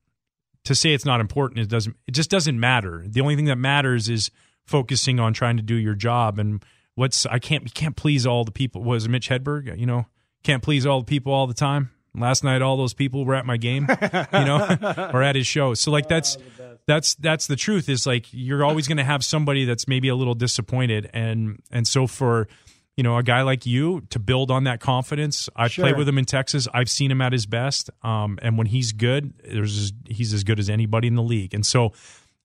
to 0.64 0.74
say 0.74 0.92
it's 0.94 1.04
not 1.04 1.20
important 1.20 1.60
it 1.60 1.68
doesn't 1.68 1.96
it 2.06 2.12
just 2.12 2.30
doesn't 2.30 2.58
matter. 2.60 3.04
The 3.06 3.20
only 3.22 3.36
thing 3.36 3.46
that 3.46 3.56
matters 3.56 4.08
is 4.08 4.30
focusing 4.66 5.18
on 5.20 5.32
trying 5.32 5.56
to 5.56 5.62
do 5.62 5.74
your 5.76 5.94
job 5.94 6.38
and 6.38 6.62
what's 6.94 7.24
I 7.26 7.38
can't 7.38 7.64
you 7.64 7.70
can't 7.70 7.96
please 7.96 8.26
all 8.26 8.44
the 8.44 8.52
people. 8.52 8.82
Was 8.82 9.08
Mitch 9.08 9.28
Hedberg? 9.30 9.78
You 9.78 9.86
know, 9.86 10.06
can't 10.42 10.62
please 10.62 10.84
all 10.84 11.00
the 11.00 11.06
people 11.06 11.32
all 11.32 11.46
the 11.46 11.54
time. 11.54 11.90
Last 12.16 12.44
night, 12.44 12.62
all 12.62 12.76
those 12.76 12.94
people 12.94 13.25
were 13.25 13.35
at 13.35 13.44
my 13.44 13.56
game, 13.56 13.87
you 13.90 14.44
know, 14.44 15.11
or 15.12 15.23
at 15.23 15.35
his 15.35 15.47
show. 15.47 15.75
So 15.75 15.90
like 15.90 16.09
that's 16.09 16.38
that's 16.87 17.14
that's 17.16 17.47
the 17.47 17.56
truth. 17.56 17.88
Is 17.88 18.06
like 18.06 18.26
you're 18.33 18.64
always 18.64 18.87
going 18.87 18.99
to 18.99 19.04
have 19.04 19.25
somebody 19.25 19.64
that's 19.64 19.88
maybe 19.88 20.09
a 20.09 20.14
little 20.14 20.35
disappointed, 20.35 21.11
and 21.12 21.61
and 21.71 21.88
so 21.88 22.06
for 22.06 22.47
you 22.97 23.02
know 23.02 23.16
a 23.16 23.23
guy 23.25 23.42
like 23.42 23.66
you 23.66 24.02
to 24.11 24.18
build 24.21 24.50
on 24.50 24.64
that 24.64 24.80
confidence. 24.80 25.49
I've 25.56 25.73
Sure. 25.73 25.85
played 25.87 25.97
with 25.97 26.09
him 26.09 26.18
in 26.18 26.25
Texas. 26.25 26.68
I've 26.73 26.88
seen 26.88 27.11
him 27.11 27.21
at 27.21 27.33
his 27.33 27.47
best, 27.47 27.90
um, 28.02 28.38
and 28.42 28.56
when 28.56 28.68
he's 28.68 28.92
good, 28.92 29.35
there's 29.42 29.92
he's 30.06 30.33
as 30.33 30.44
good 30.44 30.59
as 30.61 30.71
anybody 30.71 31.09
in 31.09 31.16
the 31.16 31.23
league. 31.23 31.52
And 31.54 31.66
so 31.66 31.92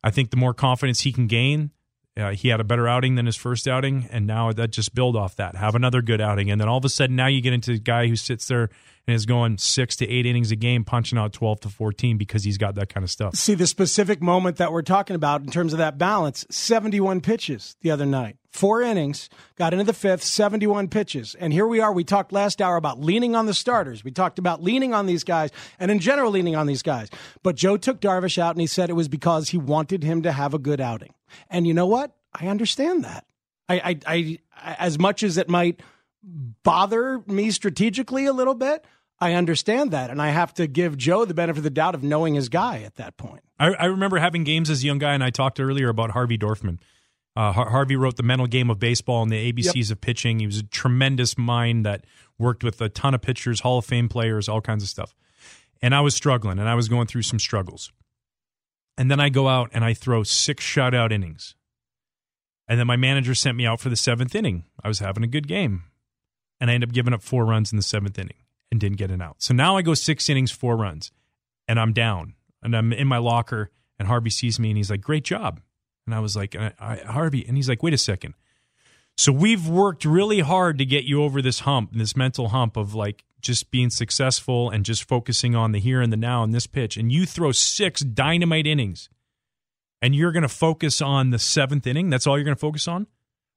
I 0.04 0.10
think 0.10 0.32
the 0.32 0.38
more 0.38 0.54
confidence 0.54 1.02
he 1.02 1.12
can 1.12 1.28
gain, 1.28 1.70
uh, 2.18 2.32
he 2.32 2.48
had 2.48 2.60
a 2.60 2.64
better 2.64 2.88
outing 2.88 3.16
than 3.16 3.26
his 3.28 3.36
first 3.36 3.68
outing, 3.68 4.08
and 4.10 4.26
now 4.26 4.52
that 4.54 4.70
just 4.72 4.96
build 4.96 5.16
off 5.16 5.36
that. 5.36 5.56
Have 5.56 5.76
another 5.76 6.02
good 6.02 6.22
outing, 6.22 6.50
and 6.50 6.60
then 6.60 6.68
all 6.68 6.78
of 6.78 6.86
a 6.86 6.90
sudden 6.90 7.16
now 7.16 7.28
you 7.28 7.42
get 7.42 7.54
into 7.54 7.74
the 7.74 7.80
guy 7.80 8.08
who 8.08 8.16
sits 8.16 8.48
there 8.48 8.70
and 9.08 9.16
is 9.16 9.26
going 9.26 9.58
six 9.58 9.96
to 9.98 10.08
eight 10.08 10.26
innings 10.26 10.52
a 10.52 10.56
game, 10.56 10.84
punching 10.84 11.18
out 11.18 11.34
twelve 11.34 11.60
to 11.62 11.70
fourteen 11.70 12.18
because 12.18 12.44
he's 12.44 12.58
got 12.58 12.76
that 12.76 12.94
kind 12.94 13.04
of 13.04 13.10
stuff. 13.10 13.36
see 13.36 13.56
the 13.56 13.68
specific 13.68 14.22
moment 14.22 14.58
that 14.58 14.72
we're 14.72 14.82
talking 14.82 15.16
about 15.16 15.42
in 15.42 15.50
terms 15.50 15.74
of 15.74 15.80
that 15.80 15.98
balance 15.98 16.46
71 16.50 17.22
pitches 17.22 17.76
the 17.82 17.92
other 17.92 18.06
night. 18.06 18.38
Four 18.52 18.82
innings 18.82 19.30
got 19.58 19.74
into 19.74 19.86
the 19.86 19.94
fifth 19.94 20.24
71 20.24 20.88
pitches. 20.88 21.36
And 21.36 21.54
here 21.54 21.68
we 21.68 21.80
are. 21.80 21.94
We 21.94 22.04
talked 22.04 22.32
last 22.32 22.62
hour 22.62 22.78
about 22.78 23.00
leaning 23.00 23.36
on 23.36 23.46
the 23.46 23.54
starters. 23.54 24.04
We 24.04 24.12
talked 24.12 24.40
about 24.40 24.64
leaning 24.64 24.94
on 24.94 25.06
these 25.06 25.24
guys 25.24 25.52
and 25.80 25.92
in 25.92 26.00
general 26.00 26.32
leaning 26.32 26.56
on 26.56 26.66
these 26.66 26.82
guys. 26.82 27.10
But 27.44 27.56
joe 27.56 27.78
took 27.78 28.02
darvish 28.02 28.38
out 28.38 28.56
and 28.56 28.62
he 28.62 28.68
said 28.68 28.90
it 28.90 28.94
was 28.94 29.08
because 29.08 29.50
he 29.50 29.58
wanted 29.58 30.04
him 30.04 30.24
to 30.24 30.32
have 30.32 30.54
a 30.54 30.60
good 30.60 30.82
outing. 30.82 31.14
And 31.50 31.68
you 31.68 31.74
know 31.74 31.86
what? 31.86 32.16
I 32.34 32.48
understand 32.48 33.04
that. 33.04 33.26
I 33.68 34.00
i, 34.08 34.40
I 34.58 34.76
as 34.78 34.98
much 34.98 35.24
as 35.24 35.38
it 35.38 35.48
might 35.48 35.80
bother 36.24 37.24
me 37.28 37.52
strategically 37.52 38.26
a 38.26 38.34
little 38.34 38.56
bit 38.56 38.86
I 39.22 39.34
understand 39.34 39.92
that, 39.92 40.10
and 40.10 40.22
I 40.22 40.30
have 40.30 40.54
to 40.56 40.68
give 40.68 40.98
Joe 40.98 41.26
the 41.26 41.34
benefit 41.34 41.60
of 41.60 41.64
the 41.64 41.70
doubt 41.70 41.94
of 41.94 42.04
knowing 42.04 42.36
his 42.36 42.48
guy 42.48 42.84
at 42.84 42.96
that 42.96 43.18
point. 43.18 43.42
I, 43.60 43.74
I 43.74 43.86
remember 43.86 44.18
having 44.18 44.46
games 44.46 44.70
as 44.70 44.82
a 44.82 44.86
young 44.86 44.98
guy, 44.98 45.14
and 45.14 45.24
I 45.24 45.30
talked 45.30 45.60
earlier 45.60 45.90
about 45.90 46.12
Harvey 46.12 46.38
Dorfman. 46.38 46.80
Uh, 47.36 47.52
Har- 47.52 47.70
Harvey 47.70 47.98
wrote 47.98 48.16
the 48.16 48.24
mental 48.24 48.48
game 48.48 48.70
of 48.70 48.80
baseball 48.80 49.22
and 49.22 49.32
the 49.32 49.52
ABCs 49.52 49.92
of 49.92 50.00
pitching. 50.00 50.40
He 50.40 50.46
was 50.46 50.60
a 50.60 50.64
tremendous 50.64 51.38
mind 51.38 51.86
that 51.86 52.06
worked 52.38 52.64
with 52.64 52.80
a 52.82 52.88
ton 52.88 53.14
of 53.14 53.22
pitchers, 53.22 53.60
Hall 53.60 53.78
of 53.78 53.86
Fame 53.86 54.08
players, 54.08 54.48
all 54.48 54.62
kinds 54.62 54.84
of 54.84 54.90
stuff. 54.90 55.14
And 55.82 55.94
I 55.94 56.00
was 56.02 56.16
struggling, 56.16 56.58
and 56.58 56.70
I 56.70 56.76
was 56.76 56.88
going 56.88 57.08
through 57.08 57.24
some 57.24 57.40
struggles. 57.40 57.92
And 58.98 59.12
then 59.12 59.20
I 59.20 59.30
go 59.30 59.48
out 59.48 59.70
and 59.74 59.84
I 59.86 59.94
throw 59.94 60.24
six 60.24 60.64
shutout 60.64 61.12
innings. 61.12 61.56
And 62.68 62.80
then 62.80 62.88
my 62.88 62.98
manager 62.98 63.34
sent 63.34 63.56
me 63.58 63.66
out 63.66 63.80
for 63.80 63.90
the 63.90 63.96
seventh 63.96 64.36
inning. 64.36 64.66
I 64.84 64.90
was 64.90 65.00
having 65.00 65.24
a 65.24 65.28
good 65.28 65.48
game. 65.48 65.84
And 66.60 66.70
I 66.70 66.74
end 66.74 66.84
up 66.84 66.92
giving 66.92 67.14
up 67.14 67.22
four 67.22 67.46
runs 67.46 67.72
in 67.72 67.78
the 67.78 67.84
seventh 67.84 68.20
inning 68.20 68.36
and 68.72 68.80
didn't 68.80 68.98
get 68.98 69.12
an 69.12 69.22
out. 69.22 69.42
So 69.42 69.54
now 69.54 69.78
I 69.78 69.82
go 69.82 69.94
six 69.94 70.30
innings, 70.30 70.52
four 70.52 70.76
runs, 70.76 71.12
and 71.68 71.80
I'm 71.80 71.94
down. 71.94 72.36
And 72.62 72.76
I'm 72.76 72.92
in 72.92 73.08
my 73.08 73.18
locker, 73.18 73.72
and 73.98 74.08
Harvey 74.08 74.30
sees 74.30 74.60
me 74.60 74.70
and 74.70 74.78
he's 74.78 74.90
like, 74.90 75.02
Great 75.02 75.24
job. 75.24 75.62
And 76.06 76.14
I 76.14 76.20
was 76.20 76.36
like, 76.36 76.56
I, 76.56 76.74
I, 76.80 76.98
Harvey, 76.98 77.46
and 77.48 77.56
he's 77.56 77.70
like, 77.70 77.82
Wait 77.82 77.94
a 77.94 77.98
second. 77.98 78.34
So 79.18 79.32
we've 79.32 79.68
worked 79.68 80.06
really 80.06 80.40
hard 80.40 80.78
to 80.78 80.86
get 80.86 81.04
you 81.04 81.24
over 81.24 81.42
this 81.42 81.62
hump, 81.62 81.92
this 81.94 82.16
mental 82.16 82.50
hump 82.50 82.78
of 82.78 82.96
like 82.96 83.26
just 83.42 83.70
being 83.70 83.90
successful 83.90 84.70
and 84.70 84.86
just 84.86 85.04
focusing 85.04 85.56
on 85.56 85.74
the 85.74 85.80
here 85.80 86.02
and 86.02 86.12
the 86.12 86.18
now 86.18 86.44
and 86.44 86.54
this 86.54 86.68
pitch. 86.68 86.96
And 86.96 87.12
you 87.12 87.26
throw 87.26 87.52
six 87.52 88.02
dynamite 88.02 88.66
innings 88.66 89.10
and 90.02 90.16
you're 90.16 90.32
going 90.32 90.44
to 90.44 90.48
focus 90.48 91.02
on 91.02 91.32
the 91.32 91.40
seventh 91.40 91.86
inning. 91.86 92.10
That's 92.10 92.28
all 92.28 92.38
you're 92.38 92.46
going 92.46 92.56
to 92.56 92.60
focus 92.60 92.88
on. 92.88 93.08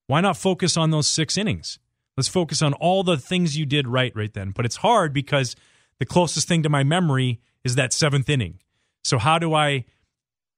Why 0.09 0.21
not 0.21 0.37
focus 0.37 0.77
on 0.77 0.91
those 0.91 1.07
six 1.07 1.39
innings? 1.39 1.79
Let's 2.17 2.29
focus 2.29 2.63
on 2.63 2.75
all 2.75 3.03
the 3.03 3.17
things 3.17 3.57
you 3.57 3.67
did 3.67 3.89
right 3.89 4.13
right 4.15 4.33
then. 4.33 4.51
But 4.51 4.67
it's 4.67 4.77
hard 4.77 5.13
because 5.13 5.57
the 5.99 6.07
closest 6.07 6.49
thing 6.49 6.63
to 6.63 6.69
my 6.69 6.83
memory 6.85 7.41
is 7.65 7.75
that 7.77 7.93
seventh 7.93 8.29
inning. 8.29 8.61
So 9.05 9.19
how 9.19 9.39
do 9.39 9.55
I? 9.55 9.85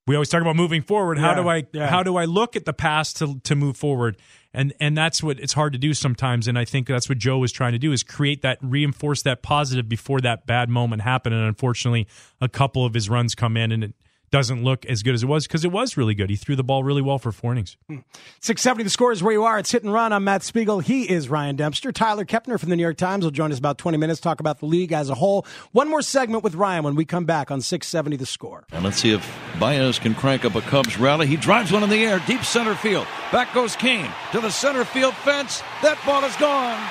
We 0.06 0.16
always 0.16 0.28
talk 0.28 0.42
about 0.42 0.56
moving 0.56 0.82
forward. 0.82 1.16
How 1.18 1.30
Yeah, 1.30 1.34
do 1.42 1.48
I? 1.48 1.66
yeah. 1.72 1.86
How 1.88 2.02
do 2.02 2.16
I 2.16 2.26
look 2.26 2.56
at 2.56 2.66
the 2.66 2.72
past 2.74 3.16
to 3.18 3.40
to 3.44 3.54
move 3.54 3.76
forward? 3.76 4.16
And 4.52 4.72
and 4.78 4.96
that's 4.96 5.22
what 5.22 5.40
it's 5.40 5.54
hard 5.54 5.72
to 5.72 5.78
do 5.78 5.94
sometimes. 5.94 6.46
And 6.46 6.58
I 6.58 6.64
think 6.64 6.86
that's 6.88 7.08
what 7.08 7.18
Joe 7.18 7.38
was 7.38 7.52
trying 7.52 7.72
to 7.72 7.78
do 7.78 7.90
is 7.92 8.02
create 8.02 8.42
that 8.42 8.58
reinforce 8.60 9.22
that 9.22 9.42
positive 9.42 9.88
before 9.88 10.20
that 10.20 10.46
bad 10.46 10.68
moment 10.68 11.02
happened. 11.02 11.34
And 11.34 11.44
unfortunately, 11.46 12.06
a 12.40 12.48
couple 12.48 12.84
of 12.84 12.92
his 12.94 13.08
runs 13.08 13.34
come 13.34 13.56
in 13.56 13.72
and 13.72 13.84
it 13.84 13.94
doesn't 14.34 14.64
look 14.64 14.84
as 14.86 15.04
good 15.04 15.14
as 15.14 15.22
it 15.22 15.26
was 15.26 15.46
because 15.46 15.64
it 15.64 15.70
was 15.70 15.96
really 15.96 16.12
good. 16.12 16.28
He 16.28 16.34
threw 16.34 16.56
the 16.56 16.64
ball 16.64 16.82
really 16.82 17.02
well 17.02 17.20
for 17.20 17.30
four 17.30 17.52
innings. 17.52 17.76
Hmm. 17.86 17.98
670 18.40 18.82
the 18.82 18.90
score 18.90 19.12
is 19.12 19.22
where 19.22 19.32
you 19.32 19.44
are. 19.44 19.60
It's 19.60 19.70
hit 19.70 19.84
and 19.84 19.92
run. 19.92 20.12
I'm 20.12 20.24
Matt 20.24 20.42
Spiegel. 20.42 20.80
He 20.80 21.08
is 21.08 21.28
Ryan 21.28 21.54
Dempster. 21.54 21.92
Tyler 21.92 22.24
Kepner 22.24 22.58
from 22.58 22.70
the 22.70 22.74
New 22.74 22.82
York 22.82 22.96
Times 22.96 23.22
will 23.22 23.30
join 23.30 23.52
us 23.52 23.60
about 23.60 23.78
20 23.78 23.96
minutes, 23.96 24.18
talk 24.18 24.40
about 24.40 24.58
the 24.58 24.66
league 24.66 24.90
as 24.90 25.08
a 25.08 25.14
whole. 25.14 25.46
One 25.70 25.88
more 25.88 26.02
segment 26.02 26.42
with 26.42 26.56
Ryan 26.56 26.82
when 26.82 26.96
we 26.96 27.04
come 27.04 27.24
back 27.24 27.52
on 27.52 27.60
670 27.60 28.16
the 28.16 28.26
score. 28.26 28.66
And 28.72 28.82
let's 28.82 28.96
see 28.96 29.12
if 29.12 29.24
Baez 29.60 30.00
can 30.00 30.16
crank 30.16 30.44
up 30.44 30.56
a 30.56 30.62
Cubs 30.62 30.98
rally. 30.98 31.28
He 31.28 31.36
drives 31.36 31.70
one 31.70 31.84
in 31.84 31.88
the 31.88 32.04
air, 32.04 32.20
deep 32.26 32.42
center 32.42 32.74
field. 32.74 33.06
Back 33.30 33.54
goes 33.54 33.76
Cain 33.76 34.10
to 34.32 34.40
the 34.40 34.50
center 34.50 34.84
field 34.84 35.14
fence. 35.14 35.62
That 35.80 35.96
ball 36.04 36.24
is 36.24 36.34
gone. 36.38 36.82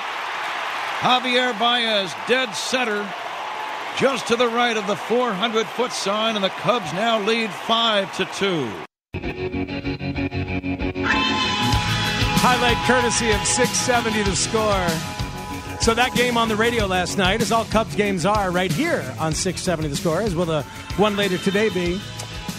Javier 1.00 1.52
Baez, 1.58 2.10
dead 2.26 2.52
center, 2.52 3.06
just 3.98 4.26
to 4.28 4.36
the 4.36 4.48
right 4.48 4.76
of 4.76 4.86
the 4.86 4.96
400 4.96 5.66
foot 5.66 5.92
sign, 5.92 6.34
and 6.34 6.44
the 6.44 6.48
Cubs 6.48 6.92
now 6.92 7.20
lead 7.20 7.50
5 7.50 8.16
to 8.16 8.24
2. 8.24 8.68
Highlight 12.36 12.76
courtesy 12.86 13.30
of 13.30 13.44
670 13.46 14.22
the 14.22 14.36
score. 14.36 14.88
So 15.80 15.94
that 15.94 16.12
game 16.14 16.36
on 16.36 16.48
the 16.48 16.56
radio 16.56 16.86
last 16.86 17.18
night, 17.18 17.40
as 17.40 17.52
all 17.52 17.64
Cubs 17.66 17.94
games 17.94 18.26
are, 18.26 18.50
right 18.50 18.72
here 18.72 19.04
on 19.18 19.32
670 19.32 19.88
the 19.88 19.96
score, 19.96 20.20
as 20.20 20.34
will 20.34 20.46
the 20.46 20.62
one 20.96 21.16
later 21.16 21.38
today 21.38 21.68
be. 21.68 22.00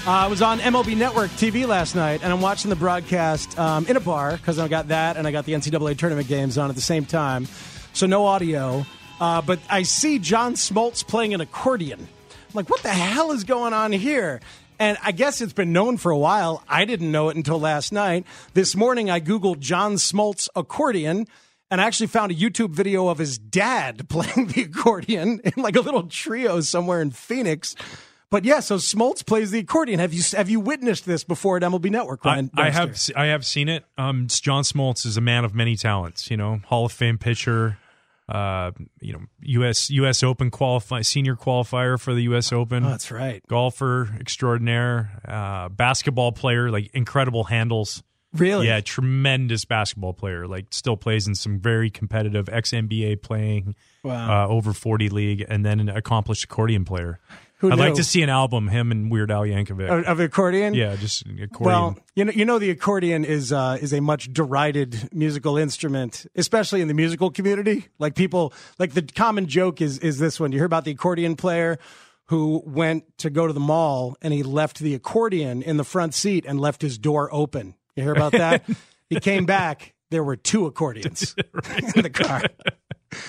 Uh, 0.07 0.11
I 0.11 0.27
was 0.27 0.41
on 0.41 0.59
MLB 0.59 0.95
Network 0.95 1.31
TV 1.31 1.67
last 1.67 1.95
night, 1.95 2.21
and 2.23 2.31
I'm 2.31 2.41
watching 2.41 2.69
the 2.69 2.75
broadcast 2.75 3.57
um, 3.57 3.87
in 3.87 3.97
a 3.97 3.99
bar 3.99 4.37
because 4.37 4.59
I 4.59 4.67
got 4.67 4.89
that 4.89 5.17
and 5.17 5.27
I 5.27 5.31
got 5.31 5.45
the 5.45 5.53
NCAA 5.53 5.97
tournament 5.97 6.27
games 6.27 6.57
on 6.57 6.69
at 6.69 6.75
the 6.75 6.81
same 6.81 7.05
time. 7.05 7.47
So 7.93 8.05
no 8.05 8.25
audio. 8.25 8.85
Uh, 9.19 9.41
but 9.41 9.59
I 9.69 9.83
see 9.83 10.19
John 10.19 10.53
Smoltz 10.55 11.05
playing 11.05 11.33
an 11.33 11.41
accordion. 11.41 11.99
I'm 11.99 12.53
like, 12.53 12.69
what 12.69 12.83
the 12.83 12.89
hell 12.89 13.31
is 13.31 13.43
going 13.43 13.73
on 13.73 13.91
here? 13.91 14.41
And 14.77 14.97
I 15.03 15.11
guess 15.13 15.39
it's 15.41 15.53
been 15.53 15.71
known 15.71 15.97
for 15.97 16.11
a 16.11 16.17
while. 16.17 16.63
I 16.67 16.85
didn't 16.85 17.11
know 17.11 17.29
it 17.29 17.37
until 17.37 17.59
last 17.59 17.93
night. 17.93 18.25
This 18.53 18.75
morning, 18.75 19.09
I 19.09 19.21
Googled 19.21 19.59
John 19.59 19.93
Smoltz 19.95 20.49
accordion 20.55 21.27
and 21.71 21.81
I 21.81 21.85
actually 21.85 22.07
found 22.07 22.31
a 22.31 22.35
YouTube 22.35 22.71
video 22.71 23.07
of 23.07 23.17
his 23.17 23.37
dad 23.37 24.07
playing 24.09 24.47
the 24.47 24.63
accordion 24.63 25.41
in 25.43 25.53
like 25.61 25.75
a 25.75 25.81
little 25.81 26.03
trio 26.03 26.61
somewhere 26.61 27.01
in 27.01 27.11
Phoenix. 27.11 27.75
But 28.29 28.43
yeah, 28.43 28.59
so 28.59 28.77
Smoltz 28.77 29.25
plays 29.25 29.51
the 29.51 29.59
accordion. 29.59 29.99
Have 29.99 30.13
you 30.13 30.21
have 30.35 30.49
you 30.49 30.59
witnessed 30.59 31.05
this 31.05 31.23
before 31.23 31.57
at 31.57 31.63
MLB 31.63 31.89
Network, 31.91 32.25
Ryan? 32.25 32.49
I, 32.55 32.67
I 32.67 32.69
have 32.71 32.99
I 33.15 33.25
have 33.27 33.45
seen 33.45 33.69
it. 33.69 33.85
Um, 33.97 34.27
John 34.27 34.63
Smoltz 34.63 35.05
is 35.05 35.15
a 35.15 35.21
man 35.21 35.45
of 35.45 35.53
many 35.53 35.75
talents. 35.75 36.29
You 36.31 36.37
know, 36.37 36.59
Hall 36.65 36.85
of 36.85 36.91
Fame 36.91 37.17
pitcher. 37.17 37.77
Uh, 38.27 38.71
you 38.99 39.13
know, 39.13 39.21
U.S. 39.41 39.89
U.S. 39.91 40.23
Open 40.23 40.49
qualify 40.49 41.01
senior 41.01 41.35
qualifier 41.35 41.99
for 41.99 42.13
the 42.13 42.23
U.S. 42.23 42.51
Open. 42.51 42.83
Oh, 42.85 42.89
that's 42.89 43.11
right. 43.11 43.45
Golfer 43.47 44.15
extraordinaire. 44.19 45.21
Uh, 45.27 45.69
basketball 45.69 46.31
player, 46.31 46.71
like 46.71 46.89
incredible 46.93 47.43
handles. 47.43 48.03
Really? 48.33 48.67
Yeah, 48.67 48.81
tremendous 48.81 49.63
basketball 49.63 50.13
player. 50.13 50.47
Like 50.47 50.67
still 50.71 50.97
plays 50.97 51.27
in 51.27 51.35
some 51.35 51.59
very 51.59 51.89
competitive 51.89 52.49
ex 52.49 52.71
NBA 52.71 53.21
playing. 53.21 53.75
Wow. 54.03 54.45
Uh, 54.45 54.47
over 54.47 54.73
forty 54.73 55.09
league, 55.09 55.45
and 55.47 55.65
then 55.65 55.79
an 55.79 55.89
accomplished 55.89 56.45
accordion 56.45 56.83
player. 56.83 57.19
Who 57.59 57.71
I'd 57.71 57.79
like 57.79 57.93
to 57.95 58.03
see 58.03 58.21
an 58.21 58.29
album 58.29 58.67
him 58.67 58.91
and 58.91 59.09
Weird 59.09 59.31
Al 59.31 59.43
Yankovic. 59.43 59.89
of, 59.89 60.03
of 60.05 60.19
accordion. 60.19 60.73
yeah, 60.73 60.95
just 60.97 61.25
accordion. 61.25 61.51
Well, 61.61 61.97
you 62.13 62.25
know, 62.25 62.31
you 62.33 62.43
know, 62.43 62.59
the 62.59 62.69
accordion 62.69 63.23
is 63.23 63.53
uh, 63.53 63.77
is 63.81 63.93
a 63.93 64.01
much 64.01 64.31
derided 64.33 65.09
musical 65.13 65.57
instrument, 65.57 66.25
especially 66.35 66.81
in 66.81 66.89
the 66.89 66.93
musical 66.93 67.31
community. 67.31 67.87
Like 67.97 68.15
people, 68.15 68.53
like 68.77 68.93
the 68.93 69.01
common 69.01 69.47
joke 69.47 69.81
is 69.81 69.99
is 69.99 70.19
this 70.19 70.39
one. 70.39 70.51
You 70.51 70.59
hear 70.59 70.65
about 70.65 70.83
the 70.83 70.91
accordion 70.91 71.35
player 71.35 71.79
who 72.25 72.61
went 72.65 73.17
to 73.19 73.29
go 73.29 73.47
to 73.47 73.53
the 73.53 73.59
mall 73.59 74.17
and 74.21 74.33
he 74.33 74.43
left 74.43 74.79
the 74.79 74.93
accordion 74.93 75.61
in 75.61 75.77
the 75.77 75.83
front 75.83 76.13
seat 76.13 76.45
and 76.47 76.59
left 76.59 76.81
his 76.81 76.97
door 76.97 77.29
open. 77.33 77.75
You 77.95 78.03
hear 78.03 78.13
about 78.13 78.33
that? 78.33 78.67
he 79.09 79.19
came 79.19 79.45
back. 79.45 79.94
There 80.11 80.23
were 80.23 80.35
two 80.35 80.65
accordions 80.65 81.35
in 81.95 82.01
the 82.03 82.09
car. 82.09 82.43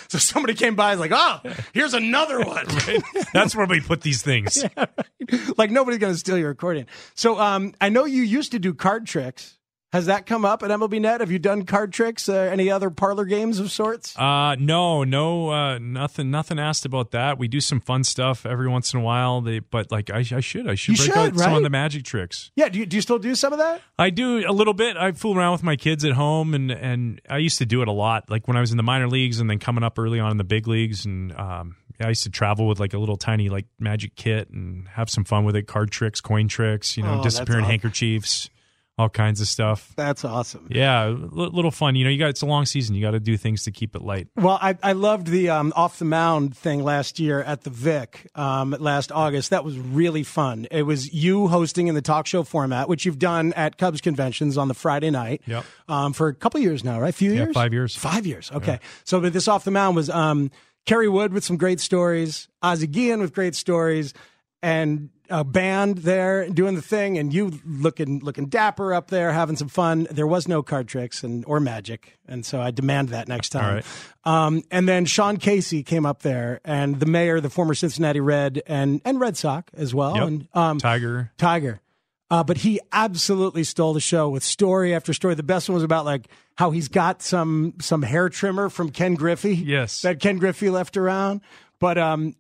So 0.09 0.19
somebody 0.19 0.55
came 0.55 0.75
by, 0.75 0.93
and 0.93 1.01
was 1.01 1.11
like, 1.11 1.19
"Oh, 1.45 1.53
here's 1.73 1.95
another 1.95 2.41
one." 2.41 2.67
That's 3.33 3.55
where 3.55 3.67
we 3.67 3.81
put 3.81 4.01
these 4.01 4.23
things. 4.23 4.65
like 5.57 5.71
nobody's 5.71 5.99
going 5.99 6.13
to 6.13 6.19
steal 6.19 6.39
your 6.39 6.51
accordion. 6.51 6.87
So 7.15 7.39
um, 7.39 7.75
I 7.81 7.89
know 7.89 8.05
you 8.05 8.23
used 8.23 8.53
to 8.53 8.59
do 8.59 8.75
card 8.75 9.07
tricks. 9.07 9.59
Has 9.97 10.07
that 10.07 10.27
come 10.27 10.45
up 10.45 10.63
at 10.63 10.69
MLB 10.71 11.01
Net? 11.01 11.21
Have 11.21 11.31
you 11.31 11.39
done 11.39 11.65
card 11.65 11.91
tricks? 11.91 12.29
Uh, 12.29 12.35
any 12.35 12.71
other 12.71 12.91
parlor 12.91 13.25
games 13.25 13.59
of 13.59 13.73
sorts? 13.73 14.15
Uh, 14.19 14.55
no, 14.59 15.05
no, 15.05 15.49
uh, 15.51 15.79
nothing, 15.79 16.31
nothing 16.31 16.59
asked 16.59 16.85
about 16.85 17.13
that. 17.13 17.39
We 17.39 17.49
do 17.49 17.61
some 17.63 17.81
fun 17.81 18.05
stuff 18.05 18.45
every 18.45 18.69
once 18.69 18.93
in 18.93 19.01
a 19.01 19.03
while. 19.03 19.41
They, 19.41 19.61
but 19.61 19.91
like, 19.91 20.11
I, 20.11 20.19
I 20.19 20.41
should, 20.41 20.69
I 20.69 20.75
should 20.75 20.99
You 20.99 21.05
break 21.07 21.15
should, 21.17 21.35
out 21.35 21.39
some 21.39 21.55
of 21.55 21.63
the 21.63 21.71
magic 21.71 22.05
tricks. 22.05 22.51
yeah. 22.57 22.69
Do 22.69 22.79
you, 22.79 22.85
do 22.85 22.97
you 22.97 23.01
still 23.01 23.19
do 23.19 23.35
some 23.35 23.55
of 23.55 23.59
that? 23.59 23.81
I 23.99 24.11
do 24.11 24.45
a 24.47 24.53
little 24.53 24.75
bit. 24.75 24.99
I 24.99 25.13
fool 25.13 25.35
around 25.39 25.53
with 25.53 25.63
my 25.63 25.77
kids 25.77 26.05
at 26.05 26.13
home, 26.13 26.53
and 26.53 26.71
and 26.71 27.21
I 27.31 27.39
used 27.39 27.57
to 27.59 27.65
do 27.67 27.81
it 27.81 27.89
a 27.89 27.93
lot. 27.93 28.29
Like 28.29 28.47
when 28.47 28.57
I 28.59 28.61
was 28.61 28.73
in 28.73 28.77
the 28.77 28.83
minor 28.83 29.09
leagues, 29.09 29.41
and 29.41 29.49
then 29.49 29.59
coming 29.59 29.83
up 29.83 29.99
early 29.99 30.21
on 30.21 30.31
in 30.31 30.37
the 30.37 30.45
big 30.45 30.69
leagues, 30.69 31.07
and 31.07 31.33
um, 31.39 31.77
I 31.99 32.09
used 32.09 32.25
to 32.25 32.31
travel 32.31 32.67
with 32.69 32.79
like 32.79 32.93
a 32.93 32.99
little 32.99 33.17
tiny 33.17 33.49
like 33.49 33.65
magic 33.81 34.15
kit 34.15 34.51
and 34.51 34.87
have 34.89 35.09
some 35.09 35.25
fun 35.25 35.45
with 35.47 35.57
it. 35.57 35.67
Card 35.67 35.91
tricks, 35.91 36.21
coin 36.21 36.49
tricks, 36.49 36.99
you 36.99 37.03
know, 37.03 37.21
Oh, 37.21 37.23
disappearing 37.23 37.65
handkerchiefs, 37.65 38.51
all 38.99 39.11
kinds 39.11 39.43
of 39.43 39.49
stuff. 39.49 39.93
That's 39.95 40.25
awesome. 40.25 40.69
Yeah, 40.71 41.09
li- 41.09 41.51
little 41.53 41.71
fun. 41.71 41.97
You 41.97 42.05
know, 42.05 42.11
you 42.11 42.19
got 42.19 42.31
it's 42.31 42.41
a 42.41 42.47
long 42.47 42.65
season. 42.65 42.95
You 42.95 43.03
got 43.03 43.11
to 43.11 43.21
do 43.21 43.37
things 43.37 43.65
to 43.65 43.71
keep 43.71 43.95
it 43.95 44.01
light. 44.01 44.29
Well, 44.37 44.59
I, 44.61 44.77
I 44.83 44.93
loved 44.93 45.27
the 45.27 45.51
um, 45.51 45.75
off 45.77 45.99
the 45.99 46.07
mound 46.07 46.57
thing 46.57 46.83
last 46.83 47.21
year 47.21 47.43
at 47.43 47.63
the 47.65 47.71
Vic 47.71 48.27
um, 48.35 48.75
last 48.79 49.13
August. 49.13 49.51
That 49.51 49.65
was 49.65 49.79
really 49.79 50.23
fun. 50.23 50.67
It 50.71 50.85
was 50.85 51.13
you 51.13 51.49
hosting 51.49 51.89
in 51.89 51.95
the 51.95 52.01
talk 52.01 52.27
show 52.27 52.43
format, 52.43 52.89
which 52.89 53.05
you've 53.05 53.19
done 53.19 53.53
at 53.53 53.77
Cubs 53.77 54.01
conventions 54.01 54.57
on 54.57 54.69
the 54.69 54.75
Friday 54.75 55.11
night. 55.11 55.43
Yep. 55.47 55.65
Um, 55.89 56.13
for 56.15 56.29
a 56.29 56.35
couple 56.35 56.59
years 56.61 56.83
now, 56.83 56.99
right? 56.99 57.11
A 57.11 57.13
few 57.13 57.33
Yeah, 57.33 57.45
years. 57.45 57.55
five 57.55 57.73
years. 57.75 57.95
Five 57.95 58.27
years. 58.27 58.51
Okay. 58.51 58.81
So, 59.05 59.21
but 59.21 59.33
this 59.35 59.47
off 59.47 59.65
the 59.65 59.71
mound 59.71 59.95
was 59.97 60.09
um, 60.09 60.51
Kerry 60.87 61.09
Wood 61.09 61.35
with 61.35 61.45
some 61.45 61.59
great 61.59 61.81
stories, 61.81 62.49
Ozzie 62.63 62.87
Guillen 62.87 63.21
with 63.21 63.35
great 63.35 63.55
stories, 63.55 64.15
and 64.63 65.11
a 65.31 65.45
band 65.45 65.99
there 65.99 66.49
doing 66.49 66.75
the 66.75 66.83
thing, 66.83 67.19
and 67.19 67.33
you 67.33 67.61
looking 67.65 68.21
looking 68.21 68.47
dapper 68.47 68.95
up 68.95 69.09
there, 69.11 69.33
having 69.33 69.57
some 69.57 69.69
fun. 69.69 70.07
There 70.11 70.27
was 70.27 70.47
no 70.49 70.63
card 70.63 70.89
tricks 70.89 71.23
and 71.25 71.45
or 71.47 71.61
magic, 71.61 72.19
and 72.27 72.45
so 72.45 72.61
I 72.61 72.71
demand 72.71 73.11
that 73.11 73.29
next 73.29 73.51
time. 73.51 73.75
Right. 73.77 73.85
Um, 74.25 74.63
and 74.71 74.89
then 74.89 75.05
Sean 75.05 75.37
Casey 75.37 75.83
came 75.83 76.05
up 76.07 76.23
there, 76.23 76.61
and 76.65 77.01
the 77.01 77.07
mayor, 77.07 77.41
the 77.41 77.51
former 77.51 77.75
Cincinnati 77.75 78.21
Red, 78.21 78.63
and 78.67 79.01
and 79.05 79.19
Red 79.21 79.37
Sox 79.37 79.73
as 79.75 79.95
well, 79.95 80.15
Yep. 80.17 80.27
and 80.27 80.49
um, 80.55 80.79
Tiger. 80.79 81.33
Tiger. 81.39 81.81
Uh, 82.29 82.43
but 82.43 82.57
he 82.57 82.81
absolutely 82.93 83.63
stole 83.63 83.93
the 83.93 84.01
show 84.01 84.29
with 84.29 84.43
story 84.43 84.93
after 84.95 85.13
story. 85.13 85.35
The 85.37 85.45
best 85.45 85.69
one 85.69 85.75
was 85.75 85.85
about 85.85 86.05
like 86.05 86.27
how 86.57 86.73
he's 86.73 86.89
got 86.89 87.23
some 87.23 87.75
some 87.81 88.03
hair 88.03 88.29
trimmer 88.29 88.69
from 88.69 88.91
Ken 88.91 89.15
Griffey. 89.15 89.55
Yes. 89.55 90.03
that 90.03 90.19
Ken 90.19 90.39
Griffey 90.39 90.69
left 90.69 90.97
around. 90.97 91.41
But 91.79 91.99
um, 91.99 92.35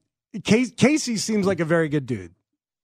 Casey 0.45 1.17
seems 1.17 1.47
like 1.47 1.61
a 1.61 1.65
very 1.65 1.89
good 1.89 2.07
dude. 2.07 2.35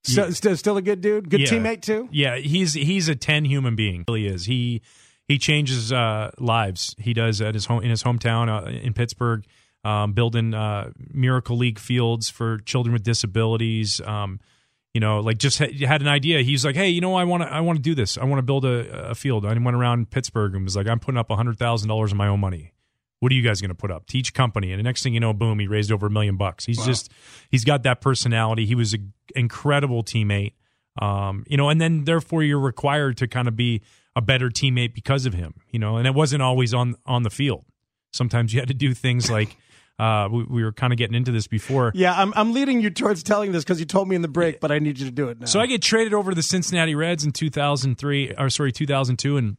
So, 0.04 0.30
still, 0.30 0.56
still 0.56 0.76
a 0.76 0.82
good 0.82 1.00
dude, 1.00 1.30
good 1.30 1.40
Yeah. 1.40 1.46
teammate 1.46 1.82
too. 1.82 2.08
Yeah, 2.10 2.36
he's 2.36 2.74
he's 2.74 3.08
a 3.08 3.14
ten 3.14 3.44
human 3.44 3.76
being. 3.76 4.04
Really 4.08 4.26
is. 4.26 4.46
He 4.46 4.82
he 5.28 5.38
changes 5.38 5.92
uh, 5.92 6.30
lives. 6.38 6.96
He 6.98 7.12
does 7.12 7.40
at 7.40 7.54
his 7.54 7.66
home 7.66 7.82
in 7.82 7.90
his 7.90 8.02
hometown 8.02 8.48
uh, 8.48 8.68
in 8.68 8.94
Pittsburgh, 8.94 9.44
um, 9.84 10.12
building 10.12 10.54
uh, 10.54 10.90
Miracle 11.12 11.56
League 11.56 11.78
fields 11.78 12.28
for 12.30 12.58
children 12.58 12.92
with 12.92 13.04
disabilities. 13.04 14.00
Um, 14.04 14.40
you 14.92 15.00
know, 15.00 15.20
like 15.20 15.38
just 15.38 15.58
ha- 15.58 15.72
had 15.86 16.02
an 16.02 16.08
idea. 16.08 16.42
He's 16.42 16.64
like, 16.66 16.74
hey, 16.76 16.88
you 16.90 17.00
know, 17.00 17.14
I 17.14 17.24
want 17.24 17.44
to 17.44 17.48
I 17.52 17.60
want 17.60 17.76
to 17.78 17.82
do 17.82 17.94
this. 17.94 18.18
I 18.18 18.24
want 18.24 18.38
to 18.40 18.42
build 18.42 18.64
a, 18.64 19.10
a 19.10 19.14
field. 19.14 19.46
I 19.46 19.54
went 19.56 19.76
around 19.76 20.10
Pittsburgh 20.10 20.54
and 20.54 20.64
was 20.64 20.74
like, 20.76 20.88
I'm 20.88 20.98
putting 20.98 21.16
up 21.18 21.30
hundred 21.30 21.58
thousand 21.58 21.88
dollars 21.88 22.10
of 22.10 22.18
my 22.18 22.26
own 22.26 22.40
money. 22.40 22.72
What 23.22 23.30
are 23.30 23.36
you 23.36 23.42
guys 23.42 23.60
going 23.60 23.68
to 23.68 23.76
put 23.76 23.92
up 23.92 24.06
to 24.06 24.18
each 24.18 24.34
company? 24.34 24.72
And 24.72 24.80
the 24.80 24.82
next 24.82 25.04
thing 25.04 25.14
you 25.14 25.20
know, 25.20 25.32
boom, 25.32 25.60
he 25.60 25.68
raised 25.68 25.92
over 25.92 26.08
a 26.08 26.10
million 26.10 26.36
bucks. 26.36 26.64
He's 26.64 26.84
just, 26.84 27.08
he's 27.52 27.64
got 27.64 27.84
that 27.84 28.00
personality. 28.00 28.66
He 28.66 28.74
was 28.74 28.94
an 28.94 29.12
incredible 29.36 30.02
teammate. 30.02 30.54
Um, 31.00 31.44
you 31.46 31.56
know, 31.56 31.68
and 31.68 31.80
then 31.80 32.02
therefore 32.02 32.42
you're 32.42 32.58
required 32.58 33.16
to 33.18 33.28
kind 33.28 33.46
of 33.46 33.54
be 33.54 33.80
a 34.16 34.20
better 34.20 34.48
teammate 34.48 34.92
because 34.92 35.24
of 35.24 35.34
him, 35.34 35.54
you 35.70 35.78
know, 35.78 35.98
and 35.98 36.08
it 36.08 36.14
wasn't 36.14 36.42
always 36.42 36.74
on, 36.74 36.96
on 37.06 37.22
the 37.22 37.30
field. 37.30 37.64
Sometimes 38.12 38.52
you 38.52 38.58
had 38.58 38.66
to 38.66 38.74
do 38.74 38.92
things 38.92 39.30
like, 39.30 39.56
uh, 40.00 40.28
we, 40.28 40.42
we 40.42 40.64
were 40.64 40.72
kind 40.72 40.92
of 40.92 40.96
getting 40.96 41.14
into 41.14 41.30
this 41.30 41.46
before. 41.46 41.92
Yeah, 41.94 42.14
I'm 42.20 42.32
I'm 42.34 42.52
leading 42.52 42.80
you 42.80 42.90
towards 42.90 43.22
telling 43.22 43.52
this 43.52 43.62
because 43.62 43.78
you 43.78 43.86
told 43.86 44.08
me 44.08 44.16
in 44.16 44.22
the 44.22 44.28
break, 44.28 44.58
but 44.58 44.72
I 44.72 44.80
need 44.80 44.98
you 44.98 45.06
to 45.06 45.12
do 45.12 45.28
it 45.28 45.38
now. 45.38 45.46
So 45.46 45.60
I 45.60 45.66
get 45.66 45.80
traded 45.80 46.12
over 46.12 46.32
to 46.32 46.34
the 46.34 46.42
Cincinnati 46.42 46.96
Reds 46.96 47.24
in 47.24 47.30
2003, 47.30 48.34
or 48.36 48.50
sorry, 48.50 48.72
2002, 48.72 49.36
and 49.36 49.56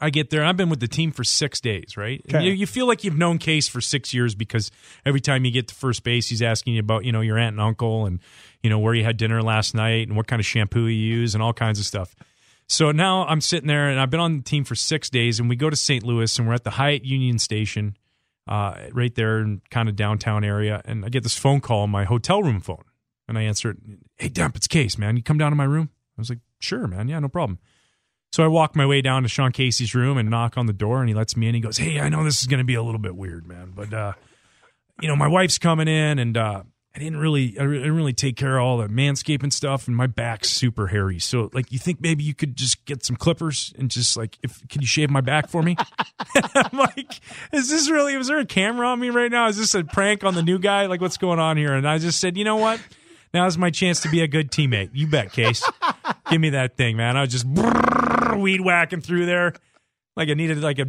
I 0.00 0.10
get 0.10 0.30
there. 0.30 0.44
I've 0.44 0.56
been 0.56 0.70
with 0.70 0.80
the 0.80 0.88
team 0.88 1.10
for 1.10 1.24
six 1.24 1.60
days, 1.60 1.96
right? 1.96 2.22
Okay. 2.28 2.44
You, 2.44 2.52
you 2.52 2.66
feel 2.66 2.86
like 2.86 3.04
you've 3.04 3.18
known 3.18 3.38
Case 3.38 3.68
for 3.68 3.80
six 3.80 4.12
years 4.14 4.34
because 4.34 4.70
every 5.04 5.20
time 5.20 5.44
you 5.44 5.50
get 5.50 5.68
to 5.68 5.74
first 5.74 6.02
base, 6.04 6.28
he's 6.28 6.42
asking 6.42 6.74
you 6.74 6.80
about 6.80 7.04
you 7.04 7.12
know 7.12 7.20
your 7.20 7.38
aunt 7.38 7.54
and 7.54 7.60
uncle 7.60 8.06
and 8.06 8.20
you 8.62 8.70
know 8.70 8.78
where 8.78 8.94
you 8.94 9.04
had 9.04 9.16
dinner 9.16 9.42
last 9.42 9.74
night 9.74 10.08
and 10.08 10.16
what 10.16 10.26
kind 10.26 10.40
of 10.40 10.46
shampoo 10.46 10.86
you 10.86 11.16
use 11.16 11.34
and 11.34 11.42
all 11.42 11.52
kinds 11.52 11.78
of 11.78 11.84
stuff. 11.84 12.14
So 12.68 12.92
now 12.92 13.26
I'm 13.26 13.40
sitting 13.40 13.66
there 13.66 13.88
and 13.88 13.98
I've 13.98 14.10
been 14.10 14.20
on 14.20 14.36
the 14.36 14.42
team 14.42 14.64
for 14.64 14.74
six 14.74 15.08
days, 15.08 15.40
and 15.40 15.48
we 15.48 15.56
go 15.56 15.70
to 15.70 15.76
St. 15.76 16.04
Louis 16.04 16.38
and 16.38 16.46
we're 16.46 16.54
at 16.54 16.64
the 16.64 16.70
Hyatt 16.70 17.04
Union 17.04 17.38
Station, 17.38 17.96
uh, 18.46 18.74
right 18.92 19.14
there 19.14 19.38
in 19.38 19.62
kind 19.70 19.88
of 19.88 19.96
downtown 19.96 20.44
area, 20.44 20.82
and 20.84 21.04
I 21.04 21.08
get 21.08 21.22
this 21.22 21.36
phone 21.36 21.60
call 21.60 21.82
on 21.82 21.90
my 21.90 22.04
hotel 22.04 22.42
room 22.42 22.60
phone, 22.60 22.84
and 23.26 23.38
I 23.38 23.42
answer 23.42 23.70
it. 23.70 23.76
Hey, 24.16 24.28
Demp, 24.28 24.56
it's 24.56 24.66
Case, 24.66 24.98
man. 24.98 25.16
You 25.16 25.22
come 25.22 25.38
down 25.38 25.50
to 25.50 25.56
my 25.56 25.64
room? 25.64 25.90
I 26.16 26.20
was 26.20 26.30
like, 26.30 26.40
sure, 26.58 26.86
man. 26.86 27.08
Yeah, 27.08 27.20
no 27.20 27.28
problem. 27.28 27.58
So 28.32 28.44
I 28.44 28.48
walk 28.48 28.76
my 28.76 28.86
way 28.86 29.00
down 29.00 29.22
to 29.22 29.28
Sean 29.28 29.52
Casey's 29.52 29.94
room 29.94 30.18
and 30.18 30.28
knock 30.28 30.58
on 30.58 30.66
the 30.66 30.72
door, 30.72 31.00
and 31.00 31.08
he 31.08 31.14
lets 31.14 31.36
me 31.36 31.48
in. 31.48 31.54
He 31.54 31.60
goes, 31.60 31.78
"Hey, 31.78 31.98
I 31.98 32.08
know 32.08 32.24
this 32.24 32.40
is 32.40 32.46
going 32.46 32.58
to 32.58 32.64
be 32.64 32.74
a 32.74 32.82
little 32.82 33.00
bit 33.00 33.16
weird, 33.16 33.46
man, 33.46 33.72
but 33.74 33.92
uh, 33.92 34.12
you 35.00 35.08
know, 35.08 35.16
my 35.16 35.28
wife's 35.28 35.58
coming 35.58 35.88
in, 35.88 36.18
and 36.18 36.36
uh, 36.36 36.62
I 36.94 36.98
didn't 36.98 37.18
really, 37.18 37.56
I 37.58 37.62
didn't 37.62 37.94
really 37.94 38.12
take 38.12 38.36
care 38.36 38.58
of 38.58 38.64
all 38.64 38.78
the 38.78 38.88
manscaping 38.88 39.52
stuff, 39.52 39.86
and 39.86 39.96
my 39.96 40.08
back's 40.08 40.50
super 40.50 40.88
hairy. 40.88 41.18
So, 41.20 41.48
like, 41.52 41.70
you 41.70 41.78
think 41.78 42.00
maybe 42.00 42.24
you 42.24 42.34
could 42.34 42.56
just 42.56 42.84
get 42.86 43.04
some 43.04 43.14
clippers 43.14 43.72
and 43.78 43.90
just 43.90 44.16
like, 44.16 44.36
if 44.42 44.66
can 44.68 44.80
you 44.80 44.86
shave 44.86 45.08
my 45.08 45.20
back 45.20 45.48
for 45.48 45.62
me? 45.62 45.76
I'm 46.54 46.76
like, 46.76 47.20
is 47.52 47.68
this 47.68 47.88
really? 47.88 48.16
Was 48.16 48.26
there 48.26 48.38
a 48.38 48.46
camera 48.46 48.88
on 48.88 48.98
me 48.98 49.10
right 49.10 49.30
now? 49.30 49.48
Is 49.48 49.56
this 49.56 49.74
a 49.74 49.84
prank 49.84 50.24
on 50.24 50.34
the 50.34 50.42
new 50.42 50.58
guy? 50.58 50.86
Like, 50.86 51.00
what's 51.00 51.18
going 51.18 51.38
on 51.38 51.56
here? 51.56 51.72
And 51.72 51.88
I 51.88 51.98
just 51.98 52.20
said, 52.20 52.36
you 52.36 52.44
know 52.44 52.56
what? 52.56 52.80
Now's 53.34 53.58
my 53.58 53.70
chance 53.70 54.00
to 54.00 54.08
be 54.08 54.20
a 54.22 54.28
good 54.28 54.50
teammate. 54.50 54.90
You 54.92 55.06
bet, 55.06 55.32
Case. 55.32 55.62
Give 56.30 56.40
me 56.40 56.50
that 56.50 56.76
thing, 56.76 56.96
man. 56.96 57.16
I 57.16 57.22
was 57.22 57.30
just 57.30 57.46
weed 58.36 58.60
whacking 58.60 59.00
through 59.00 59.26
there. 59.26 59.54
Like 60.16 60.30
I 60.30 60.34
needed 60.34 60.58
like 60.60 60.80
a 60.80 60.86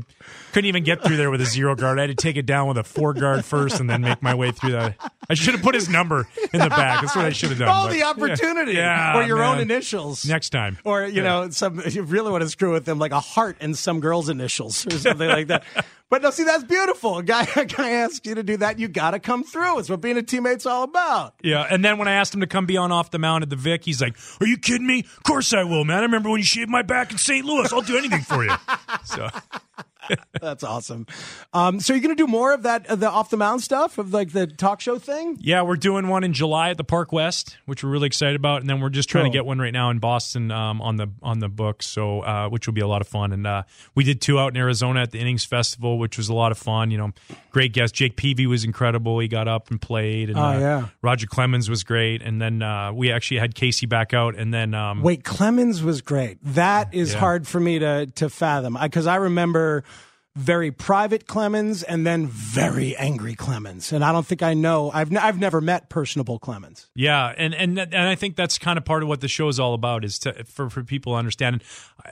couldn't 0.54 0.68
even 0.68 0.84
get 0.84 1.04
through 1.04 1.18
there 1.18 1.30
with 1.30 1.40
a 1.40 1.46
zero 1.46 1.76
guard. 1.76 2.00
I 2.00 2.02
had 2.02 2.08
to 2.08 2.16
take 2.16 2.36
it 2.36 2.48
down 2.48 2.68
with 2.68 2.80
a 2.80 2.84
four 2.84 3.14
guard 3.14 3.46
first 3.46 3.80
and 3.80 3.88
then 3.88 4.02
make 4.02 4.24
my 4.24 4.34
way 4.34 4.50
through 4.52 4.72
that. 4.72 4.96
I 5.30 5.36
should 5.36 5.54
have 5.54 5.62
put 5.62 5.76
his 5.76 5.88
number 5.88 6.28
in 6.52 6.60
the 6.60 6.68
back. 6.70 7.02
That's 7.02 7.16
what 7.16 7.26
I 7.26 7.30
should 7.30 7.50
have 7.50 7.60
done. 7.60 7.70
Oh, 7.70 7.86
but- 7.86 7.94
the 7.94 8.02
opportunity. 8.04 8.74
Yeah, 8.74 9.16
or 9.20 9.22
your 9.22 9.44
own 9.44 9.60
initials. 9.60 10.26
Next 10.26 10.50
time. 10.50 10.80
Or, 10.84 11.06
you 11.06 11.22
know, 11.22 11.52
some 11.52 11.80
you 11.88 12.02
really 12.02 12.32
want 12.32 12.42
to 12.42 12.50
screw 12.50 12.72
with 12.72 12.86
them, 12.86 12.98
like 12.98 13.12
a 13.12 13.20
heart 13.20 13.58
and 13.60 13.78
some 13.78 14.00
girl's 14.00 14.30
initials 14.30 14.88
or 14.88 14.98
something 14.98 15.30
like 15.30 15.48
that. 15.48 15.64
But 16.10 16.24
no, 16.24 16.32
see, 16.32 16.44
that's 16.44 16.64
beautiful. 16.64 17.20
A 17.20 17.24
guy, 17.36 17.48
a 17.56 17.66
guy 17.66 17.92
asks 17.92 18.22
you 18.26 18.36
to 18.36 18.44
do 18.44 18.58
that, 18.58 18.80
you 18.80 18.88
got 18.88 19.12
to 19.12 19.20
come 19.20 19.44
through. 19.44 19.80
It's 19.80 19.90
what 19.90 20.02
being 20.02 20.18
a 20.18 20.24
teammate's 20.24 20.66
all 20.66 20.84
about. 20.84 21.36
Yeah, 21.44 21.68
and 21.70 21.86
then 21.86 21.98
when 21.98 22.08
I 22.08 22.14
asked 22.14 22.34
him 22.34 22.42
to 22.42 22.48
come 22.48 22.66
be 22.66 22.78
on 22.78 22.92
off 22.92 23.12
the 23.12 23.20
mound 23.20 23.44
at 23.44 23.50
the 23.50 23.56
Vic, 23.56 23.86
he's 23.86 24.02
like, 24.02 24.18
"Are 24.42 24.48
you 24.48 24.58
kidding 24.58 24.88
me? 24.88 25.00
Of 25.02 25.24
course 25.24 25.54
I 25.54 25.64
will, 25.64 25.86
man. 25.86 26.00
I 26.00 26.02
remember 26.02 26.30
when 26.30 26.40
you 26.40 26.46
shaved 26.46 26.70
my 26.70 26.82
back 26.82 27.12
in 27.12 27.18
St. 27.18 27.46
Louis. 27.46 27.72
I'll 27.72 27.82
do 27.82 27.98
anything 27.98 28.22
for 28.22 28.44
you." 28.44 28.52
So 29.06 29.28
That's 30.42 30.64
awesome. 30.64 31.08
Um, 31.54 31.80
so 31.80 31.94
you're 31.94 32.02
going 32.02 32.16
to 32.16 32.22
do 32.24 32.28
more 32.28 32.54
of 32.54 32.64
that, 32.64 32.88
the 33.00 33.10
off 33.10 33.30
the 33.30 33.38
mound 33.38 33.62
stuff, 33.62 33.98
of 33.98 34.14
like 34.14 34.32
the 34.32 34.48
talk 34.48 34.82
show 34.82 34.98
thing? 35.00 35.38
yeah, 35.42 35.62
we're 35.62 35.76
doing 35.76 36.08
one 36.08 36.24
in 36.24 36.34
July 36.34 36.70
at 36.70 36.78
the 36.78 36.84
Park 36.84 37.12
West, 37.12 37.58
which 37.66 37.84
we're 37.84 37.90
really 37.90 38.08
excited 38.08 38.36
about, 38.36 38.62
and 38.62 38.70
then 38.70 38.80
we're 38.80 38.90
just 38.90 39.10
trying 39.10 39.26
Cool. 39.26 39.32
to 39.32 39.38
get 39.38 39.46
one 39.46 39.60
right 39.60 39.74
now 39.74 39.90
in 39.90 40.00
Boston 40.00 40.52
um, 40.52 40.82
on 40.82 40.96
the 40.98 41.08
on 41.22 41.40
the 41.40 41.50
books, 41.50 41.86
so 41.86 42.22
uh, 42.22 42.50
which 42.50 42.68
will 42.68 42.74
be 42.74 42.82
a 42.82 42.88
lot 42.88 43.02
of 43.02 43.08
fun. 43.08 43.32
And 43.32 43.46
uh, 43.46 43.64
we 43.96 44.04
did 44.04 44.22
two 44.22 44.40
out 44.40 44.54
in 44.54 44.58
Arizona 44.58 45.02
at 45.02 45.12
the 45.12 45.20
Innings 45.20 45.46
Festival, 45.46 45.98
which 46.00 46.18
was 46.18 46.30
a 46.30 46.34
lot 46.34 46.52
of 46.52 46.58
fun. 46.58 46.92
You 46.92 46.98
know, 46.98 47.12
great 47.52 47.74
guest. 47.74 47.94
Jake 47.96 48.16
Peavy 48.16 48.48
was 48.48 48.64
incredible. 48.64 49.20
He 49.20 49.28
got 49.28 49.48
up 49.48 49.70
and 49.72 49.82
played, 49.82 50.30
and 50.30 50.38
Oh, 50.38 50.42
uh, 50.44 50.60
yeah. 50.60 50.88
Roger 51.02 51.28
Clemens 51.28 51.70
was 51.70 51.84
great. 51.84 52.22
And 52.22 52.42
then 52.42 52.62
uh, 52.62 52.92
we 52.94 53.12
actually 53.12 53.40
had 53.40 53.56
Casey 53.56 53.86
back 53.86 54.14
out, 54.14 54.36
and 54.36 54.54
then 54.54 54.74
um, 54.74 55.02
Wait, 55.02 55.24
Clemens 55.24 55.84
was 55.84 56.02
great. 56.02 56.38
That 56.44 56.94
is 56.94 57.14
Yeah. 57.14 57.20
hard 57.20 57.48
for 57.48 57.60
me 57.60 57.80
to 57.80 58.06
to 58.16 58.30
fathom 58.30 58.78
because 58.82 59.08
I, 59.08 59.16
remember 59.18 59.84
very 60.36 60.72
private 60.72 61.28
Clemens 61.28 61.84
and 61.84 62.06
then 62.08 62.28
very 62.28 62.96
angry 62.96 63.36
Clemens, 63.36 63.92
and 63.92 64.04
I 64.04 64.12
don't 64.12 64.26
think 64.26 64.42
I 64.42 64.54
know. 64.54 64.90
I've 64.94 65.12
n- 65.12 65.18
I've 65.18 65.40
never 65.40 65.60
met 65.60 65.90
personable 65.90 66.40
Clemens. 66.40 66.90
Yeah, 66.96 67.34
and 67.38 67.54
and 67.54 67.78
and 67.80 67.96
I 67.96 68.16
think 68.16 68.36
that's 68.36 68.58
kind 68.58 68.78
of 68.78 68.86
part 68.86 69.02
of 69.04 69.10
what 69.10 69.22
the 69.22 69.28
show 69.28 69.48
is 69.50 69.60
all 69.60 69.74
about 69.74 70.06
is 70.06 70.20
to 70.20 70.44
for 70.46 70.70
for 70.70 70.84
people 70.84 71.14
to 71.14 71.18
understand. 71.18 71.56
And 71.56 71.64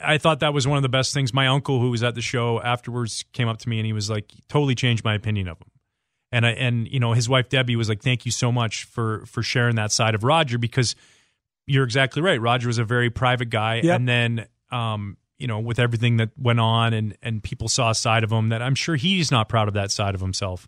I, 0.03 0.15
I 0.15 0.17
thought 0.17 0.39
that 0.41 0.53
was 0.53 0.67
one 0.67 0.77
of 0.77 0.83
the 0.83 0.89
best 0.89 1.13
things. 1.13 1.33
My 1.33 1.47
uncle, 1.47 1.79
who 1.79 1.91
was 1.91 2.03
at 2.03 2.15
the 2.15 2.21
show 2.21 2.61
afterwards, 2.61 3.23
came 3.33 3.47
up 3.47 3.59
to 3.59 3.69
me 3.69 3.77
and 3.79 3.85
he 3.85 3.93
was 3.93 4.09
like, 4.09 4.31
totally 4.49 4.75
changed 4.75 5.03
my 5.05 5.13
opinion 5.13 5.47
of 5.47 5.57
him. 5.59 5.69
And 6.31 6.45
I 6.45 6.49
and 6.51 6.87
you 6.89 6.99
know 6.99 7.13
his 7.13 7.29
wife 7.29 7.47
Debbie 7.49 7.75
was 7.77 7.87
like, 7.87 8.01
thank 8.01 8.25
you 8.25 8.31
so 8.31 8.51
much 8.51 8.83
for 8.85 9.25
for 9.27 9.41
sharing 9.43 9.75
that 9.75 9.91
side 9.91 10.15
of 10.15 10.23
Roger 10.23 10.57
because 10.57 10.95
you're 11.67 11.83
exactly 11.85 12.21
right. 12.21 12.41
Roger 12.41 12.67
was 12.67 12.77
a 12.79 12.83
very 12.83 13.09
private 13.09 13.49
guy, 13.49 13.75
Yep. 13.83 13.95
and 13.95 14.07
then 14.09 14.47
um 14.71 15.17
you 15.37 15.47
know 15.47 15.59
with 15.59 15.79
everything 15.79 16.17
that 16.17 16.29
went 16.37 16.59
on 16.59 16.93
and 16.93 17.17
and 17.21 17.43
people 17.43 17.67
saw 17.67 17.89
a 17.91 17.95
side 17.95 18.23
of 18.23 18.31
him 18.31 18.49
that 18.49 18.61
I'm 18.61 18.75
sure 18.75 18.95
he's 18.95 19.31
not 19.31 19.49
proud 19.49 19.67
of 19.67 19.73
that 19.75 19.91
side 19.91 20.15
of 20.15 20.21
himself. 20.21 20.67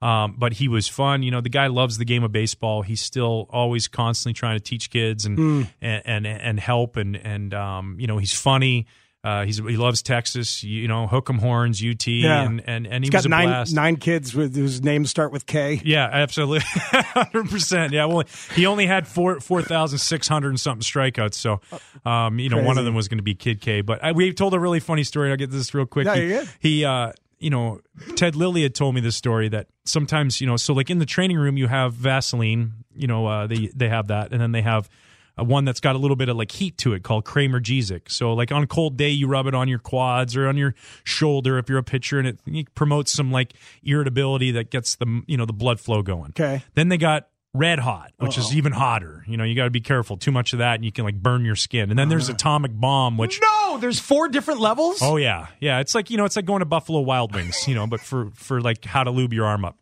Um, 0.00 0.34
but 0.36 0.54
he 0.54 0.66
was 0.66 0.88
fun. 0.88 1.22
You 1.22 1.30
know, 1.30 1.40
the 1.40 1.48
guy 1.48 1.68
loves 1.68 1.96
the 1.96 2.04
game 2.04 2.24
of 2.24 2.32
baseball. 2.32 2.82
He's 2.82 3.00
still 3.00 3.46
always 3.50 3.86
constantly 3.86 4.32
trying 4.34 4.56
to 4.56 4.60
teach 4.64 4.90
kids 4.90 5.24
and 5.26 5.38
Hmm. 5.38 5.62
and, 5.80 6.02
and 6.04 6.26
and 6.26 6.60
help 6.60 6.96
and 6.96 7.16
and 7.16 7.54
um, 7.54 7.96
you 8.00 8.08
know 8.08 8.18
he's 8.18 8.34
funny. 8.34 8.86
Uh, 9.24 9.44
he's 9.44 9.58
he 9.58 9.76
loves 9.76 10.02
Texas. 10.02 10.64
You 10.64 10.88
know, 10.88 11.06
Hook'em 11.06 11.38
Horns, 11.38 11.80
UT, 11.80 12.06
Yeah. 12.08 12.42
and 12.42 12.60
and 12.66 12.88
and 12.88 13.04
he 13.04 13.08
He's 13.08 13.14
was 13.14 13.22
got 13.22 13.26
a 13.26 13.28
nine 13.28 13.46
blast. 13.48 13.72
nine 13.74 13.96
kids 13.96 14.34
with 14.34 14.56
whose 14.56 14.82
names 14.82 15.10
start 15.10 15.30
with 15.30 15.46
K. 15.46 15.80
Yeah, 15.84 16.08
absolutely, 16.10 16.60
hundred 16.66 17.48
percent. 17.48 17.92
Yeah, 17.92 18.06
well, 18.06 18.24
he 18.56 18.66
only 18.66 18.86
had 18.86 19.06
four 19.06 19.38
four 19.38 19.62
thousand 19.62 19.98
six 20.00 20.26
hundred 20.26 20.48
and 20.48 20.60
something 20.60 20.82
strikeouts. 20.82 21.34
So, 21.34 21.60
um, 22.04 22.40
you 22.40 22.48
know, 22.48 22.62
one 22.64 22.78
of 22.78 22.84
them 22.84 22.94
was 22.96 23.06
going 23.06 23.18
to 23.18 23.22
be 23.22 23.34
Kid 23.36 23.60
K. 23.60 23.80
But 23.80 24.02
I, 24.02 24.10
we 24.10 24.32
told 24.32 24.54
a 24.54 24.58
really 24.58 24.80
funny 24.80 25.04
story. 25.04 25.30
I'll 25.30 25.36
get 25.36 25.52
this 25.52 25.72
real 25.72 25.86
quick. 25.86 26.06
Yeah, 26.06 26.44
he, 26.60 26.78
he, 26.78 26.84
uh, 26.84 27.12
you 27.38 27.50
know, 27.50 27.80
Ted 28.16 28.34
Lilly 28.34 28.62
had 28.64 28.74
told 28.74 28.94
me 28.96 29.00
this 29.00 29.14
story 29.14 29.48
that 29.50 29.68
sometimes, 29.84 30.40
you 30.40 30.48
know, 30.48 30.56
so 30.56 30.72
like 30.74 30.90
in 30.90 30.98
the 30.98 31.06
training 31.06 31.38
room, 31.38 31.56
you 31.56 31.68
have 31.68 31.94
Vaseline. 31.94 32.72
You 32.96 33.06
know, 33.06 33.26
uh, 33.26 33.46
they 33.46 33.68
they 33.74 33.88
have 33.88 34.08
that, 34.08 34.32
and 34.32 34.40
then 34.40 34.50
they 34.50 34.62
have. 34.62 34.90
Uh 35.38 35.44
one 35.44 35.64
that's 35.64 35.80
got 35.80 35.94
a 35.96 35.98
little 35.98 36.16
bit 36.16 36.28
of 36.28 36.36
like 36.36 36.52
heat 36.52 36.76
to 36.78 36.92
it 36.92 37.02
called 37.02 37.24
Cramergesic. 37.24 38.10
So 38.10 38.34
like 38.34 38.52
on 38.52 38.62
a 38.62 38.66
cold 38.66 38.96
day, 38.96 39.10
you 39.10 39.26
rub 39.26 39.46
it 39.46 39.54
on 39.54 39.68
your 39.68 39.78
quads 39.78 40.36
or 40.36 40.46
on 40.48 40.56
your 40.56 40.74
shoulder 41.04 41.58
if 41.58 41.68
you're 41.68 41.78
a 41.78 41.82
pitcher, 41.82 42.18
and 42.18 42.28
it, 42.28 42.38
it 42.46 42.74
promotes 42.74 43.12
some 43.12 43.32
like 43.32 43.54
irritability 43.82 44.50
that 44.52 44.70
gets 44.70 44.96
the 44.96 45.22
you 45.26 45.36
know 45.36 45.46
the 45.46 45.52
blood 45.52 45.80
flow 45.80 46.02
going. 46.02 46.30
Okay. 46.30 46.62
Then 46.74 46.88
they 46.88 46.98
got 46.98 47.28
red 47.54 47.78
hot, 47.78 48.12
which 48.16 48.38
is 48.38 48.56
even 48.56 48.72
hotter. 48.72 49.22
You 49.26 49.36
know, 49.36 49.44
you 49.44 49.54
got 49.54 49.64
to 49.64 49.70
be 49.70 49.82
careful. 49.82 50.16
Too 50.16 50.32
much 50.32 50.54
of 50.54 50.60
that, 50.60 50.76
and 50.76 50.84
you 50.86 50.92
can 50.92 51.04
like 51.04 51.16
burn 51.22 51.44
your 51.44 51.56
skin. 51.56 51.90
And 51.90 51.98
then 51.98 52.08
there's 52.08 52.30
atomic 52.30 52.72
bomb, 52.74 53.18
which 53.18 53.40
No, 53.42 53.76
there's 53.78 53.98
four 54.00 54.28
different 54.28 54.60
levels. 54.60 55.00
oh 55.02 55.16
yeah, 55.16 55.48
yeah, 55.60 55.80
it's 55.80 55.94
like 55.94 56.10
you 56.10 56.16
know, 56.16 56.24
it's 56.24 56.36
like 56.36 56.46
going 56.46 56.60
to 56.60 56.66
Buffalo 56.66 57.00
Wild 57.00 57.34
Wings, 57.34 57.68
you 57.68 57.74
know, 57.74 57.86
but 57.86 58.00
for 58.00 58.30
for 58.34 58.60
like 58.60 58.84
how 58.84 59.04
to 59.04 59.10
lube 59.10 59.32
your 59.32 59.44
arm 59.46 59.64
up. 59.64 59.76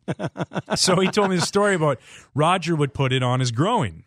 so 0.77 0.99
he 0.99 1.09
told 1.09 1.31
me 1.31 1.37
the 1.37 1.47
story 1.47 1.75
about 1.75 2.01
Roger 2.35 2.75
would 2.75 2.93
put 2.95 3.13
it 3.13 3.23
on 3.23 3.39
his 3.41 3.53
groin 3.53 4.05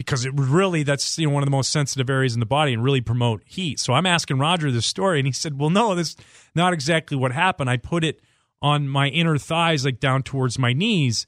because 0.00 0.24
it 0.24 0.32
really 0.34 0.82
that's 0.82 1.18
you 1.18 1.26
know 1.26 1.34
one 1.34 1.42
of 1.42 1.46
the 1.46 1.50
most 1.50 1.70
sensitive 1.70 2.08
areas 2.08 2.32
in 2.32 2.40
the 2.40 2.46
body 2.46 2.72
and 2.72 2.82
really 2.82 3.02
promote 3.02 3.42
heat. 3.44 3.78
So 3.78 3.92
I'm 3.92 4.06
asking 4.06 4.38
Roger 4.38 4.70
this 4.70 4.86
story, 4.86 5.20
and 5.20 5.26
he 5.26 5.32
said, 5.32 5.58
"Well, 5.58 5.68
no, 5.68 5.94
that's 5.94 6.16
not 6.54 6.72
exactly 6.72 7.18
what 7.18 7.32
happened. 7.32 7.68
I 7.68 7.76
put 7.76 8.02
it 8.02 8.22
on 8.62 8.88
my 8.88 9.08
inner 9.08 9.36
thighs, 9.36 9.84
like 9.84 10.00
down 10.00 10.22
towards 10.22 10.58
my 10.58 10.72
knees." 10.72 11.26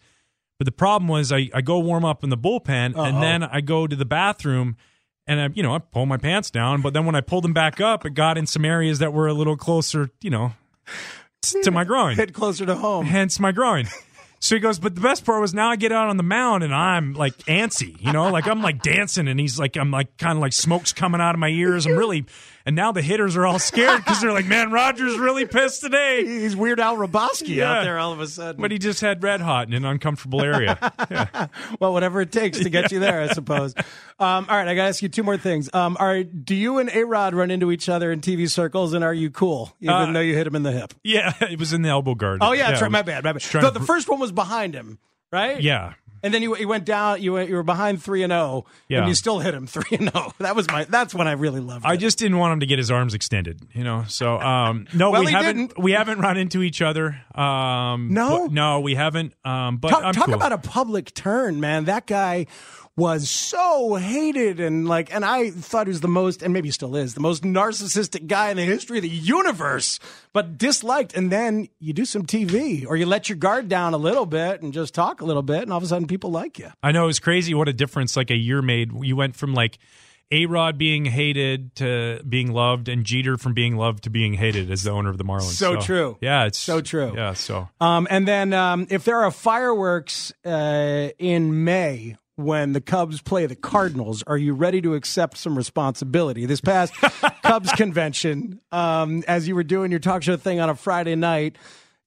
But 0.58 0.64
the 0.64 0.72
problem 0.72 1.06
was 1.06 1.30
I, 1.30 1.50
I 1.52 1.60
go 1.60 1.80
warm 1.80 2.06
up 2.06 2.24
in 2.24 2.30
the 2.30 2.38
bullpen 2.38 2.96
Uh-oh. 2.96 3.04
and 3.04 3.22
then 3.22 3.42
I 3.42 3.60
go 3.60 3.86
to 3.86 3.94
the 3.94 4.06
bathroom 4.06 4.78
and 5.26 5.38
I 5.38 5.50
you 5.52 5.62
know 5.62 5.74
I 5.74 5.78
pull 5.78 6.06
my 6.06 6.16
pants 6.16 6.50
down. 6.50 6.80
But 6.80 6.94
then 6.94 7.04
when 7.04 7.14
I 7.14 7.20
pulled 7.20 7.44
them 7.44 7.52
back 7.52 7.78
up, 7.78 8.06
it 8.06 8.14
got 8.14 8.38
in 8.38 8.46
some 8.46 8.64
areas 8.64 9.00
that 9.00 9.12
were 9.12 9.26
a 9.26 9.34
little 9.34 9.58
closer, 9.58 10.08
you 10.22 10.30
know, 10.30 10.54
to 11.62 11.70
my 11.70 11.84
groin. 11.84 12.16
Hit 12.16 12.32
closer 12.32 12.64
to 12.64 12.74
home. 12.74 13.04
Hence 13.04 13.38
my 13.38 13.52
groin. 13.52 13.86
So 14.42 14.56
he 14.56 14.60
goes, 14.60 14.80
but 14.80 14.96
the 14.96 15.00
best 15.00 15.24
part 15.24 15.40
was 15.40 15.54
now 15.54 15.70
I 15.70 15.76
get 15.76 15.92
out 15.92 16.08
on 16.08 16.16
the 16.16 16.24
mound 16.24 16.64
and 16.64 16.74
I'm 16.74 17.14
like 17.14 17.38
antsy, 17.44 17.94
you 18.04 18.12
know, 18.12 18.28
like 18.28 18.48
I'm 18.48 18.60
like 18.60 18.82
dancing 18.82 19.28
and 19.28 19.38
he's 19.38 19.56
like, 19.56 19.76
I'm 19.76 19.92
like 19.92 20.18
kind 20.18 20.36
of 20.36 20.40
like 20.40 20.52
smoke's 20.52 20.92
coming 20.92 21.20
out 21.20 21.36
of 21.36 21.38
my 21.38 21.46
ears. 21.46 21.86
I'm 21.86 21.92
really, 21.96 22.24
and 22.66 22.76
now 22.76 22.92
the 22.92 23.02
hitters 23.02 23.36
are 23.36 23.46
all 23.46 23.58
scared 23.58 23.98
because 24.04 24.20
they're 24.20 24.32
like, 24.32 24.46
man, 24.46 24.70
Rogers 24.70 25.18
really 25.18 25.46
pissed 25.46 25.80
today. 25.80 26.24
He's 26.42 26.54
Weird 26.56 26.80
Al 26.80 26.96
Hrabosky 26.96 27.56
Yeah. 27.56 27.72
out 27.72 27.82
there 27.84 27.98
all 27.98 28.12
of 28.12 28.20
a 28.20 28.26
sudden. 28.26 28.60
But 28.60 28.70
he 28.70 28.78
just 28.78 29.00
had 29.00 29.22
red 29.22 29.40
hot 29.40 29.68
in 29.68 29.74
an 29.74 29.84
uncomfortable 29.84 30.42
area. 30.42 30.78
well, 31.80 31.92
whatever 31.92 32.20
it 32.20 32.32
takes 32.32 32.58
to 32.58 32.70
get 32.70 32.92
you 32.92 32.98
there, 33.00 33.20
I 33.20 33.28
suppose. 33.32 33.74
Um, 34.18 34.46
all 34.48 34.56
right, 34.56 34.68
I 34.68 34.74
got 34.74 34.82
to 34.84 34.88
ask 34.88 35.02
you 35.02 35.08
two 35.08 35.22
more 35.22 35.36
things. 35.36 35.68
Um, 35.74 35.96
are 36.00 36.22
do 36.22 36.54
you 36.54 36.78
and 36.78 36.90
A 36.94 37.04
Rod 37.04 37.34
run 37.34 37.50
into 37.50 37.72
each 37.72 37.88
other 37.88 38.12
in 38.12 38.20
TV 38.20 38.48
circles, 38.50 38.92
and 38.92 39.02
are 39.04 39.14
you 39.14 39.30
cool, 39.30 39.74
even 39.80 39.94
Uh, 39.94 40.12
though 40.12 40.20
you 40.20 40.34
hit 40.34 40.46
him 40.46 40.54
in 40.56 40.62
the 40.62 40.72
hip? 40.72 40.94
Yeah, 41.02 41.32
it 41.40 41.58
was 41.58 41.72
in 41.72 41.82
the 41.82 41.88
elbow 41.88 42.14
guard. 42.14 42.38
Oh 42.42 42.52
yeah, 42.52 42.68
that's 42.68 42.80
it 42.80 42.84
right. 42.84 42.90
My 42.92 43.02
bad. 43.02 43.24
My 43.24 43.32
bad. 43.32 43.42
to 43.42 43.70
the 43.70 43.80
first 43.80 44.08
one 44.08 44.20
was 44.20 44.32
behind 44.32 44.74
him, 44.74 44.98
right? 45.32 45.60
Yeah. 45.60 45.94
And 46.22 46.32
then 46.32 46.40
you 46.42 46.56
you 46.56 46.68
went 46.68 46.84
down. 46.84 47.20
You 47.20 47.32
went, 47.32 47.48
you 47.48 47.56
were 47.56 47.62
behind 47.64 48.02
three 48.02 48.22
and 48.22 48.30
zero, 48.30 48.64
Yeah. 48.88 48.98
and 49.00 49.08
you 49.08 49.14
still 49.14 49.40
hit 49.40 49.54
him 49.54 49.66
three 49.68 49.96
and 49.98 50.10
zero. 50.12 50.32
That 50.38 50.54
was 50.54 50.68
my. 50.68 50.84
That's 50.84 51.14
when 51.14 51.26
I 51.26 51.32
really 51.32 51.60
loved. 51.60 51.84
I 51.84 51.94
it. 51.94 51.96
just 51.98 52.18
didn't 52.18 52.38
want 52.38 52.52
him 52.52 52.60
to 52.60 52.66
get 52.66 52.78
his 52.78 52.90
arms 52.90 53.12
extended, 53.14 53.60
you 53.72 53.82
know. 53.84 54.04
So 54.08 54.38
um, 54.38 54.86
no, 54.94 55.10
Well, 55.10 55.24
we 55.24 55.32
haven't 55.32 55.56
didn't. 55.56 55.78
we 55.82 55.92
haven't 55.92 56.20
run 56.20 56.36
into 56.36 56.62
each 56.62 56.80
other. 56.80 57.20
Um, 57.34 58.12
No? 58.12 58.44
but- 58.46 58.52
no, 58.52 58.80
we 58.80 58.94
haven't. 58.94 59.34
Um, 59.44 59.78
but 59.78 59.90
talk, 59.90 60.04
I'm 60.04 60.14
talk 60.14 60.26
cool. 60.26 60.34
about 60.34 60.52
a 60.52 60.58
public 60.58 61.12
turn, 61.14 61.58
man. 61.60 61.86
That 61.86 62.06
guy 62.06 62.46
was 62.96 63.30
so 63.30 63.94
hated 63.94 64.60
and 64.60 64.86
like, 64.86 65.12
and 65.14 65.24
I 65.24 65.50
thought 65.50 65.86
he 65.86 65.90
was 65.90 66.02
the 66.02 66.08
most, 66.08 66.42
and 66.42 66.52
maybe 66.52 66.70
still 66.70 66.94
is, 66.94 67.14
the 67.14 67.20
most 67.20 67.42
narcissistic 67.42 68.26
guy 68.26 68.50
in 68.50 68.58
the 68.58 68.64
history 68.64 68.98
of 68.98 69.02
the 69.02 69.08
universe, 69.08 69.98
but 70.32 70.58
disliked. 70.58 71.16
And 71.16 71.32
then 71.32 71.68
you 71.80 71.92
do 71.92 72.04
some 72.04 72.26
TV, 72.26 72.86
or 72.86 72.96
you 72.96 73.06
let 73.06 73.28
your 73.28 73.36
guard 73.38 73.68
down 73.68 73.94
a 73.94 73.98
little 73.98 74.26
bit 74.26 74.60
and 74.62 74.72
just 74.72 74.94
talk 74.94 75.20
a 75.20 75.24
little 75.24 75.42
bit, 75.42 75.62
and 75.62 75.72
all 75.72 75.78
of 75.78 75.82
a 75.82 75.86
sudden 75.86 76.06
people 76.06 76.30
like 76.30 76.58
you. 76.58 76.70
I 76.82 76.92
know 76.92 77.04
it 77.04 77.06
was 77.06 77.20
crazy 77.20 77.54
what 77.54 77.68
a 77.68 77.72
difference 77.72 78.16
like 78.16 78.30
a 78.30 78.36
year 78.36 78.60
made. 78.60 78.92
You 79.02 79.16
went 79.16 79.36
from 79.36 79.54
like 79.54 79.78
A 80.30 80.44
Rod 80.44 80.76
being 80.76 81.06
hated 81.06 81.74
to 81.76 82.22
being 82.28 82.52
loved, 82.52 82.88
and 82.88 83.04
Jeter 83.06 83.38
from 83.38 83.54
being 83.54 83.76
loved 83.76 84.04
to 84.04 84.10
being 84.10 84.34
hated 84.34 84.70
as 84.70 84.82
the 84.82 84.90
owner 84.90 85.08
of 85.08 85.16
the 85.16 85.24
Marlins. 85.24 85.54
So 85.54 85.80
true. 85.80 86.18
Yeah, 86.20 86.44
it's 86.44 86.58
So 86.58 86.82
true. 86.82 87.14
Yeah, 87.16 87.32
so 87.32 87.70
Um, 87.80 88.06
and 88.10 88.28
then 88.28 88.52
um, 88.52 88.86
if 88.90 89.04
there 89.04 89.22
are 89.22 89.30
fireworks 89.30 90.30
uh, 90.44 91.08
in 91.18 91.64
May 91.64 92.16
when 92.36 92.72
the 92.72 92.80
Cubs 92.80 93.20
play 93.20 93.46
the 93.46 93.56
Cardinals, 93.56 94.22
are 94.26 94.36
you 94.36 94.54
ready 94.54 94.80
to 94.82 94.94
accept 94.94 95.36
some 95.36 95.56
responsibility? 95.56 96.46
This 96.46 96.60
past 96.60 96.94
Cubs 97.42 97.72
convention, 97.72 98.60
um, 98.72 99.22
as 99.28 99.46
you 99.46 99.54
were 99.54 99.64
doing 99.64 99.90
your 99.90 100.00
talk 100.00 100.22
show 100.22 100.36
thing 100.36 100.60
on 100.60 100.70
a 100.70 100.74
Friday 100.74 101.14
night, 101.14 101.56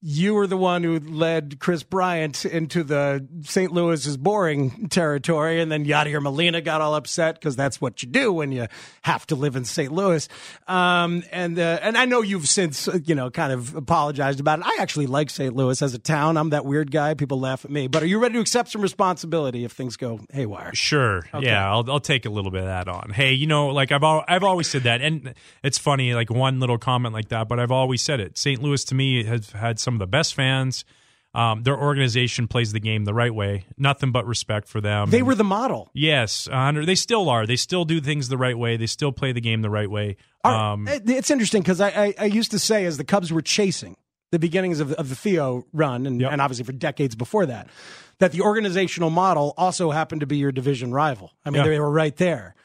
you 0.07 0.35
were 0.35 0.45
the 0.45 0.55
one 0.55 0.83
who 0.83 0.99
led 0.99 1.59
Kris 1.59 1.81
Bryant 1.81 2.45
into 2.45 2.83
the 2.83 3.27
St. 3.41 3.71
Louis 3.71 4.05
is 4.05 4.17
boring 4.17 4.87
territory, 4.89 5.59
and 5.59 5.71
then 5.71 5.83
Yadier 5.83 6.21
Molina 6.21 6.61
got 6.61 6.79
all 6.79 6.93
upset 6.93 7.33
because 7.33 7.55
that's 7.55 7.81
what 7.81 8.03
you 8.03 8.09
do 8.09 8.31
when 8.31 8.51
you 8.51 8.67
have 9.01 9.25
to 9.25 9.35
live 9.35 9.55
in 9.55 9.65
St. 9.65 9.91
Louis. 9.91 10.29
Um, 10.67 11.23
and 11.31 11.57
uh, 11.57 11.79
and 11.81 11.97
I 11.97 12.05
know 12.05 12.21
you've 12.21 12.47
since 12.47 12.87
you 13.03 13.15
know 13.15 13.31
kind 13.31 13.51
of 13.51 13.73
apologized 13.75 14.39
about 14.39 14.59
it. 14.59 14.65
I 14.67 14.77
actually 14.79 15.07
like 15.07 15.31
St. 15.31 15.55
Louis 15.55 15.81
as 15.81 15.95
a 15.95 15.99
town. 15.99 16.37
I'm 16.37 16.51
that 16.51 16.65
weird 16.65 16.91
guy. 16.91 17.15
People 17.15 17.39
laugh 17.39 17.65
at 17.65 17.71
me, 17.71 17.87
but 17.87 18.03
are 18.03 18.07
you 18.07 18.19
ready 18.19 18.35
to 18.35 18.41
accept 18.41 18.69
some 18.69 18.83
responsibility 18.83 19.63
if 19.65 19.71
things 19.71 19.97
go 19.97 20.19
haywire? 20.31 20.75
Sure. 20.75 21.25
Yeah, 21.39 21.67
I'll 21.67 21.89
I'll 21.89 21.99
take 21.99 22.27
a 22.27 22.29
little 22.29 22.51
bit 22.51 22.61
of 22.61 22.67
that 22.67 22.87
on. 22.87 23.09
Hey, 23.09 23.33
you 23.33 23.47
know, 23.47 23.69
like 23.69 23.91
I've 23.91 24.03
al- 24.03 24.25
I've 24.27 24.43
always 24.43 24.67
said 24.67 24.83
that, 24.83 25.01
and 25.01 25.33
it's 25.63 25.79
funny, 25.79 26.13
like 26.13 26.29
one 26.29 26.59
little 26.59 26.77
comment 26.77 27.15
like 27.15 27.29
that, 27.29 27.47
but 27.47 27.59
I've 27.59 27.71
always 27.71 28.03
said 28.03 28.19
it. 28.19 28.37
St. 28.37 28.61
Louis 28.61 28.83
to 28.83 28.93
me 28.93 29.23
has 29.23 29.49
had 29.49 29.79
some 29.79 29.94
of 29.95 29.99
the 29.99 30.07
best 30.07 30.33
fans. 30.35 30.85
Um, 31.33 31.63
their 31.63 31.77
organization 31.77 32.47
plays 32.47 32.71
the 32.71 32.79
game 32.79 33.03
the 33.03 33.13
right 33.13 33.33
way. 33.33 33.65
Nothing 33.77 34.13
but 34.13 34.25
respect 34.25 34.69
for 34.69 34.79
them. 34.79 35.09
They 35.09 35.17
And- 35.17 35.27
were 35.27 35.35
the 35.35 35.43
model. 35.43 35.89
yes, 35.93 36.47
100. 36.47 36.85
They 36.85 36.95
still 36.95 37.27
are. 37.29 37.45
They 37.45 37.57
still 37.57 37.83
do 37.83 37.99
things 37.99 38.29
the 38.29 38.37
right 38.37 38.57
way. 38.57 38.77
They 38.77 38.85
still 38.85 39.11
play 39.11 39.33
the 39.33 39.41
game 39.41 39.61
the 39.61 39.69
right 39.69 39.91
way. 39.91 40.15
Um, 40.45 40.87
it- 40.87 41.09
it's 41.09 41.29
interesting 41.29 41.61
because 41.61 41.81
I, 41.81 41.89
I, 41.89 42.13
I 42.19 42.25
used 42.25 42.51
to 42.51 42.59
say 42.59 42.85
as 42.85 42.95
the 42.95 43.03
Cubs 43.03 43.33
were 43.33 43.41
chasing 43.41 43.97
the 44.31 44.39
beginnings 44.39 44.79
of, 44.79 44.93
of 44.93 45.09
the 45.09 45.15
Theo 45.15 45.65
run, 45.73 46.05
and, 46.07 46.21
Yep. 46.21 46.31
and 46.31 46.41
obviously 46.41 46.63
for 46.63 46.71
decades 46.71 47.15
before 47.15 47.45
that, 47.47 47.67
that 48.19 48.31
the 48.31 48.39
organizational 48.41 49.09
model 49.09 49.53
also 49.57 49.91
happened 49.91 50.21
to 50.21 50.27
be 50.27 50.37
your 50.37 50.53
division 50.53 50.93
rival. 50.93 51.33
I 51.45 51.49
mean, 51.49 51.63
Yeah. 51.63 51.69
they 51.69 51.79
were 51.81 51.91
right 51.91 52.15
there. 52.15 52.55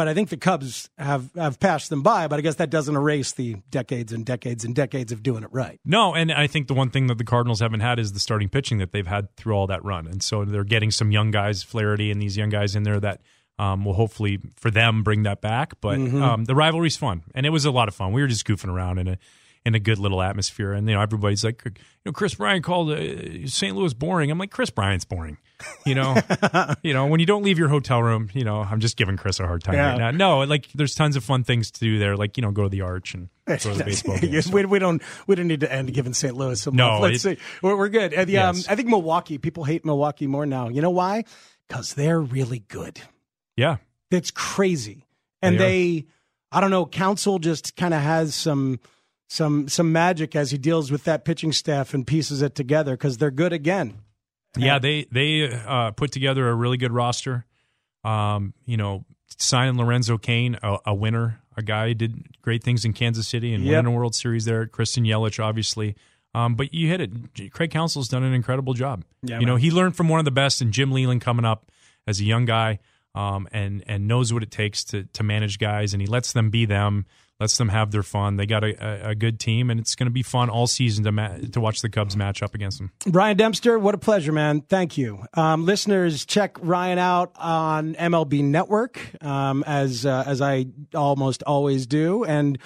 But 0.00 0.08
I 0.08 0.14
think 0.14 0.30
the 0.30 0.38
Cubs 0.38 0.88
have, 0.96 1.28
have 1.34 1.60
passed 1.60 1.90
them 1.90 2.02
by, 2.02 2.26
but 2.26 2.38
I 2.38 2.40
guess 2.42 2.54
that 2.54 2.70
doesn't 2.70 2.96
erase 2.96 3.32
the 3.32 3.56
decades 3.70 4.14
and 4.14 4.24
decades 4.24 4.64
and 4.64 4.74
decades 4.74 5.12
of 5.12 5.22
doing 5.22 5.42
it 5.42 5.50
right. 5.52 5.78
No, 5.84 6.14
and 6.14 6.32
I 6.32 6.46
think 6.46 6.68
the 6.68 6.72
one 6.74 6.88
thing 6.88 7.06
that 7.08 7.18
the 7.18 7.24
Cardinals 7.24 7.60
haven't 7.60 7.80
had 7.80 7.98
is 7.98 8.14
the 8.14 8.18
starting 8.18 8.48
pitching 8.48 8.78
that 8.78 8.92
they've 8.92 9.06
had 9.06 9.36
through 9.36 9.52
all 9.52 9.66
that 9.66 9.84
run, 9.84 10.06
and 10.06 10.22
so 10.22 10.46
they're 10.46 10.64
getting 10.64 10.90
some 10.90 11.12
young 11.12 11.30
guys, 11.30 11.62
Flaherty, 11.62 12.10
and 12.10 12.18
these 12.22 12.34
young 12.34 12.48
guys 12.48 12.74
in 12.74 12.82
there 12.84 12.98
that 12.98 13.20
um, 13.58 13.84
will 13.84 13.92
hopefully 13.92 14.38
for 14.56 14.70
them 14.70 15.02
bring 15.02 15.24
that 15.24 15.42
back. 15.42 15.74
But 15.82 15.98
Mm-hmm. 15.98 16.22
um, 16.22 16.44
the 16.46 16.54
rivalry's 16.54 16.96
fun, 16.96 17.24
and 17.34 17.44
it 17.44 17.50
was 17.50 17.66
a 17.66 17.70
lot 17.70 17.88
of 17.88 17.94
fun. 17.94 18.12
We 18.14 18.22
were 18.22 18.28
just 18.28 18.46
goofing 18.46 18.72
around 18.72 18.96
in 19.00 19.06
a 19.06 19.18
in 19.66 19.74
a 19.74 19.78
good 19.80 19.98
little 19.98 20.22
atmosphere, 20.22 20.72
and 20.72 20.88
you 20.88 20.94
know 20.94 21.02
everybody's 21.02 21.44
like, 21.44 21.60
you 21.66 21.72
know, 22.06 22.12
Kris 22.12 22.36
Bryant 22.36 22.64
called 22.64 22.90
uh, 22.92 23.46
St. 23.46 23.76
Louis 23.76 23.92
boring. 23.92 24.30
I'm 24.30 24.38
like, 24.38 24.50
Kris 24.50 24.70
Bryant's 24.70 25.04
boring. 25.04 25.36
You 25.86 25.94
know, 25.94 26.16
you 26.82 26.92
know 26.94 27.06
when 27.06 27.20
you 27.20 27.26
don't 27.26 27.42
leave 27.42 27.58
your 27.58 27.68
hotel 27.68 28.02
room. 28.02 28.30
You 28.34 28.44
know, 28.44 28.60
I'm 28.60 28.80
just 28.80 28.96
giving 28.96 29.16
Kris 29.16 29.40
a 29.40 29.46
hard 29.46 29.62
time 29.62 29.74
Yeah. 29.74 29.90
right 29.90 29.98
now. 29.98 30.10
No, 30.10 30.38
like 30.40 30.68
there's 30.74 30.94
tons 30.94 31.16
of 31.16 31.24
fun 31.24 31.44
things 31.44 31.70
to 31.72 31.80
do 31.80 31.98
there, 31.98 32.16
like 32.16 32.36
you 32.36 32.42
know, 32.42 32.50
go 32.50 32.64
to 32.64 32.68
the 32.68 32.80
Arch 32.82 33.14
and 33.14 33.28
go 33.46 33.56
to 33.56 33.74
the 33.74 33.84
baseball 33.84 34.18
games. 34.18 34.50
we, 34.50 34.64
we 34.64 34.78
don't 34.78 35.02
we 35.26 35.34
don't 35.34 35.48
need 35.48 35.60
to 35.60 35.72
end 35.72 35.92
giving 35.94 36.12
St. 36.14 36.34
Louis 36.34 36.60
some 36.60 36.76
No. 36.76 37.00
Let's 37.00 37.24
it- 37.24 37.38
see. 37.38 37.44
We're, 37.62 37.76
we're 37.76 37.88
good. 37.88 38.12
And 38.12 38.28
the, 38.28 38.38
um, 38.38 38.56
I 38.68 38.74
think 38.76 38.88
Milwaukee, 38.88 39.38
people 39.38 39.64
hate 39.64 39.84
Milwaukee 39.84 40.26
more 40.26 40.46
now. 40.46 40.68
You 40.68 40.82
know 40.82 40.90
why? 40.90 41.24
Because 41.68 41.94
they're 41.94 42.20
really 42.20 42.60
good. 42.68 43.00
Yeah, 43.56 43.76
It's 44.10 44.30
crazy. 44.30 45.06
And 45.42 45.58
They 45.58 46.00
they, 46.00 46.06
I 46.52 46.60
don't 46.60 46.70
know, 46.70 46.84
Counsell 46.86 47.38
just 47.38 47.76
kind 47.76 47.94
of 47.94 48.00
has 48.02 48.34
some 48.34 48.80
some 49.28 49.68
some 49.68 49.92
magic 49.92 50.34
as 50.34 50.50
he 50.50 50.58
deals 50.58 50.90
with 50.90 51.04
that 51.04 51.24
pitching 51.24 51.52
staff 51.52 51.94
and 51.94 52.06
pieces 52.06 52.42
it 52.42 52.54
together 52.56 52.92
because 52.94 53.18
they're 53.18 53.30
good 53.30 53.52
again. 53.52 53.94
Yeah, 54.56 54.78
they 54.78 55.06
they 55.10 55.52
uh, 55.52 55.92
put 55.92 56.12
together 56.12 56.48
a 56.48 56.54
really 56.54 56.76
good 56.76 56.92
roster. 56.92 57.44
Um, 58.04 58.54
you 58.64 58.76
know, 58.76 59.04
signing 59.38 59.76
Lorenzo 59.76 60.18
Cain, 60.18 60.58
a, 60.62 60.78
a 60.86 60.94
winner, 60.94 61.40
a 61.56 61.62
guy 61.62 61.88
who 61.88 61.94
did 61.94 62.42
great 62.42 62.64
things 62.64 62.84
in 62.84 62.92
Kansas 62.92 63.28
City 63.28 63.52
and 63.52 63.64
Yep. 63.64 63.70
winning 63.84 63.94
a 63.94 63.96
World 63.96 64.14
Series 64.14 64.44
there. 64.46 64.66
Christian 64.66 65.04
Yelich, 65.04 65.42
obviously. 65.42 65.96
Um, 66.34 66.54
but 66.54 66.72
you 66.72 66.88
hit 66.88 67.00
it. 67.00 67.52
Craig 67.52 67.70
Counsell's 67.70 68.08
done 68.08 68.22
an 68.22 68.32
incredible 68.32 68.72
job. 68.72 69.04
Yeah, 69.22 69.40
you 69.40 69.46
know, 69.46 69.56
he 69.56 69.70
learned 69.70 69.96
from 69.96 70.08
one 70.08 70.20
of 70.20 70.24
the 70.24 70.30
best, 70.30 70.60
and 70.62 70.72
Jim 70.72 70.92
Leyland 70.92 71.20
coming 71.20 71.44
up 71.44 71.70
as 72.06 72.20
a 72.20 72.24
young 72.24 72.44
guy, 72.44 72.78
um, 73.14 73.48
and 73.52 73.82
and 73.86 74.06
knows 74.06 74.32
what 74.32 74.42
it 74.42 74.50
takes 74.50 74.84
to 74.84 75.04
to 75.04 75.22
manage 75.24 75.58
guys, 75.58 75.92
and 75.92 76.00
he 76.00 76.06
lets 76.06 76.32
them 76.32 76.48
be 76.50 76.64
them, 76.66 77.04
lets 77.40 77.56
them 77.56 77.70
have 77.70 77.90
their 77.90 78.02
fun. 78.02 78.36
They 78.36 78.46
got 78.46 78.62
a, 78.62 78.76
a, 78.84 79.10
a 79.10 79.14
good 79.14 79.40
team, 79.40 79.70
and 79.70 79.80
it's 79.80 79.94
going 79.94 80.06
to 80.06 80.12
be 80.12 80.22
fun 80.22 80.50
all 80.50 80.66
season 80.66 81.04
to 81.04 81.12
ma- 81.12 81.38
to 81.52 81.60
watch 81.60 81.80
the 81.80 81.88
Cubs 81.88 82.16
match 82.16 82.42
up 82.42 82.54
against 82.54 82.78
them. 82.78 82.92
Ryan 83.06 83.36
Dempster, 83.36 83.78
what 83.78 83.94
a 83.94 83.98
pleasure, 83.98 84.32
man. 84.32 84.60
Thank 84.60 84.98
you. 84.98 85.24
Um, 85.34 85.64
listeners, 85.64 86.24
check 86.26 86.58
Ryan 86.60 86.98
out 86.98 87.32
on 87.36 87.94
MLB 87.94 88.44
Network, 88.44 89.00
um, 89.24 89.64
as 89.66 90.04
uh, 90.04 90.24
as 90.26 90.40
I 90.42 90.66
almost 90.94 91.42
always 91.44 91.86
do, 91.86 92.24
and 92.24 92.58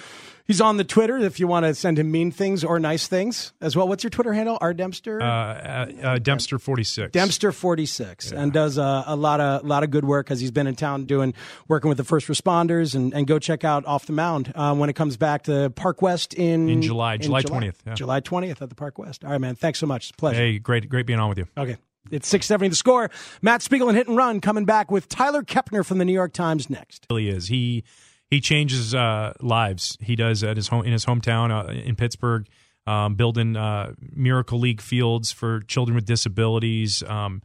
he's 0.45 0.61
on 0.61 0.77
the 0.77 0.83
Twitter 0.83 1.17
if 1.17 1.39
you 1.39 1.47
want 1.47 1.65
to 1.65 1.75
send 1.75 1.99
him 1.99 2.11
mean 2.11 2.31
things 2.31 2.63
or 2.63 2.79
nice 2.79 3.07
things 3.07 3.53
as 3.61 3.75
well. 3.75 3.87
What's 3.87 4.03
your 4.03 4.09
Twitter 4.09 4.33
handle? 4.33 4.57
R 4.61 4.73
Dempster. 4.73 5.21
Uh, 5.21 5.25
uh, 5.25 5.91
uh, 6.03 6.19
Dempster 6.19 6.59
forty 6.59 6.83
six. 6.83 7.11
Dempster 7.11 7.51
forty 7.51 7.85
six 7.85 8.31
and 8.31 8.53
does 8.53 8.77
a, 8.77 9.03
a 9.07 9.15
lot 9.15 9.39
of 9.39 9.65
lot 9.65 9.83
of 9.83 9.91
good 9.91 10.05
work 10.05 10.31
as 10.31 10.39
he's 10.39 10.51
been 10.51 10.67
in 10.67 10.75
town 10.75 11.05
doing 11.05 11.33
working 11.67 11.89
with 11.89 11.97
the 11.97 12.03
first 12.03 12.27
responders 12.27 12.95
and, 12.95 13.13
and 13.13 13.27
go 13.27 13.39
check 13.39 13.63
out 13.63 13.85
off 13.85 14.05
the 14.05 14.13
mound 14.13 14.51
um, 14.55 14.79
when 14.79 14.89
it 14.89 14.93
comes 14.93 15.17
back 15.17 15.43
to 15.43 15.69
Park 15.71 16.01
West 16.01 16.33
in 16.33 16.69
In 16.69 16.81
July, 16.81 17.17
July 17.17 17.41
20th, 17.41 17.75
yeah. 17.85 17.93
July 17.95 18.19
twentieth 18.19 18.61
at 18.61 18.69
the 18.69 18.75
Park 18.75 18.97
West. 18.97 19.23
All 19.23 19.31
right, 19.31 19.41
man. 19.41 19.55
Thanks 19.55 19.79
so 19.79 19.87
much. 19.87 20.05
It's 20.05 20.11
a 20.11 20.15
pleasure. 20.15 20.37
Hey, 20.39 20.59
great, 20.59 20.87
great 20.89 21.05
being 21.05 21.19
on 21.19 21.29
with 21.29 21.37
you. 21.37 21.47
Okay. 21.57 21.77
It's 22.11 22.27
670 22.27 22.69
the 22.69 22.75
score. 22.75 23.09
Matt 23.41 23.63
Spiegel 23.63 23.89
and 23.89 23.97
Hit 23.97 24.07
and 24.07 24.15
Run 24.15 24.39
coming 24.39 24.65
back 24.65 24.91
with 24.91 25.09
Tyler 25.09 25.41
Kepner 25.41 25.83
from 25.83 25.97
the 25.97 26.05
New 26.05 26.13
York 26.13 26.33
Times 26.33 26.69
next. 26.69 27.07
really 27.09 27.29
is. 27.29 27.47
He 27.47 27.83
he 28.29 28.41
changes 28.41 28.93
uh, 28.93 29.33
lives. 29.39 29.97
He 30.01 30.15
does 30.15 30.43
at 30.43 30.57
his 30.57 30.67
home 30.67 30.85
in 30.85 30.91
his 30.91 31.05
hometown 31.05 31.51
uh, 31.51 31.71
in 31.71 31.95
Pittsburgh, 31.95 32.47
um, 32.87 33.15
building 33.15 33.55
uh, 33.55 33.93
Miracle 33.99 34.59
League 34.59 34.81
fields 34.81 35.31
for 35.31 35.61
children 35.61 35.95
with 35.95 36.05
disabilities. 36.05 37.03
Um, 37.03 37.41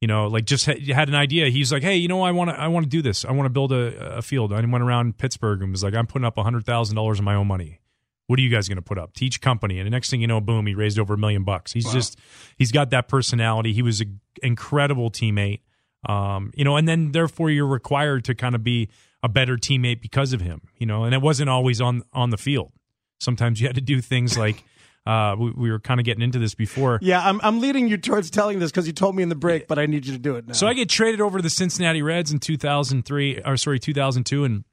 you 0.00 0.08
know, 0.08 0.28
like 0.28 0.46
just 0.46 0.64
ha- 0.66 0.80
had 0.94 1.08
an 1.08 1.14
idea. 1.14 1.50
He's 1.50 1.72
like, 1.72 1.82
hey, 1.82 1.96
you 1.96 2.08
know, 2.08 2.22
I 2.22 2.30
want 2.30 2.50
to 2.50 2.58
I 2.58 2.68
want 2.68 2.84
to 2.84 2.90
do 2.90 3.02
this. 3.02 3.24
I 3.24 3.32
want 3.32 3.46
to 3.46 3.50
build 3.50 3.72
a, 3.72 4.16
a 4.16 4.22
field. 4.22 4.52
I 4.52 4.60
went 4.60 4.82
around 4.82 5.18
Pittsburgh 5.18 5.62
and 5.62 5.70
was 5.70 5.82
like, 5.82 5.94
I'm 5.94 6.06
putting 6.06 6.24
up 6.24 6.38
hundred 6.38 6.64
thousand 6.64 6.96
dollars 6.96 7.18
of 7.18 7.24
my 7.24 7.34
own 7.34 7.46
money. 7.46 7.80
What 8.26 8.38
are 8.38 8.42
you 8.42 8.48
guys 8.48 8.68
going 8.68 8.76
to 8.76 8.82
put 8.82 8.96
up 8.96 9.12
Teach 9.12 9.40
company? 9.40 9.78
And 9.80 9.86
the 9.86 9.90
next 9.90 10.08
thing 10.08 10.20
you 10.20 10.28
know, 10.28 10.40
boom, 10.40 10.66
he 10.66 10.74
raised 10.74 11.00
over 11.00 11.14
a 11.14 11.18
million 11.18 11.42
bucks. 11.42 11.72
He's 11.72 11.92
just 11.92 12.16
he's 12.56 12.70
got 12.70 12.90
that 12.90 13.08
personality. 13.08 13.72
He 13.72 13.82
was 13.82 14.00
an 14.00 14.20
incredible 14.42 15.10
teammate. 15.10 15.60
Um, 16.08 16.52
you 16.54 16.64
know, 16.64 16.76
and 16.76 16.88
then 16.88 17.12
therefore 17.12 17.50
you're 17.50 17.66
required 17.66 18.24
to 18.24 18.34
kind 18.34 18.54
of 18.54 18.64
be 18.64 18.88
a 19.22 19.28
better 19.28 19.56
teammate 19.56 20.00
because 20.00 20.32
of 20.32 20.40
him. 20.40 20.62
You 20.78 20.86
know, 20.86 21.04
and 21.04 21.14
it 21.14 21.22
wasn't 21.22 21.50
always 21.50 21.80
on 21.80 22.02
on 22.12 22.30
the 22.30 22.38
field. 22.38 22.72
Sometimes 23.18 23.60
you 23.60 23.66
had 23.66 23.76
to 23.76 23.82
do 23.82 24.00
things 24.00 24.38
like 24.38 24.64
uh, 25.06 25.34
we, 25.38 25.50
we 25.50 25.70
were 25.70 25.78
kind 25.78 26.00
of 26.00 26.04
getting 26.04 26.22
into 26.22 26.38
this 26.38 26.54
before. 26.54 26.98
Yeah, 27.02 27.26
I'm, 27.26 27.40
I'm 27.42 27.60
leading 27.60 27.88
you 27.88 27.96
towards 27.96 28.30
telling 28.30 28.58
this 28.58 28.70
because 28.70 28.86
you 28.86 28.92
told 28.92 29.16
me 29.16 29.22
in 29.22 29.28
the 29.28 29.34
break, 29.34 29.66
but 29.66 29.78
I 29.78 29.86
need 29.86 30.06
you 30.06 30.12
to 30.12 30.18
do 30.18 30.36
it 30.36 30.46
now. 30.46 30.52
So 30.52 30.66
I 30.66 30.74
get 30.74 30.88
traded 30.88 31.20
over 31.20 31.38
to 31.38 31.42
the 31.42 31.50
Cincinnati 31.50 32.02
Reds 32.02 32.32
in 32.32 32.38
2003, 32.38 33.42
or 33.44 33.56
sorry, 33.56 33.78
2002, 33.78 34.44
and 34.44 34.64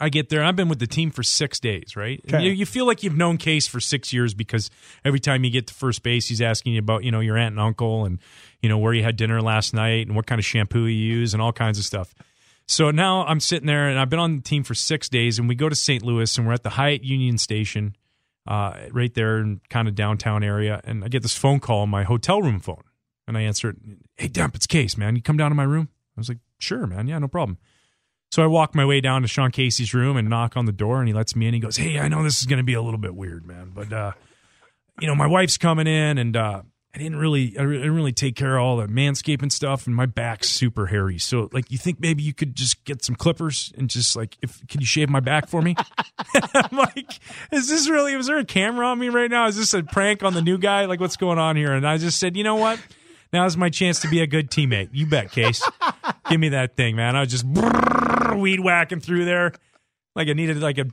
I 0.00 0.10
get 0.10 0.28
there. 0.28 0.44
I've 0.44 0.56
been 0.56 0.68
with 0.68 0.78
the 0.78 0.86
team 0.86 1.10
for 1.10 1.22
six 1.22 1.58
days, 1.58 1.96
right? 1.96 2.20
Okay. 2.28 2.44
You, 2.44 2.52
you 2.52 2.66
feel 2.66 2.86
like 2.86 3.02
you've 3.02 3.16
known 3.16 3.36
Case 3.36 3.66
for 3.66 3.80
six 3.80 4.12
years 4.12 4.34
because 4.34 4.70
every 5.04 5.20
time 5.20 5.44
you 5.44 5.50
get 5.50 5.66
to 5.68 5.74
first 5.74 6.02
base, 6.02 6.28
he's 6.28 6.40
asking 6.40 6.74
you 6.74 6.78
about 6.78 7.04
you 7.04 7.10
know 7.10 7.20
your 7.20 7.36
aunt 7.36 7.52
and 7.52 7.60
uncle 7.60 8.04
and 8.04 8.18
you 8.60 8.68
know 8.68 8.78
where 8.78 8.92
you 8.92 9.02
had 9.02 9.16
dinner 9.16 9.40
last 9.40 9.74
night 9.74 10.06
and 10.06 10.14
what 10.14 10.26
kind 10.26 10.38
of 10.38 10.44
shampoo 10.44 10.86
you 10.86 11.16
use 11.16 11.34
and 11.34 11.42
all 11.42 11.52
kinds 11.52 11.78
of 11.78 11.84
stuff. 11.84 12.14
So 12.68 12.90
now 12.90 13.24
I'm 13.24 13.40
sitting 13.40 13.66
there 13.66 13.88
and 13.88 13.98
I've 13.98 14.10
been 14.10 14.18
on 14.18 14.36
the 14.36 14.42
team 14.42 14.62
for 14.62 14.74
six 14.74 15.08
days, 15.08 15.38
and 15.38 15.48
we 15.48 15.54
go 15.54 15.70
to 15.70 15.74
St. 15.74 16.02
Louis 16.04 16.36
and 16.36 16.46
we're 16.46 16.52
at 16.52 16.62
the 16.62 16.70
Hyatt 16.70 17.02
Union 17.02 17.38
Station, 17.38 17.96
uh, 18.46 18.74
right 18.92 19.12
there 19.14 19.38
in 19.38 19.62
kind 19.70 19.88
of 19.88 19.94
downtown 19.94 20.42
area, 20.42 20.80
and 20.84 21.02
I 21.02 21.08
get 21.08 21.22
this 21.22 21.36
phone 21.36 21.60
call 21.60 21.80
on 21.80 21.88
my 21.88 22.04
hotel 22.04 22.42
room 22.42 22.60
phone, 22.60 22.84
and 23.26 23.38
I 23.38 23.42
answer 23.42 23.70
it. 23.70 23.76
Hey, 24.16 24.28
Demp, 24.28 24.54
it's 24.54 24.66
Case, 24.66 24.98
man. 24.98 25.16
You 25.16 25.22
come 25.22 25.38
down 25.38 25.50
to 25.50 25.54
my 25.54 25.64
room? 25.64 25.88
I 26.16 26.20
was 26.20 26.28
like, 26.28 26.38
sure, 26.58 26.86
man. 26.86 27.08
Yeah, 27.08 27.18
no 27.18 27.28
problem. 27.28 27.58
So 28.30 28.42
I 28.42 28.46
walk 28.46 28.74
my 28.74 28.84
way 28.84 29.00
down 29.00 29.22
to 29.22 29.28
Sean 29.28 29.50
Casey's 29.50 29.94
room 29.94 30.18
and 30.18 30.28
knock 30.28 30.56
on 30.56 30.66
the 30.66 30.72
door, 30.72 30.98
and 30.98 31.08
he 31.08 31.14
lets 31.14 31.34
me 31.34 31.46
in. 31.46 31.54
He 31.54 31.60
goes, 31.60 31.78
"Hey, 31.78 31.98
I 31.98 32.08
know 32.08 32.22
this 32.22 32.40
is 32.40 32.46
going 32.46 32.58
to 32.58 32.64
be 32.64 32.74
a 32.74 32.82
little 32.82 32.98
bit 32.98 33.14
weird, 33.14 33.46
man, 33.46 33.72
but 33.74 33.90
uh, 33.90 34.12
you 35.00 35.06
know, 35.06 35.14
my 35.14 35.26
wife's 35.26 35.56
coming 35.56 35.86
in, 35.86 36.18
and 36.18 36.36
uh, 36.36 36.62
I 36.98 37.00
didn't 37.00 37.20
really, 37.20 37.56
I 37.56 37.62
didn't 37.62 37.94
really 37.94 38.10
take 38.12 38.34
care 38.34 38.56
of 38.56 38.64
all 38.64 38.76
the 38.78 38.88
manscaping 38.88 39.52
stuff, 39.52 39.86
and 39.86 39.94
my 39.94 40.06
back's 40.06 40.48
super 40.48 40.86
hairy. 40.86 41.16
So, 41.16 41.48
like, 41.52 41.70
you 41.70 41.78
think 41.78 42.00
maybe 42.00 42.24
you 42.24 42.34
could 42.34 42.56
just 42.56 42.84
get 42.84 43.04
some 43.04 43.14
clippers 43.14 43.72
and 43.78 43.88
just 43.88 44.16
like, 44.16 44.36
if 44.42 44.66
can 44.66 44.80
you 44.80 44.86
shave 44.86 45.08
my 45.08 45.20
back 45.20 45.46
for 45.46 45.62
me? 45.62 45.76
I'm 46.54 46.76
like, 46.76 47.20
is 47.52 47.68
this 47.68 47.88
really? 47.88 48.16
Was 48.16 48.26
there 48.26 48.38
a 48.38 48.44
camera 48.44 48.84
on 48.84 48.98
me 48.98 49.10
right 49.10 49.30
now? 49.30 49.46
Is 49.46 49.56
this 49.56 49.74
a 49.74 49.84
prank 49.84 50.24
on 50.24 50.34
the 50.34 50.42
new 50.42 50.58
guy? 50.58 50.86
Like, 50.86 50.98
what's 50.98 51.16
going 51.16 51.38
on 51.38 51.54
here? 51.54 51.72
And 51.72 51.86
I 51.86 51.98
just 51.98 52.18
said, 52.18 52.36
you 52.36 52.42
know 52.42 52.56
what? 52.56 52.80
Now's 53.32 53.56
my 53.56 53.70
chance 53.70 54.00
to 54.00 54.08
be 54.08 54.20
a 54.20 54.26
good 54.26 54.50
teammate. 54.50 54.88
You 54.90 55.06
bet, 55.06 55.30
Case. 55.30 55.62
Give 56.28 56.40
me 56.40 56.48
that 56.48 56.74
thing, 56.74 56.96
man. 56.96 57.14
I 57.14 57.20
was 57.20 57.30
just 57.30 57.44
weed 58.34 58.58
whacking 58.58 58.98
through 58.98 59.24
there. 59.24 59.52
Like 60.18 60.28
I 60.28 60.32
needed, 60.32 60.56
like 60.60 60.78
a 60.78 60.86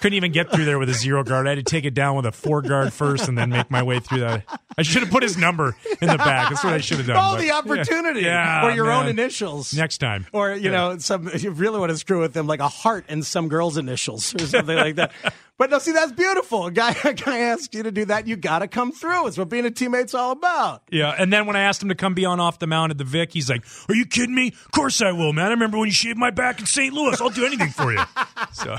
couldn't 0.00 0.16
even 0.16 0.30
get 0.30 0.52
through 0.52 0.64
there 0.64 0.78
with 0.78 0.88
a 0.88 0.94
zero 0.94 1.24
guard. 1.24 1.48
I 1.48 1.50
had 1.50 1.56
to 1.56 1.64
take 1.64 1.84
it 1.84 1.94
down 1.94 2.14
with 2.14 2.26
a 2.26 2.30
four 2.32 2.62
guard 2.62 2.92
first, 2.92 3.26
and 3.26 3.36
then 3.36 3.50
make 3.50 3.72
my 3.72 3.82
way 3.82 3.98
through 3.98 4.20
that. 4.20 4.44
I 4.78 4.82
should 4.82 5.02
have 5.02 5.10
put 5.10 5.24
his 5.24 5.36
number 5.36 5.76
in 6.00 6.06
the 6.06 6.16
back. 6.16 6.50
That's 6.50 6.62
what 6.62 6.74
I 6.74 6.78
should 6.78 6.98
have 6.98 7.08
done. 7.08 7.16
Oh, 7.16 7.34
but- 7.34 7.40
the 7.40 7.50
opportunity. 7.50 8.20
Yeah, 8.20 8.64
or 8.64 8.70
your 8.70 8.90
own 8.92 9.08
initials. 9.08 9.74
Next 9.74 9.98
time, 9.98 10.26
Or, 10.32 10.52
you 10.54 10.70
know, 10.70 10.96
some 10.98 11.28
you 11.36 11.50
really 11.50 11.80
want 11.80 11.90
to 11.90 11.98
screw 11.98 12.20
with 12.20 12.34
them, 12.34 12.46
like 12.46 12.60
a 12.60 12.68
heart 12.68 13.04
and 13.08 13.26
some 13.26 13.48
girl's 13.48 13.76
initials 13.76 14.32
or 14.36 14.46
something 14.46 14.76
like 14.76 14.94
that. 14.94 15.10
But 15.58 15.70
no, 15.70 15.80
see, 15.80 15.90
that's 15.92 16.12
beautiful. 16.12 16.66
A 16.66 16.70
guy, 16.70 16.94
a 17.04 17.12
guy 17.12 17.38
asks 17.38 17.74
you 17.74 17.82
to 17.82 17.90
do 17.90 18.04
that, 18.06 18.26
you 18.26 18.36
got 18.36 18.60
to 18.60 18.68
come 18.68 18.92
through. 18.92 19.26
It's 19.26 19.36
what 19.36 19.48
being 19.48 19.66
a 19.66 19.70
teammate's 19.70 20.14
all 20.14 20.30
about. 20.32 20.82
Yeah, 20.90 21.14
and 21.18 21.32
then 21.32 21.46
when 21.46 21.56
I 21.56 21.62
asked 21.62 21.82
him 21.82 21.88
to 21.88 21.94
come 21.96 22.14
be 22.14 22.24
on 22.24 22.40
off 22.40 22.60
the 22.60 22.66
mound 22.68 22.92
at 22.92 22.98
the 22.98 23.04
Vic, 23.04 23.32
he's 23.32 23.50
like, 23.50 23.64
"Are 23.88 23.94
you 23.94 24.06
kidding 24.06 24.34
me? 24.34 24.48
Of 24.48 24.70
course 24.72 25.02
I 25.02 25.12
will, 25.12 25.32
man. 25.32 25.46
I 25.46 25.50
remember 25.50 25.76
when 25.76 25.88
you 25.88 25.92
shaved 25.92 26.18
my 26.18 26.30
back 26.30 26.60
in 26.60 26.66
St. 26.66 26.94
Louis. 26.94 27.20
I'll 27.20 27.30
do 27.30 27.44
anything 27.44 27.70
for 27.70 27.92
you." 27.92 27.98
So 28.52 28.76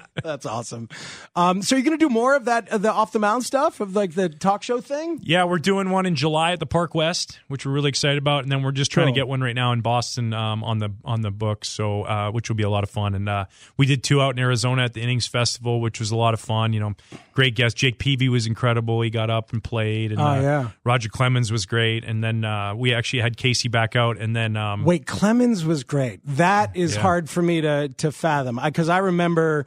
That's 0.22 0.46
awesome. 0.46 0.88
Um, 1.36 1.62
so 1.62 1.74
you're 1.76 1.84
going 1.84 1.98
to 1.98 2.04
do 2.04 2.08
more 2.12 2.34
of 2.34 2.44
that, 2.46 2.68
of 2.70 2.82
the 2.82 2.92
off 2.92 3.12
the 3.12 3.18
mound 3.18 3.44
stuff, 3.44 3.80
of 3.80 3.94
like 3.96 4.14
the 4.14 4.28
talk 4.28 4.62
show 4.62 4.80
thing? 4.80 5.20
yeah, 5.22 5.44
we're 5.44 5.58
doing 5.58 5.90
one 5.90 6.06
in 6.06 6.14
July 6.14 6.52
at 6.52 6.60
the 6.60 6.66
Park 6.66 6.94
West, 6.94 7.38
which 7.48 7.64
we're 7.66 7.72
really 7.72 7.88
excited 7.88 8.18
about, 8.18 8.42
and 8.42 8.52
then 8.52 8.62
we're 8.62 8.72
just 8.72 8.90
trying 8.90 9.06
Cool. 9.08 9.14
to 9.14 9.20
get 9.20 9.28
one 9.28 9.40
right 9.40 9.54
now 9.54 9.72
in 9.72 9.80
Boston 9.80 10.32
um, 10.32 10.62
on 10.64 10.78
the 10.78 10.90
on 11.04 11.20
the 11.22 11.30
books, 11.30 11.68
so 11.68 12.02
uh, 12.04 12.30
which 12.30 12.48
will 12.48 12.56
be 12.56 12.62
a 12.62 12.70
lot 12.70 12.84
of 12.84 12.90
fun. 12.90 13.14
And 13.14 13.28
uh, 13.28 13.44
we 13.76 13.86
did 13.86 14.02
two 14.02 14.20
out 14.20 14.34
in 14.34 14.38
Arizona 14.38 14.84
at 14.84 14.92
the 14.94 15.00
Innings 15.00 15.26
Festival, 15.26 15.80
which 15.80 15.98
was 16.00 16.10
a 16.10 16.16
lot 16.16 16.34
of 16.34 16.40
fun. 16.40 16.72
You 16.72 16.80
know, 16.80 16.94
great 17.32 17.54
guest. 17.54 17.76
Jake 17.76 17.98
Peavy 17.98 18.28
was 18.28 18.46
incredible. 18.46 19.00
He 19.02 19.10
got 19.10 19.30
up 19.30 19.52
and 19.52 19.62
played, 19.62 20.12
and 20.12 20.20
Oh, 20.20 20.24
uh, 20.24 20.40
yeah. 20.40 20.68
Roger 20.84 21.08
Clemens 21.08 21.50
was 21.52 21.66
great. 21.66 22.04
And 22.04 22.22
then 22.22 22.44
uh, 22.44 22.74
we 22.74 22.94
actually 22.94 23.20
had 23.22 23.36
Casey 23.36 23.68
back 23.68 23.96
out, 23.96 24.18
and 24.18 24.34
then 24.36 24.56
um, 24.56 24.84
Wait, 24.84 25.06
Clemens 25.06 25.64
was 25.64 25.84
great. 25.84 26.20
That 26.24 26.76
is 26.76 26.94
Yeah. 26.94 27.02
hard 27.02 27.28
for 27.30 27.42
me 27.42 27.60
to 27.60 27.88
to 27.98 28.12
fathom 28.12 28.60
because 28.62 28.88
I, 28.88 28.98
remember 28.98 29.66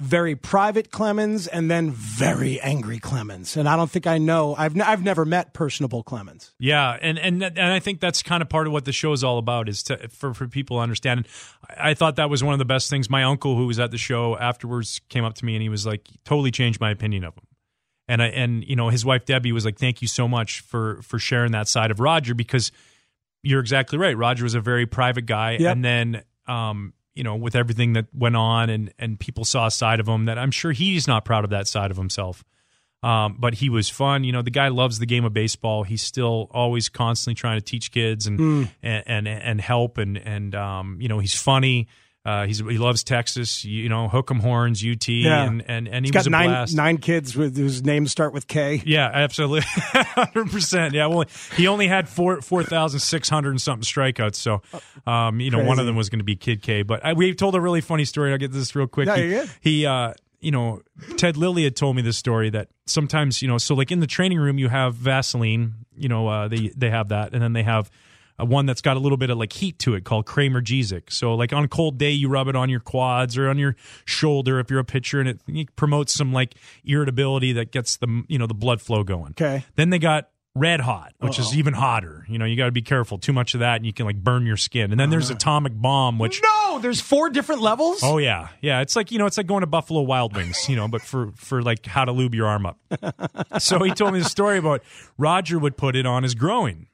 very 0.00 0.34
private 0.34 0.90
Clemens 0.90 1.46
and 1.46 1.70
then 1.70 1.90
very 1.92 2.60
angry 2.60 2.98
Clemens, 2.98 3.56
and 3.56 3.68
I 3.68 3.76
don't 3.76 3.90
think 3.90 4.06
I 4.06 4.18
know. 4.18 4.54
I've 4.56 4.74
n- 4.74 4.82
I've 4.82 5.02
never 5.04 5.24
met 5.24 5.54
personable 5.54 6.02
Clemens. 6.02 6.52
Yeah, 6.58 6.98
and 7.00 7.18
and 7.18 7.42
and 7.42 7.60
I 7.60 7.78
think 7.78 8.00
that's 8.00 8.22
kind 8.22 8.42
of 8.42 8.48
part 8.48 8.66
of 8.66 8.72
what 8.72 8.84
the 8.86 8.92
show 8.92 9.12
is 9.12 9.22
all 9.22 9.38
about 9.38 9.68
is 9.68 9.82
to 9.84 10.08
for 10.08 10.34
for 10.34 10.48
people 10.48 10.78
to 10.78 10.82
understand. 10.82 11.20
And 11.20 11.28
I, 11.78 11.94
thought 11.94 12.16
that 12.16 12.28
was 12.28 12.42
one 12.42 12.52
of 12.54 12.58
the 12.58 12.64
best 12.64 12.90
things. 12.90 13.08
My 13.08 13.22
uncle, 13.22 13.56
who 13.56 13.66
was 13.66 13.78
at 13.78 13.92
the 13.92 13.98
show 13.98 14.36
afterwards, 14.36 15.00
came 15.08 15.24
up 15.24 15.34
to 15.34 15.44
me 15.44 15.54
and 15.54 15.62
he 15.62 15.68
was 15.68 15.86
like, 15.86 16.08
totally 16.24 16.50
changed 16.50 16.80
my 16.80 16.90
opinion 16.90 17.22
of 17.24 17.34
him. 17.34 17.44
And 18.08 18.20
I 18.22 18.26
and 18.26 18.64
you 18.64 18.74
know 18.76 18.88
his 18.88 19.04
wife 19.04 19.24
Debbie 19.24 19.52
was 19.52 19.64
like, 19.64 19.78
thank 19.78 20.02
you 20.02 20.08
so 20.08 20.26
much 20.26 20.60
for 20.60 21.00
for 21.02 21.18
sharing 21.20 21.52
that 21.52 21.68
side 21.68 21.90
of 21.92 22.00
Roger 22.00 22.34
because 22.34 22.72
you're 23.44 23.60
exactly 23.60 23.96
right. 23.96 24.16
Roger 24.16 24.42
was 24.44 24.54
a 24.54 24.60
very 24.60 24.86
private 24.86 25.26
guy, 25.26 25.52
Yep. 25.52 25.72
and 25.72 25.84
then 25.84 26.22
um 26.48 26.94
you 27.14 27.24
know 27.24 27.36
with 27.36 27.54
everything 27.54 27.92
that 27.94 28.06
went 28.14 28.36
on 28.36 28.70
and 28.70 28.92
and 28.98 29.18
people 29.20 29.44
saw 29.44 29.66
a 29.66 29.70
side 29.70 30.00
of 30.00 30.08
him 30.08 30.24
that 30.26 30.38
I'm 30.38 30.50
sure 30.50 30.72
he's 30.72 31.06
not 31.06 31.24
proud 31.24 31.44
of 31.44 31.50
that 31.50 31.68
side 31.68 31.90
of 31.90 31.96
himself. 31.96 32.44
Um, 33.02 33.36
but 33.38 33.52
he 33.54 33.68
was 33.68 33.90
fun. 33.90 34.24
You 34.24 34.32
know, 34.32 34.40
the 34.40 34.50
guy 34.50 34.68
loves 34.68 34.98
the 34.98 35.04
game 35.04 35.26
of 35.26 35.34
baseball. 35.34 35.82
He's 35.82 36.00
still 36.00 36.48
always 36.52 36.88
constantly 36.88 37.34
trying 37.34 37.58
to 37.58 37.64
teach 37.64 37.90
kids 37.92 38.26
and 38.26 38.38
Hmm. 38.38 38.62
and, 38.82 39.04
and 39.06 39.28
and 39.28 39.60
help 39.60 39.98
and 39.98 40.16
and 40.16 40.54
um, 40.54 40.96
you 41.00 41.08
know 41.08 41.18
he's 41.18 41.34
funny. 41.38 41.86
Uh, 42.26 42.46
he's 42.46 42.58
he 42.60 42.78
loves 42.78 43.04
Texas. 43.04 43.66
You 43.66 43.88
know, 43.90 44.08
Hook'em 44.08 44.40
Horns, 44.40 44.82
UT, 44.82 45.06
Yeah. 45.08 45.44
and 45.44 45.62
and 45.68 45.86
and 45.86 46.06
he 46.06 46.08
He's 46.08 46.14
was 46.14 46.24
got 46.24 46.26
a 46.26 46.30
nine 46.30 46.48
blast. 46.48 46.74
nine 46.74 46.96
kids 46.96 47.36
with 47.36 47.54
whose 47.56 47.84
names 47.84 48.10
start 48.12 48.32
with 48.32 48.46
K. 48.46 48.82
Yeah, 48.86 49.10
absolutely, 49.12 49.60
hundred 49.68 50.50
percent. 50.50 50.94
Yeah, 50.94 51.06
well, 51.08 51.24
he 51.56 51.66
only 51.68 51.86
had 51.86 52.08
four 52.08 52.40
four 52.40 52.62
thousand 52.62 53.00
six 53.00 53.28
hundred 53.28 53.50
and 53.50 53.60
something 53.60 53.84
strikeouts. 53.84 54.36
So, 54.36 54.62
um, 55.06 55.38
you 55.40 55.50
know, 55.50 55.62
one 55.64 55.78
of 55.78 55.84
them 55.84 55.96
was 55.96 56.08
going 56.08 56.20
to 56.20 56.24
be 56.24 56.34
Kid 56.34 56.62
K. 56.62 56.82
But 56.82 57.04
I, 57.04 57.12
we 57.12 57.34
told 57.34 57.54
a 57.56 57.60
really 57.60 57.82
funny 57.82 58.06
story. 58.06 58.32
I'll 58.32 58.38
get 58.38 58.52
this 58.52 58.74
real 58.74 58.86
quick. 58.86 59.06
No, 59.06 59.16
he, 59.16 59.42
he, 59.60 59.86
uh, 59.86 60.14
you 60.40 60.50
know, 60.50 60.80
Ted 61.18 61.36
Lilly 61.36 61.64
had 61.64 61.76
told 61.76 61.94
me 61.94 62.00
this 62.00 62.16
story 62.16 62.48
that 62.50 62.68
sometimes, 62.86 63.42
you 63.42 63.48
know, 63.48 63.58
so 63.58 63.74
like 63.74 63.92
in 63.92 64.00
the 64.00 64.06
training 64.06 64.38
room, 64.38 64.58
you 64.58 64.68
have 64.70 64.94
Vaseline. 64.94 65.74
You 65.94 66.08
know, 66.08 66.26
uh, 66.28 66.48
they 66.48 66.68
they 66.74 66.88
have 66.88 67.08
that, 67.10 67.34
and 67.34 67.42
then 67.42 67.52
they 67.52 67.64
have. 67.64 67.90
Uh, 68.40 68.44
one 68.44 68.66
that's 68.66 68.80
got 68.80 68.96
a 68.96 69.00
little 69.00 69.16
bit 69.18 69.30
of 69.30 69.38
like 69.38 69.52
heat 69.52 69.78
to 69.78 69.94
it 69.94 70.04
called 70.04 70.26
Cramergesic. 70.26 71.12
So 71.12 71.34
like 71.34 71.52
on 71.52 71.62
a 71.64 71.68
cold 71.68 71.98
day, 71.98 72.10
you 72.10 72.28
rub 72.28 72.48
it 72.48 72.56
on 72.56 72.68
your 72.68 72.80
quads 72.80 73.38
or 73.38 73.48
on 73.48 73.58
your 73.58 73.76
shoulder 74.04 74.58
if 74.58 74.70
you're 74.70 74.80
a 74.80 74.84
pitcher, 74.84 75.20
and 75.20 75.28
it, 75.28 75.40
it 75.46 75.76
promotes 75.76 76.12
some 76.12 76.32
like 76.32 76.54
irritability 76.84 77.52
that 77.52 77.70
gets 77.70 77.96
the 77.96 78.24
you 78.28 78.38
know 78.38 78.46
the 78.46 78.54
blood 78.54 78.80
flow 78.80 79.04
going. 79.04 79.30
Okay. 79.32 79.64
Then 79.76 79.90
they 79.90 79.98
got 79.98 80.30
red 80.56 80.80
hot, 80.80 81.12
which 81.18 81.38
is 81.38 81.56
even 81.56 81.74
hotter. 81.74 82.24
You 82.28 82.38
know, 82.38 82.44
you 82.44 82.56
got 82.56 82.66
to 82.66 82.72
be 82.72 82.82
careful. 82.82 83.18
Too 83.18 83.32
much 83.32 83.54
of 83.54 83.60
that, 83.60 83.76
and 83.76 83.86
you 83.86 83.92
can 83.92 84.06
like 84.06 84.22
burn 84.22 84.46
your 84.46 84.56
skin. 84.56 84.90
And 84.92 85.00
then 85.00 85.10
there's 85.10 85.30
atomic 85.30 85.72
bomb, 85.74 86.18
which 86.18 86.40
No, 86.42 86.78
there's 86.80 87.00
four 87.00 87.28
different 87.30 87.60
levels. 87.60 88.00
oh 88.02 88.18
yeah, 88.18 88.48
yeah, 88.60 88.80
it's 88.80 88.96
like 88.96 89.10
you 89.12 89.18
know, 89.18 89.26
it's 89.26 89.36
like 89.36 89.46
going 89.46 89.60
to 89.62 89.66
Buffalo 89.66 90.02
Wild 90.02 90.36
Wings, 90.36 90.68
you 90.68 90.76
know, 90.76 90.88
but 90.88 91.02
for 91.02 91.32
for 91.36 91.62
like 91.62 91.86
how 91.86 92.04
to 92.04 92.12
lube 92.12 92.34
your 92.34 92.46
arm 92.46 92.66
up. 92.66 92.78
so 93.58 93.80
he 93.82 93.92
told 93.92 94.12
me 94.12 94.20
the 94.20 94.28
story 94.28 94.58
about 94.58 94.82
Roger 95.18 95.58
would 95.58 95.76
put 95.76 95.96
it 95.96 96.06
on 96.06 96.22
his 96.22 96.34
groin 96.34 96.86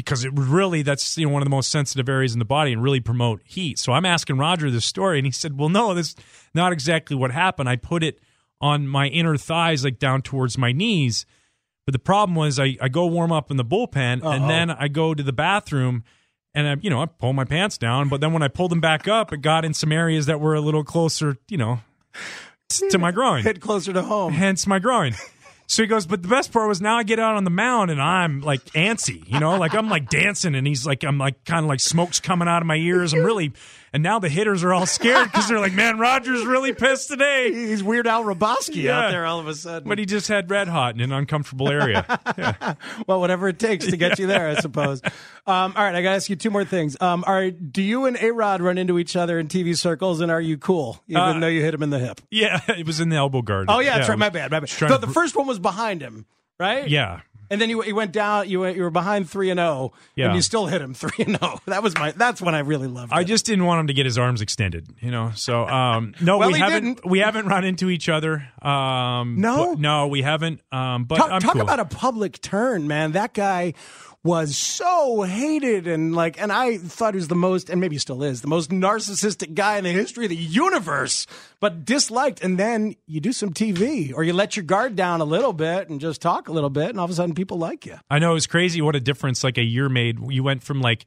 because 0.00 0.24
it 0.24 0.32
really 0.34 0.82
that's 0.82 1.16
you 1.18 1.26
know 1.26 1.32
one 1.32 1.42
of 1.42 1.46
the 1.46 1.50
most 1.50 1.70
sensitive 1.70 2.08
areas 2.08 2.32
in 2.32 2.38
the 2.38 2.44
body 2.44 2.72
and 2.72 2.82
really 2.82 3.00
promote 3.00 3.42
heat. 3.44 3.78
So 3.78 3.92
I'm 3.92 4.06
asking 4.06 4.38
Roger 4.38 4.70
this 4.70 4.84
story, 4.84 5.18
and 5.18 5.26
he 5.26 5.32
said, 5.32 5.58
"Well, 5.58 5.68
no, 5.68 5.94
that's 5.94 6.14
not 6.54 6.72
exactly 6.72 7.16
what 7.16 7.30
happened. 7.30 7.68
I 7.68 7.76
put 7.76 8.02
it 8.02 8.20
on 8.60 8.86
my 8.86 9.08
inner 9.08 9.36
thighs, 9.36 9.84
like 9.84 9.98
down 9.98 10.22
towards 10.22 10.56
my 10.58 10.72
knees." 10.72 11.26
But 11.86 11.92
the 11.92 11.98
problem 11.98 12.36
was 12.36 12.58
I, 12.58 12.76
I 12.80 12.88
go 12.88 13.06
warm 13.06 13.32
up 13.32 13.50
in 13.50 13.56
the 13.56 13.64
bullpen 13.64 14.22
and 14.22 14.48
then 14.48 14.70
I 14.70 14.86
go 14.88 15.14
to 15.14 15.22
the 15.22 15.32
bathroom 15.32 16.04
and 16.54 16.68
I, 16.68 16.76
you 16.80 16.90
know, 16.90 17.02
I 17.02 17.06
pull 17.06 17.32
my 17.32 17.44
pants 17.44 17.78
down. 17.78 18.08
But 18.08 18.20
then 18.20 18.32
when 18.32 18.42
I 18.42 18.48
pulled 18.48 18.70
them 18.70 18.80
back 18.80 19.08
up, 19.08 19.32
it 19.32 19.40
got 19.40 19.64
in 19.64 19.74
some 19.74 19.90
areas 19.90 20.26
that 20.26 20.40
were 20.40 20.54
a 20.54 20.60
little 20.60 20.84
closer, 20.84 21.38
you 21.48 21.56
know, 21.56 21.80
to 22.90 22.98
my 22.98 23.10
groin. 23.10 23.42
Hit 23.44 23.60
closer 23.60 23.92
to 23.92 24.02
home. 24.02 24.34
Hence 24.34 24.66
my 24.66 24.78
groin. 24.78 25.14
So 25.70 25.84
he 25.84 25.86
goes, 25.86 26.04
but 26.04 26.20
the 26.20 26.26
best 26.26 26.50
part 26.52 26.66
was 26.66 26.80
now 26.80 26.96
I 26.98 27.04
get 27.04 27.20
out 27.20 27.36
on 27.36 27.44
the 27.44 27.50
mound 27.50 27.92
and 27.92 28.02
I'm 28.02 28.40
like 28.40 28.64
antsy, 28.72 29.22
you 29.30 29.38
know, 29.38 29.56
like 29.56 29.72
I'm 29.72 29.88
like 29.88 30.08
dancing 30.10 30.56
and 30.56 30.66
he's 30.66 30.84
like, 30.84 31.04
I'm 31.04 31.16
like 31.16 31.44
kind 31.44 31.64
of 31.64 31.68
like 31.68 31.78
smoke's 31.78 32.18
coming 32.18 32.48
out 32.48 32.60
of 32.60 32.66
my 32.66 32.74
ears. 32.74 33.12
I'm 33.12 33.22
really, 33.22 33.52
and 33.92 34.02
now 34.02 34.18
the 34.18 34.28
hitters 34.28 34.64
are 34.64 34.72
all 34.74 34.84
scared 34.86 35.26
because 35.30 35.46
they're 35.46 35.60
like, 35.60 35.72
man, 35.72 35.96
Roger's 36.00 36.44
really 36.44 36.72
pissed 36.74 37.06
today. 37.06 37.52
He's 37.68 37.84
Weird 37.84 38.08
Al 38.08 38.24
Hrabosky 38.24 38.82
Yeah. 38.82 38.98
out 38.98 39.10
there 39.12 39.24
all 39.24 39.38
of 39.38 39.46
a 39.46 39.54
sudden. 39.54 39.88
But 39.88 39.98
he 40.00 40.06
just 40.06 40.26
had 40.26 40.50
red 40.50 40.66
hot 40.66 40.96
in 40.96 41.02
an 41.02 41.12
uncomfortable 41.12 41.68
area. 41.68 42.04
well, 43.06 43.20
whatever 43.20 43.46
it 43.48 43.60
takes 43.60 43.86
to 43.86 43.96
get 43.96 44.18
you 44.18 44.26
there, 44.26 44.48
I 44.48 44.56
suppose. 44.56 45.00
Um, 45.46 45.72
all 45.76 45.84
right, 45.84 45.94
I 45.94 46.02
got 46.02 46.10
to 46.10 46.16
ask 46.16 46.28
you 46.28 46.34
two 46.36 46.50
more 46.50 46.64
things. 46.64 46.96
Um, 47.00 47.22
all 47.28 47.34
right, 47.34 47.72
do 47.72 47.80
you 47.82 48.06
and 48.06 48.16
A 48.20 48.32
Rod 48.32 48.60
run 48.60 48.76
into 48.76 48.98
each 48.98 49.14
other 49.14 49.38
in 49.38 49.46
TV 49.46 49.76
circles, 49.78 50.20
and 50.20 50.32
are 50.32 50.40
you 50.40 50.58
cool, 50.58 51.00
even 51.06 51.22
Uh, 51.22 51.38
though 51.38 51.46
you 51.46 51.62
hit 51.62 51.74
him 51.74 51.82
in 51.84 51.90
the 51.90 51.98
hip? 52.00 52.20
Yeah, 52.30 52.60
it 52.68 52.86
was 52.86 52.98
in 53.00 53.08
the 53.08 53.16
elbow 53.16 53.42
guard. 53.42 53.66
Oh 53.68 53.78
yeah, 53.78 53.96
that's 53.98 54.08
right. 54.08 54.18
My 54.18 54.30
bad. 54.30 54.50
My 54.50 54.58
bad. 54.60 54.68
So 54.68 54.98
the 54.98 55.06
first 55.06 55.36
one 55.36 55.46
was 55.46 55.59
behind 55.60 56.00
him, 56.02 56.26
right? 56.58 56.88
Yeah. 56.88 57.20
And 57.52 57.60
then 57.60 57.68
you 57.68 57.82
you 57.82 57.96
went 57.96 58.12
down. 58.12 58.48
You 58.48 58.60
went, 58.60 58.76
you 58.76 58.84
were 58.84 58.90
behind 58.90 59.28
three 59.28 59.50
and 59.50 59.58
zero, 59.58 59.92
Yeah. 60.14 60.26
and 60.26 60.36
you 60.36 60.40
still 60.40 60.66
hit 60.66 60.80
him 60.80 60.94
three 61.02 61.24
and 61.24 61.36
zero. 61.36 61.60
That 61.66 61.82
was 61.82 61.96
my. 61.98 62.12
That's 62.12 62.40
when 62.40 62.54
I 62.54 62.60
really 62.60 62.86
loved. 62.86 63.12
I 63.12 63.22
it. 63.22 63.24
just 63.24 63.44
didn't 63.44 63.64
want 63.64 63.80
him 63.80 63.86
to 63.88 63.92
get 63.92 64.06
his 64.06 64.16
arms 64.18 64.40
extended, 64.40 64.86
you 65.00 65.10
know. 65.10 65.32
So 65.34 65.66
um, 65.66 66.14
no, 66.20 66.38
Well, 66.38 66.48
we 66.50 66.54
he 66.54 66.60
haven't 66.60 66.84
didn't. 66.94 67.10
we 67.10 67.18
haven't 67.18 67.46
run 67.46 67.64
into 67.64 67.90
each 67.90 68.08
other. 68.08 68.46
Um, 68.62 69.40
No? 69.40 69.70
but- 69.74 69.80
no, 69.80 70.06
we 70.06 70.22
haven't. 70.22 70.60
Um, 70.70 71.06
but 71.06 71.16
talk, 71.16 71.32
I'm 71.32 71.40
talk 71.40 71.54
cool. 71.54 71.62
about 71.62 71.80
a 71.80 71.86
public 71.86 72.40
turn, 72.40 72.86
man. 72.86 73.12
That 73.12 73.34
guy 73.34 73.74
was 74.22 74.56
so 74.56 75.22
hated 75.22 75.86
and 75.86 76.14
like, 76.14 76.40
and 76.40 76.52
I 76.52 76.76
thought 76.76 77.14
he 77.14 77.18
was 77.18 77.28
the 77.28 77.34
most, 77.34 77.70
and 77.70 77.80
maybe 77.80 77.96
still 77.98 78.22
is, 78.22 78.42
the 78.42 78.48
most 78.48 78.70
narcissistic 78.70 79.54
guy 79.54 79.78
in 79.78 79.84
the 79.84 79.92
history 79.92 80.26
of 80.26 80.30
the 80.30 80.36
universe, 80.36 81.26
but 81.58 81.84
disliked. 81.84 82.42
And 82.42 82.58
then 82.58 82.96
you 83.06 83.20
do 83.20 83.32
some 83.32 83.52
TV, 83.54 84.12
or 84.14 84.22
you 84.22 84.32
let 84.32 84.56
your 84.56 84.64
guard 84.64 84.94
down 84.94 85.20
a 85.20 85.24
little 85.24 85.52
bit 85.52 85.88
and 85.88 86.00
just 86.00 86.20
talk 86.20 86.48
a 86.48 86.52
little 86.52 86.70
bit, 86.70 86.90
and 86.90 86.98
all 86.98 87.04
of 87.04 87.10
a 87.10 87.14
sudden 87.14 87.34
people 87.34 87.58
like 87.58 87.86
you. 87.86 87.96
I 88.10 88.18
know 88.18 88.32
it 88.32 88.34
was 88.34 88.46
crazy 88.46 88.82
what 88.82 88.94
a 88.96 89.00
difference 89.00 89.42
like 89.42 89.56
a 89.56 89.64
year 89.64 89.88
made. 89.88 90.18
You 90.30 90.42
went 90.42 90.62
from 90.62 90.82
like 90.82 91.06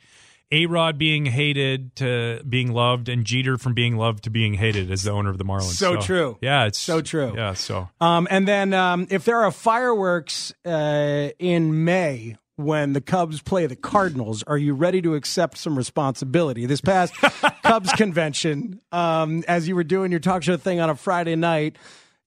A 0.52 0.66
Rod 0.66 0.98
being 0.98 1.28
hated 1.28 1.96
to 1.98 2.42
being 2.50 2.72
loved, 2.72 3.10
and 3.10 3.26
Jeter 3.26 3.60
from 3.60 3.76
being 3.76 3.96
loved 3.96 4.24
to 4.24 4.32
being 4.32 4.56
hated 4.56 4.90
as 4.90 5.04
the 5.04 5.12
owner 5.12 5.30
of 5.30 5.38
the 5.38 5.46
Marlins. 5.46 5.76
So 5.76 5.98
true. 5.98 6.40
Yeah, 6.42 6.66
it's 6.66 6.80
So 6.80 7.02
true. 7.02 7.34
Yeah, 7.36 7.54
so 7.54 7.90
Um, 8.02 8.28
and 8.32 8.48
then 8.48 8.74
um, 8.74 9.06
if 9.12 9.24
there 9.24 9.42
are 9.44 9.52
fireworks 9.52 10.52
uh, 10.66 11.30
in 11.38 11.86
May 11.86 12.38
when 12.56 12.94
the 12.94 13.02
Cubs 13.02 13.42
play 13.42 13.66
the 13.66 13.76
Cardinals, 13.76 14.44
are 14.44 14.58
you 14.58 14.74
ready 14.74 15.02
to 15.02 15.16
accept 15.16 15.58
some 15.58 15.76
responsibility? 15.76 16.66
This 16.66 16.82
past 16.82 17.14
Cubs 17.64 17.92
convention, 17.94 18.80
um, 18.92 19.44
as 19.48 19.68
you 19.68 19.76
were 19.76 19.84
doing 19.84 20.12
your 20.12 20.20
talk 20.20 20.44
show 20.44 20.58
thing 20.58 20.80
on 20.80 20.90
a 20.90 20.96
Friday 20.96 21.36
night, 21.36 21.78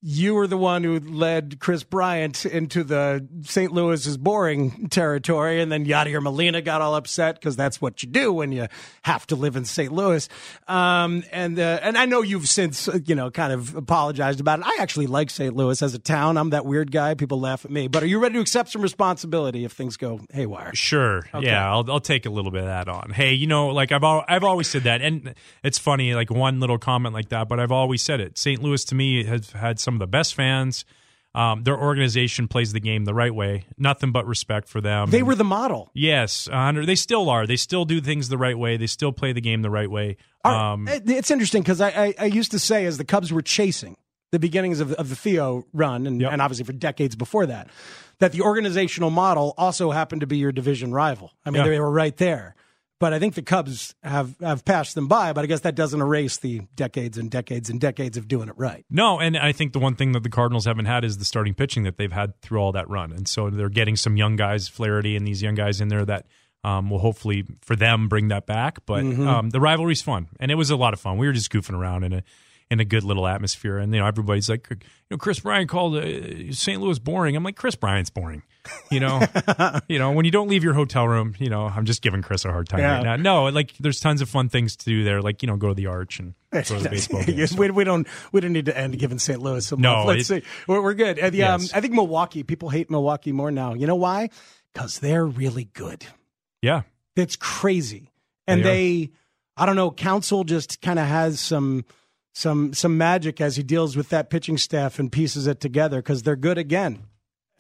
you 0.09 0.37
were 0.37 0.47
the 0.47 0.57
one 0.57 0.85
who 0.85 1.01
led 1.01 1.59
Kris 1.59 1.83
Bryant 1.83 2.47
into 2.47 2.85
the 2.85 3.27
St. 3.43 3.73
Louis 3.73 4.07
is 4.07 4.17
boring 4.17 4.89
territory, 4.89 5.61
and 5.61 5.73
then 5.73 5.85
Yadier 5.85 6.23
Molina 6.23 6.63
got 6.63 6.81
all 6.81 6.95
upset 6.95 7.35
because 7.35 7.57
that's 7.57 7.81
what 7.81 8.05
you 8.05 8.09
do 8.09 8.33
when 8.33 8.53
you 8.53 8.69
have 9.03 9.27
to 9.27 9.35
live 9.35 9.57
in 9.57 9.65
St. 9.65 9.93
Louis. 9.93 10.29
Um, 10.69 11.25
and 11.33 11.59
uh, 11.59 11.81
and 11.83 11.99
I 11.99 12.07
know 12.07 12.23
you've 12.23 12.49
since 12.49 12.89
you 13.05 13.17
know 13.17 13.33
kind 13.33 13.53
of 13.53 13.75
apologized 13.75 14.39
about 14.39 14.61
it. 14.61 14.67
I 14.67 14.77
actually 14.81 15.09
like 15.09 15.29
St. 15.29 15.57
Louis 15.57 15.83
as 15.83 15.93
a 15.93 15.99
town. 15.99 16.39
I'm 16.39 16.51
that 16.51 16.65
weird 16.65 16.93
guy. 16.93 17.15
People 17.15 17.41
laugh 17.41 17.65
at 17.65 17.73
me, 17.73 17.89
but 17.89 18.05
are 18.05 18.07
you 18.07 18.21
ready 18.21 18.35
to 18.35 18.41
accept 18.41 18.71
some 18.71 18.83
responsibility 18.83 19.65
if 19.65 19.73
things 19.73 19.97
go 19.97 20.21
haywire? 20.31 20.73
Sure. 20.75 21.27
Yeah, 21.41 21.69
I'll 21.69 21.91
I'll 21.91 21.99
take 21.99 22.27
a 22.27 22.31
little 22.31 22.53
bit 22.53 22.61
of 22.61 22.67
that 22.67 22.89
on. 22.89 23.11
Hey, 23.11 23.33
you 23.33 23.49
know, 23.49 23.71
like 23.71 23.91
I've 23.91 24.05
al- 24.05 24.25
I've 24.29 24.45
always 24.45 24.69
said 24.69 24.85
that, 24.85 25.03
and 25.03 25.35
it's 25.65 25.79
funny, 25.79 26.15
like 26.15 26.31
one 26.31 26.61
little 26.61 26.79
comment 26.79 27.13
like 27.13 27.31
that, 27.31 27.49
but 27.49 27.59
I've 27.59 27.73
always 27.73 28.03
said 28.03 28.21
it. 28.21 28.39
St. 28.39 28.63
Louis 28.63 28.85
to 28.85 28.95
me 28.95 29.25
has 29.25 29.51
had 29.51 29.81
some 29.81 29.96
of 29.97 30.01
the 30.01 30.07
best 30.07 30.35
fans. 30.35 30.85
Um, 31.35 31.65
their 31.65 31.79
organization 31.79 32.49
plays 32.49 32.73
the 32.73 32.81
game 32.81 33.05
the 33.05 33.13
right 33.13 33.35
way. 33.35 33.67
Nothing 33.77 34.11
but 34.11 34.27
respect 34.27 34.69
for 34.69 34.81
them. 34.81 35.11
They 35.11 35.23
were 35.23 35.35
the 35.35 35.45
model. 35.45 35.91
yes, 35.93 36.49
uh, 36.51 36.73
they 36.73 36.95
still 36.95 37.29
are. 37.29 37.47
They 37.47 37.57
still 37.57 37.85
do 37.85 38.01
things 38.01 38.31
the 38.31 38.39
right 38.39 38.59
way. 38.59 38.79
They 38.79 38.87
still 38.87 39.13
play 39.13 39.35
the 39.35 39.43
game 39.43 39.61
the 39.61 39.69
right 39.71 39.91
way. 39.91 40.17
Um, 40.47 40.89
it- 40.89 41.03
it's 41.11 41.31
interesting 41.31 41.61
because 41.63 41.83
I, 41.83 41.89
I, 41.91 42.15
I 42.21 42.25
used 42.27 42.53
to 42.53 42.59
say 42.59 42.87
as 42.87 42.97
the 42.97 43.05
Cubs 43.05 43.33
were 43.35 43.43
chasing, 43.43 43.99
the 44.33 44.39
beginnings 44.39 44.81
of, 44.81 44.93
of 44.95 45.11
the 45.11 45.17
Theo 45.17 45.67
run, 45.75 46.07
and, 46.07 46.23
Yep. 46.23 46.33
and 46.33 46.41
obviously 46.41 46.65
for 46.65 46.73
decades 46.73 47.15
before 47.17 47.45
that, 47.47 47.69
that 48.19 48.33
the 48.33 48.41
organizational 48.41 49.11
model 49.11 49.53
also 49.59 49.91
happened 49.91 50.23
to 50.23 50.27
be 50.27 50.39
your 50.39 50.53
division 50.53 50.91
rival. 50.91 51.33
I 51.45 51.51
mean, 51.51 51.63
Yeah. 51.65 51.69
they 51.69 51.81
were 51.81 51.91
right 51.91 52.17
there. 52.17 52.55
But 52.99 53.13
I 53.13 53.19
think 53.19 53.35
the 53.35 53.43
Cubs 53.43 53.95
have, 54.03 54.35
have 54.41 54.65
passed 54.65 54.95
them 54.95 55.07
by, 55.07 55.35
but 55.35 55.45
I 55.45 55.47
guess 55.47 55.61
that 55.61 55.75
doesn't 55.75 56.01
erase 56.01 56.39
the 56.39 56.63
decades 56.75 57.19
and 57.19 57.31
decades 57.31 57.69
and 57.69 57.79
decades 57.79 58.17
of 58.17 58.27
doing 58.27 58.49
it 58.49 58.55
right. 58.57 58.87
No, 58.89 59.21
and 59.21 59.37
I 59.37 59.53
think 59.53 59.75
the 59.75 59.79
one 59.79 59.95
thing 59.97 60.13
that 60.13 60.23
the 60.23 60.31
Cardinals 60.31 60.65
haven't 60.65 60.87
had 60.87 61.05
is 61.05 61.19
the 61.19 61.27
starting 61.27 61.53
pitching 61.53 61.83
that 61.83 61.99
they've 61.99 62.11
had 62.13 62.41
through 62.41 62.59
all 62.59 62.73
that 62.73 62.89
run, 62.89 63.13
and 63.13 63.29
so 63.29 63.51
they're 63.51 63.69
getting 63.69 63.97
some 63.97 64.17
young 64.17 64.37
guys, 64.37 64.67
Flaherty, 64.69 65.15
and 65.15 65.27
these 65.27 65.43
young 65.43 65.55
guys 65.55 65.81
in 65.83 65.89
there 65.89 66.05
that 66.07 66.27
um, 66.65 66.89
will 66.89 66.99
hopefully 67.01 67.45
for 67.61 67.77
them 67.77 68.09
bring 68.09 68.29
that 68.29 68.47
back. 68.47 68.79
But 68.87 69.05
Mm-hmm. 69.05 69.29
um, 69.29 69.51
the 69.51 69.61
rivalry's 69.61 70.01
fun, 70.03 70.29
and 70.41 70.51
it 70.51 70.55
was 70.55 70.71
a 70.71 70.77
lot 70.77 70.95
of 70.95 71.01
fun. 71.01 71.19
We 71.19 71.27
were 71.27 71.35
just 71.35 71.53
goofing 71.53 71.79
around 71.79 72.03
in 72.05 72.13
a 72.15 72.23
in 72.71 72.81
a 72.81 72.85
good 72.85 73.05
little 73.05 73.27
atmosphere, 73.29 73.79
and 73.79 73.93
you 73.95 74.01
know 74.01 74.07
everybody's 74.07 74.49
like, 74.49 74.67
you 74.71 74.77
know, 75.11 75.19
Kris 75.19 75.39
Bryant 75.41 75.69
called 75.69 75.97
uh, 75.97 76.51
St. 76.53 76.81
Louis 76.81 76.99
boring. 76.99 77.37
I'm 77.37 77.45
like, 77.45 77.57
Kris 77.57 77.77
Bryant's 77.77 78.11
boring. 78.11 78.43
You 78.91 79.01
know, 79.01 79.21
you 79.89 79.99
know 79.99 80.13
when 80.13 80.25
you 80.25 80.31
don't 80.31 80.49
leave 80.49 80.63
your 80.65 80.75
hotel 80.75 81.07
room. 81.09 81.35
You 81.39 81.51
know, 81.51 81.67
I'm 81.67 81.85
just 81.87 82.03
giving 82.03 82.23
Kris 82.23 82.45
a 82.45 82.51
hard 82.53 82.69
time 82.69 82.81
Yeah. 82.81 82.97
right 82.97 83.03
now. 83.05 83.17
No, 83.17 83.45
like 83.47 83.77
there's 83.79 84.01
tons 84.01 84.21
of 84.21 84.29
fun 84.29 84.49
things 84.49 84.77
to 84.77 84.85
do 84.85 85.05
there, 85.05 85.21
like 85.23 85.43
you 85.43 85.47
know, 85.49 85.57
go 85.57 85.69
to 85.69 85.75
the 85.75 85.87
Arch 85.87 86.19
and 86.21 86.35
go 86.53 86.63
to 86.63 86.75
the 86.79 86.89
baseball 86.89 87.23
games. 87.25 87.57
we, 87.57 87.71
we 87.71 87.85
don't 87.85 88.07
we 88.33 88.41
don't 88.41 88.53
need 88.53 88.67
to 88.67 88.77
end 88.79 88.99
giving 88.99 89.19
St. 89.19 89.41
Louis 89.41 89.67
some 89.67 89.81
No. 89.81 90.05
Let's 90.05 90.31
it- 90.31 90.43
see. 90.45 90.49
We're, 90.69 90.83
we're 90.83 90.95
good. 90.95 91.19
And 91.19 91.35
um, 91.35 91.39
Yes. 91.39 91.73
I 91.75 91.81
think 91.81 91.95
Milwaukee. 91.95 92.43
People 92.43 92.69
hate 92.71 92.91
Milwaukee 92.91 93.33
more 93.33 93.51
now. 93.51 93.75
You 93.75 93.87
know 93.87 93.97
why? 93.97 94.31
Because 94.73 94.99
they're 95.01 95.27
really 95.27 95.65
good. 95.73 96.05
Yeah, 96.63 96.83
It's 97.17 97.37
crazy, 97.37 98.13
and 98.47 98.65
They 98.65 99.07
they, 99.07 99.11
I 99.57 99.67
don't 99.67 99.77
know. 99.77 99.91
Counsell 99.91 100.45
just 100.45 100.81
kind 100.81 100.99
of 100.99 101.07
has 101.07 101.41
some 101.41 101.85
some 102.35 102.73
some 102.75 102.99
magic 102.99 103.41
as 103.41 103.57
he 103.57 103.63
deals 103.63 103.97
with 103.97 104.11
that 104.11 104.29
pitching 104.31 104.59
staff 104.59 104.99
and 104.99 105.11
pieces 105.11 105.47
it 105.47 105.61
together 105.61 105.99
because 105.99 106.23
they're 106.23 106.37
good 106.37 106.59
again. 106.59 107.05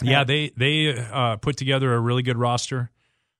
Yeah, 0.02 0.24
they 0.24 0.50
they 0.56 0.96
uh, 0.98 1.36
put 1.36 1.56
together 1.56 1.94
a 1.94 2.00
really 2.00 2.22
good 2.22 2.36
roster. 2.36 2.90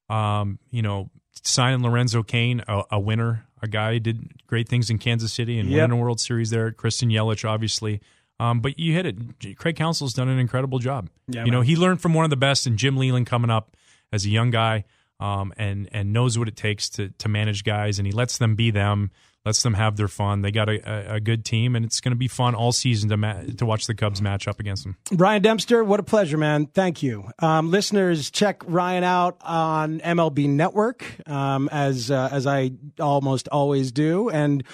Um, 0.08 0.58
you 0.70 0.82
know, 0.82 1.10
signing 1.42 1.82
Lorenzo 1.82 2.22
Cain, 2.22 2.62
a, 2.68 2.82
a 2.92 3.00
winner, 3.00 3.46
a 3.62 3.68
guy 3.68 3.94
who 3.94 4.00
did 4.00 4.46
great 4.46 4.68
things 4.68 4.88
in 4.88 4.98
Kansas 4.98 5.32
City 5.32 5.58
and 5.58 5.68
Yep. 5.68 5.76
winning 5.88 5.98
a 5.98 6.02
World 6.02 6.20
Series 6.20 6.50
there. 6.50 6.70
Christian 6.72 7.10
Yelich, 7.10 7.48
obviously. 7.48 8.00
Um, 8.38 8.60
but 8.60 8.78
you 8.78 8.92
hit 8.92 9.06
it. 9.06 9.56
Craig 9.58 9.76
Counsell's 9.76 10.12
done 10.12 10.28
an 10.28 10.38
incredible 10.38 10.78
job. 10.78 11.08
Yeah, 11.26 11.44
you 11.44 11.50
know, 11.50 11.62
he 11.62 11.74
learned 11.74 12.00
from 12.02 12.12
one 12.14 12.24
of 12.24 12.30
the 12.30 12.36
best, 12.36 12.66
and 12.66 12.76
Jim 12.76 12.96
Leyland 12.96 13.26
coming 13.26 13.50
up 13.50 13.76
as 14.12 14.24
a 14.26 14.28
young 14.30 14.50
guy, 14.50 14.84
um, 15.20 15.52
and 15.56 15.88
and 15.92 16.12
knows 16.12 16.38
what 16.38 16.48
it 16.48 16.56
takes 16.56 16.88
to 16.90 17.10
to 17.10 17.28
manage 17.28 17.64
guys, 17.64 17.98
and 17.98 18.06
he 18.06 18.12
lets 18.12 18.38
them 18.38 18.54
be 18.54 18.70
them, 18.70 19.10
lets 19.44 19.62
them 19.62 19.74
have 19.74 19.96
their 19.96 20.08
fun. 20.08 20.42
They 20.42 20.50
got 20.50 20.68
a, 20.68 21.14
a, 21.14 21.20
good 21.20 21.44
team, 21.44 21.74
and 21.76 21.84
it's 21.84 22.00
going 22.00 22.12
to 22.12 22.16
be 22.16 22.28
fun 22.28 22.54
all 22.54 22.72
season 22.72 23.08
to 23.10 23.16
ma- 23.16 23.42
to 23.56 23.64
watch 23.64 23.86
the 23.86 23.94
Cubs 23.94 24.20
match 24.20 24.46
up 24.48 24.60
against 24.60 24.84
them. 24.84 24.96
Ryan 25.12 25.42
Dempster, 25.42 25.84
what 25.84 26.00
a 26.00 26.02
pleasure, 26.02 26.36
man. 26.36 26.66
Thank 26.66 27.02
you. 27.02 27.30
Um, 27.38 27.70
listeners, 27.70 28.30
check 28.30 28.62
Ryan 28.66 29.04
out 29.04 29.38
on 29.40 30.00
MLB 30.00 30.48
Network, 30.48 31.04
um, 31.28 31.68
as 31.72 32.10
uh, 32.10 32.28
as 32.30 32.46
I 32.46 32.72
almost 33.00 33.48
always 33.48 33.92
do, 33.92 34.28
and 34.28 34.64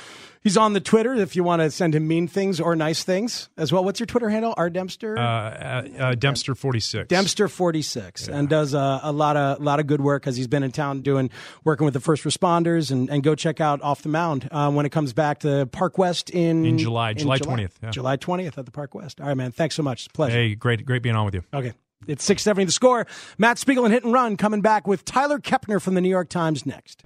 he's 0.43 0.57
on 0.57 0.73
the 0.73 0.81
Twitter 0.81 1.15
if 1.15 1.37
you 1.37 1.45
want 1.45 1.63
to 1.63 1.71
send 1.71 1.95
him 1.95 2.07
mean 2.07 2.29
things 2.29 2.61
or 2.61 2.77
nice 2.77 3.03
things 3.05 3.49
as 3.57 3.73
well. 3.73 3.85
What's 3.85 4.01
your 4.01 4.07
Twitter 4.07 4.29
handle? 4.29 4.55
R 4.57 4.71
Dempster. 4.71 5.19
Uh, 5.19 5.23
uh, 5.23 5.89
uh, 5.99 6.15
Dempster 6.15 6.55
forty 6.55 6.81
six. 6.81 7.09
Dempster 7.09 7.49
forty 7.49 7.83
six 7.83 8.29
and 8.29 8.49
does 8.49 8.75
a, 8.75 9.01
a 9.03 9.13
lot 9.13 9.37
of 9.37 9.61
a 9.61 9.63
lot 9.63 9.81
of 9.81 9.87
good 9.87 10.01
work 10.01 10.23
because 10.23 10.37
he's 10.37 10.49
been 10.49 10.63
in 10.63 10.71
town 10.73 11.03
doing 11.03 11.31
working 11.65 11.85
with 11.85 11.95
the 11.95 12.01
first 12.01 12.25
responders 12.25 12.91
and, 12.91 13.11
and 13.11 13.23
go 13.23 13.35
check 13.35 13.61
out 13.61 13.83
off 13.83 14.03
the 14.03 14.09
mound 14.09 14.49
uh, 14.51 14.71
when 14.71 14.87
it 14.87 14.91
comes 14.91 15.13
back 15.13 15.41
to 15.41 15.67
Park 15.67 15.99
West 15.99 16.31
in 16.31 16.65
In 16.65 16.79
July, 16.79 17.13
July 17.15 17.39
20th, 17.39 17.73
yeah. 17.83 17.91
July 17.91 18.17
twentieth 18.17 18.59
at 18.59 18.65
the 18.65 18.73
Park 18.73 18.95
West. 18.95 19.21
All 19.21 19.27
right, 19.29 19.37
man. 19.37 19.53
Thanks 19.53 19.75
so 19.75 19.83
much. 19.83 20.01
It's 20.01 20.07
a 20.07 20.11
pleasure. 20.11 20.37
Hey, 20.37 20.55
great, 20.55 20.85
great 20.85 21.03
being 21.03 21.17
on 21.17 21.25
with 21.25 21.35
you. 21.35 21.43
Okay. 21.53 21.73
It's 22.09 22.25
670 22.25 22.65
the 22.67 22.73
score. 22.73 23.07
Matt 23.39 23.59
Spiegel 23.59 23.85
and 23.85 23.95
Hit 23.95 24.03
and 24.05 24.13
Run 24.13 24.37
coming 24.37 24.61
back 24.61 24.89
with 24.89 25.05
Tyler 25.05 25.39
Kepner 25.39 25.81
from 25.81 25.95
the 25.95 26.01
New 26.01 26.09
York 26.09 26.29
Times 26.29 26.67
next. 26.67 27.05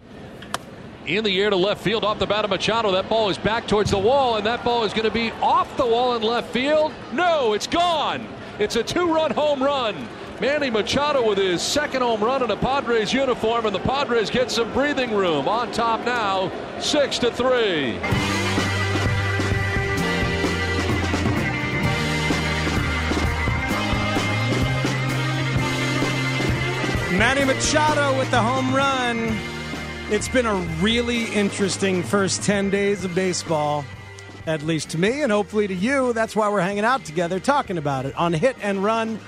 In 1.06 1.24
the 1.24 1.40
air 1.40 1.50
to 1.50 1.56
left 1.56 1.82
field 1.82 2.04
off 2.04 2.18
the 2.18 2.26
bat 2.26 2.44
of 2.44 2.50
Machado. 2.50 2.92
That 2.92 3.08
ball 3.08 3.30
is 3.30 3.38
back 3.38 3.66
towards 3.66 3.90
the 3.90 3.98
wall, 3.98 4.36
and 4.36 4.46
that 4.46 4.64
ball 4.64 4.84
is 4.84 4.92
going 4.92 5.04
to 5.04 5.10
be 5.10 5.30
off 5.42 5.76
the 5.76 5.86
wall 5.86 6.16
in 6.16 6.22
left 6.22 6.52
field. 6.52 6.92
No, 7.12 7.52
it's 7.52 7.66
gone. 7.66 8.26
It's 8.58 8.76
a 8.76 8.82
two 8.82 9.12
run 9.12 9.30
home 9.30 9.62
run. 9.62 10.08
Manny 10.40 10.68
Machado 10.68 11.26
with 11.26 11.38
his 11.38 11.62
second 11.62 12.02
home 12.02 12.22
run 12.22 12.42
in 12.42 12.50
a 12.50 12.56
Padres 12.56 13.12
uniform, 13.12 13.66
and 13.66 13.74
the 13.74 13.80
Padres 13.80 14.30
get 14.30 14.50
some 14.50 14.72
breathing 14.72 15.14
room. 15.14 15.48
On 15.48 15.70
top 15.72 16.04
now, 16.04 16.50
six 16.78 17.18
to 17.20 17.30
three. 17.30 17.98
Manny 27.16 27.46
Machado 27.46 28.18
with 28.18 28.30
the 28.30 28.42
home 28.42 28.74
run. 28.74 29.55
It's 30.08 30.28
been 30.28 30.46
a 30.46 30.54
really 30.80 31.24
interesting 31.34 32.04
first 32.04 32.44
10 32.44 32.70
days 32.70 33.04
of 33.04 33.12
baseball, 33.12 33.84
at 34.46 34.62
least 34.62 34.90
to 34.90 34.98
me, 34.98 35.22
and 35.22 35.32
hopefully 35.32 35.66
to 35.66 35.74
you. 35.74 36.12
That's 36.12 36.36
why 36.36 36.48
we're 36.48 36.60
hanging 36.60 36.84
out 36.84 37.04
together 37.04 37.40
talking 37.40 37.76
about 37.76 38.06
it 38.06 38.14
on 38.14 38.32
Hit 38.32 38.54
and 38.62 38.84
Run. 38.84 39.18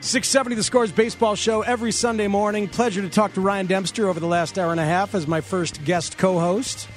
670 0.00 0.56
The 0.56 0.62
Scores 0.62 0.92
baseball 0.92 1.34
show 1.34 1.60
every 1.60 1.92
Sunday 1.92 2.26
morning. 2.26 2.68
Pleasure 2.68 3.02
to 3.02 3.10
talk 3.10 3.34
to 3.34 3.42
Ryan 3.42 3.66
Dempster 3.66 4.08
over 4.08 4.18
the 4.18 4.26
last 4.26 4.58
hour 4.58 4.70
and 4.70 4.80
a 4.80 4.84
half 4.86 5.14
as 5.14 5.26
my 5.26 5.42
first 5.42 5.84
guest 5.84 6.16
co 6.16 6.38
host. 6.40 6.88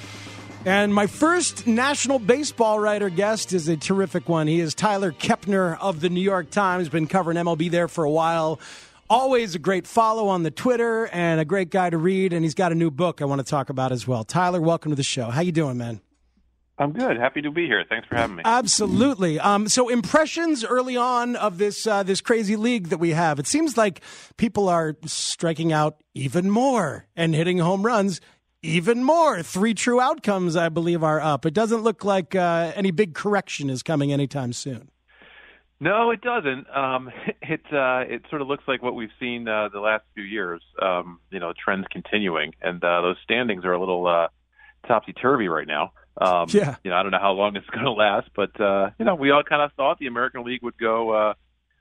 And 0.63 0.93
my 0.93 1.07
first 1.07 1.67
national 1.67 2.19
baseball 2.19 2.79
writer 2.79 3.09
guest 3.09 3.51
is 3.51 3.67
a 3.67 3.75
terrific 3.75 4.29
one. 4.29 4.47
He 4.47 4.61
is 4.61 4.73
Tyler 4.73 5.11
Kepner 5.11 5.77
of 5.81 5.99
the 5.99 6.07
New 6.09 6.21
York 6.21 6.49
Times, 6.49 6.87
been 6.87 7.07
covering 7.07 7.37
MLB 7.37 7.69
there 7.71 7.89
for 7.89 8.05
a 8.05 8.09
while. 8.09 8.57
Always 9.09 9.55
a 9.55 9.59
great 9.59 9.87
follow 9.87 10.27
on 10.27 10.43
the 10.43 10.51
Twitter 10.51 11.07
and 11.07 11.39
a 11.39 11.45
great 11.45 11.69
guy 11.69 11.89
to 11.89 11.97
read. 11.97 12.33
And 12.33 12.43
he's 12.43 12.53
got 12.53 12.71
a 12.71 12.75
new 12.75 12.91
book 12.91 13.21
I 13.21 13.25
want 13.25 13.39
to 13.39 13.49
talk 13.49 13.69
about 13.69 13.91
as 13.91 14.05
well. 14.05 14.25
Tyler, 14.25 14.59
welcome 14.59 14.91
to 14.91 14.95
the 14.95 15.03
show. 15.03 15.29
How 15.29 15.41
you 15.41 15.53
doing, 15.53 15.77
man? 15.77 16.01
I'm 16.79 16.91
good. 16.91 17.17
Happy 17.17 17.41
to 17.41 17.49
be 17.49 17.65
here. 17.65 17.83
Thanks 17.89 18.07
for 18.07 18.15
having 18.15 18.35
me. 18.35 18.43
Absolutely. 18.45 19.39
Um, 19.39 19.67
so 19.67 19.89
impressions 19.89 20.63
early 20.63 20.95
on 20.95 21.35
of 21.35 21.57
this 21.57 21.87
uh, 21.87 22.03
this 22.03 22.21
crazy 22.21 22.55
league 22.55 22.89
that 22.89 22.99
we 22.99 23.11
have. 23.11 23.39
It 23.39 23.47
seems 23.47 23.77
like 23.77 24.01
people 24.35 24.69
are 24.69 24.95
striking 25.05 25.73
out 25.73 25.97
even 26.13 26.51
more 26.51 27.07
and 27.15 27.33
hitting 27.33 27.57
home 27.57 27.83
runs 27.83 28.21
even 28.61 29.03
more. 29.03 29.41
Three 29.41 29.73
true 29.73 29.99
outcomes, 29.99 30.55
I 30.55 30.69
believe, 30.69 31.03
are 31.03 31.19
up. 31.19 31.45
It 31.45 31.53
doesn't 31.53 31.81
look 31.81 32.03
like 32.03 32.35
uh, 32.35 32.73
any 32.75 32.91
big 32.91 33.15
correction 33.15 33.69
is 33.69 33.81
coming 33.81 34.11
anytime 34.11 34.53
soon. 34.53 34.89
No, 35.79 36.11
it 36.11 36.21
doesn't. 36.21 36.67
Um, 36.75 37.11
it 37.41 37.61
uh, 37.71 38.03
it 38.07 38.23
sort 38.29 38.41
of 38.41 38.47
looks 38.47 38.63
like 38.67 38.81
what 38.81 38.95
we've 38.95 39.11
seen 39.19 39.47
uh, 39.47 39.69
the 39.71 39.79
last 39.79 40.03
few 40.15 40.23
years. 40.23 40.61
Um, 40.81 41.19
you 41.29 41.39
know, 41.39 41.53
trends 41.53 41.85
continuing, 41.91 42.53
and 42.61 42.83
uh, 42.83 43.01
those 43.01 43.17
standings 43.23 43.65
are 43.65 43.73
a 43.73 43.79
little 43.79 44.07
uh, 44.07 44.27
topsy 44.87 45.13
turvy 45.13 45.47
right 45.47 45.67
now. 45.67 45.91
Um, 46.19 46.47
Yeah. 46.49 46.75
You 46.83 46.91
know, 46.91 46.97
I 46.97 47.03
don't 47.03 47.11
know 47.11 47.19
how 47.19 47.33
long 47.33 47.55
it's 47.55 47.67
going 47.71 47.85
to 47.85 47.91
last, 47.91 48.29
but 48.35 48.59
uh, 48.59 48.89
you 48.97 49.05
know, 49.05 49.15
we 49.15 49.31
all 49.31 49.43
kind 49.43 49.61
of 49.61 49.71
thought 49.73 49.99
the 49.99 50.07
American 50.07 50.43
League 50.43 50.63
would 50.63 50.77
go 50.77 51.11
uh, 51.11 51.33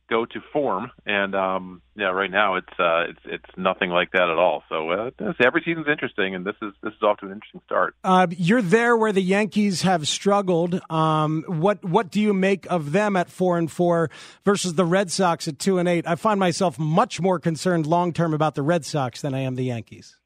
go 0.08 0.24
to 0.24 0.40
form, 0.52 0.90
and 1.04 1.34
um, 1.34 1.82
yeah, 1.96 2.06
right 2.06 2.30
now 2.30 2.56
it's 2.56 2.72
uh, 2.78 3.04
it's 3.08 3.20
it's 3.24 3.56
nothing 3.56 3.90
like 3.90 4.12
that 4.12 4.28
at 4.28 4.38
all. 4.38 4.62
So 4.68 4.90
uh, 4.90 5.10
every 5.44 5.62
season's 5.64 5.88
interesting, 5.88 6.34
and 6.34 6.44
this 6.44 6.54
is 6.62 6.72
this 6.82 6.92
is 6.92 7.02
off 7.02 7.18
to 7.18 7.26
an 7.26 7.32
interesting 7.32 7.60
start. 7.64 7.94
Uh, 8.04 8.26
you're 8.30 8.62
there 8.62 8.96
where 8.96 9.12
the 9.12 9.22
Yankees 9.22 9.82
have 9.82 10.06
struggled. 10.08 10.80
Um, 10.90 11.44
what 11.46 11.84
what 11.84 12.10
do 12.10 12.20
you 12.20 12.32
make 12.32 12.66
of 12.70 12.92
them 12.92 13.16
at 13.16 13.30
four 13.30 13.58
and 13.58 13.70
four 13.70 14.10
versus 14.44 14.74
the 14.74 14.84
Red 14.84 15.10
Sox 15.10 15.48
at 15.48 15.58
two 15.58 15.78
and 15.78 15.88
eight? 15.88 16.06
I 16.06 16.14
find 16.14 16.38
myself 16.38 16.78
much 16.78 17.20
more 17.20 17.38
concerned 17.38 17.86
long 17.86 18.12
term 18.12 18.34
about 18.34 18.54
the 18.54 18.62
Red 18.62 18.84
Sox 18.84 19.22
than 19.22 19.34
I 19.34 19.40
am 19.40 19.56
the 19.56 19.64
Yankees. 19.64 20.16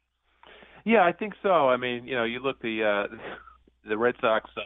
Yeah, 0.85 1.03
I 1.03 1.11
think 1.11 1.33
so. 1.43 1.69
I 1.69 1.77
mean, 1.77 2.05
you 2.05 2.15
know, 2.15 2.23
you 2.23 2.39
look 2.39 2.61
the 2.61 3.07
uh, 3.11 3.15
the 3.87 3.97
Red 3.97 4.15
Sox 4.21 4.49
uh, 4.57 4.61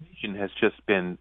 rotation 0.00 0.40
has 0.40 0.50
just 0.60 0.84
been 0.86 1.18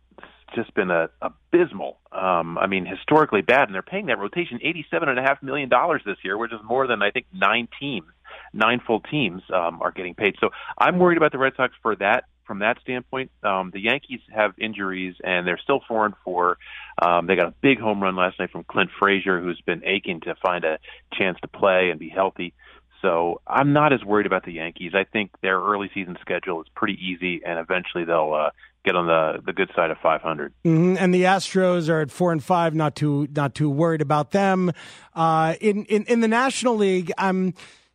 just 0.55 0.73
been 0.73 0.91
a, 0.91 1.09
abysmal. 1.21 1.99
Um, 2.11 2.57
I 2.57 2.67
mean, 2.67 2.85
historically 2.85 3.41
bad, 3.41 3.67
and 3.67 3.73
they're 3.73 3.81
paying 3.81 4.07
that 4.07 4.19
rotation 4.19 4.59
eighty-seven 4.61 5.09
and 5.09 5.19
a 5.19 5.21
half 5.21 5.41
million 5.41 5.69
dollars 5.69 6.01
this 6.05 6.17
year, 6.23 6.37
which 6.37 6.53
is 6.53 6.59
more 6.63 6.87
than 6.87 7.01
I 7.01 7.11
think 7.11 7.25
nine 7.33 7.67
teams, 7.79 8.07
nine 8.53 8.79
full 8.85 9.01
teams 9.01 9.41
um, 9.53 9.81
are 9.81 9.91
getting 9.91 10.15
paid. 10.15 10.35
So 10.39 10.49
I'm 10.77 10.99
worried 10.99 11.17
about 11.17 11.31
the 11.31 11.37
Red 11.37 11.53
Sox 11.55 11.73
for 11.81 11.95
that. 11.97 12.25
From 12.45 12.59
that 12.59 12.77
standpoint, 12.81 13.31
um, 13.41 13.71
the 13.73 13.79
Yankees 13.79 14.19
have 14.35 14.51
injuries, 14.57 15.15
and 15.23 15.47
they're 15.47 15.59
still 15.63 15.79
four 15.87 16.05
and 16.05 16.13
four. 16.25 16.57
Um, 17.01 17.25
they 17.25 17.37
got 17.37 17.47
a 17.47 17.53
big 17.61 17.79
home 17.79 18.03
run 18.03 18.17
last 18.17 18.37
night 18.37 18.51
from 18.51 18.65
Clint 18.65 18.89
Frazier, 18.99 19.39
who's 19.39 19.61
been 19.61 19.81
aching 19.85 20.19
to 20.21 20.35
find 20.45 20.65
a 20.65 20.77
chance 21.13 21.37
to 21.41 21.47
play 21.47 21.89
and 21.89 21.99
be 21.99 22.09
healthy. 22.09 22.53
So 23.01 23.41
I'm 23.47 23.71
not 23.71 23.93
as 23.93 24.03
worried 24.03 24.25
about 24.25 24.43
the 24.43 24.51
Yankees. 24.53 24.91
I 24.93 25.05
think 25.05 25.31
their 25.41 25.57
early 25.57 25.89
season 25.93 26.17
schedule 26.19 26.61
is 26.61 26.67
pretty 26.75 26.97
easy, 27.01 27.41
and 27.45 27.59
eventually 27.59 28.03
they'll 28.03 28.33
uh, 28.33 28.49
get 28.83 28.95
on 28.95 29.07
the 29.07 29.41
the 29.45 29.53
good 29.53 29.69
side 29.75 29.91
of 29.91 29.97
500. 30.03 30.53
hmm 30.63 30.95
And 30.99 31.13
the 31.13 31.23
Astros 31.23 31.89
are 31.89 32.01
at 32.01 32.11
four 32.11 32.31
and 32.31 32.43
five. 32.43 32.73
Not 32.75 32.95
too 32.95 33.27
not 33.35 33.55
too 33.55 33.69
worried 33.69 34.01
about 34.01 34.31
them. 34.31 34.71
Uh, 35.15 35.55
in 35.61 35.85
in 35.85 36.03
in 36.05 36.19
the 36.21 36.27
National 36.27 36.75
League, 36.75 37.11
I'm. 37.17 37.53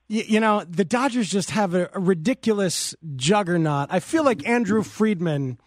y- 0.09 0.24
You 0.26 0.41
know, 0.41 0.64
the 0.68 0.84
Dodgers 0.84 1.28
just 1.28 1.51
have 1.51 1.74
a, 1.74 1.91
a 1.95 2.01
ridiculous 2.01 2.95
juggernaut. 3.16 3.89
I 3.91 4.01
feel 4.01 4.24
like 4.24 4.47
Andrew 4.49 4.82
Friedman 4.82 5.59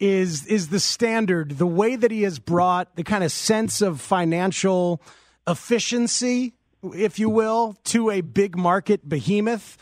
is 0.00 0.46
is 0.46 0.68
the 0.68 0.80
standard. 0.80 1.58
The 1.58 1.66
way 1.66 1.96
that 1.96 2.10
he 2.10 2.22
has 2.22 2.38
brought 2.38 2.96
the 2.96 3.04
kind 3.04 3.22
of 3.24 3.30
sense 3.32 3.82
of 3.82 4.00
financial 4.00 5.02
efficiency, 5.46 6.54
if 6.94 7.18
you 7.18 7.28
will, 7.30 7.76
to 7.84 8.10
a 8.10 8.20
big 8.20 8.56
market 8.56 9.08
behemoth. 9.08 9.76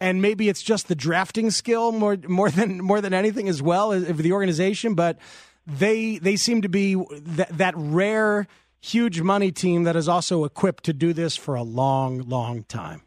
And 0.00 0.20
maybe 0.20 0.48
it's 0.48 0.62
just 0.62 0.88
the 0.88 0.94
drafting 0.94 1.50
skill 1.50 1.90
more 1.90 2.16
more 2.28 2.50
than 2.50 2.82
more 2.82 3.00
than 3.00 3.14
anything 3.14 3.48
as 3.48 3.62
well 3.62 3.92
of 3.92 4.18
the 4.18 4.32
organization, 4.32 4.94
but 4.94 5.18
they 5.66 6.18
they 6.18 6.36
seem 6.36 6.62
to 6.62 6.68
be 6.68 6.94
that, 7.10 7.56
that 7.56 7.74
rare 7.76 8.46
huge 8.80 9.20
money 9.20 9.50
team 9.50 9.84
that 9.84 9.96
is 9.96 10.08
also 10.08 10.44
equipped 10.44 10.84
to 10.84 10.92
do 10.92 11.12
this 11.12 11.36
for 11.36 11.54
a 11.54 11.62
long, 11.62 12.20
long 12.28 12.64
time. 12.64 13.02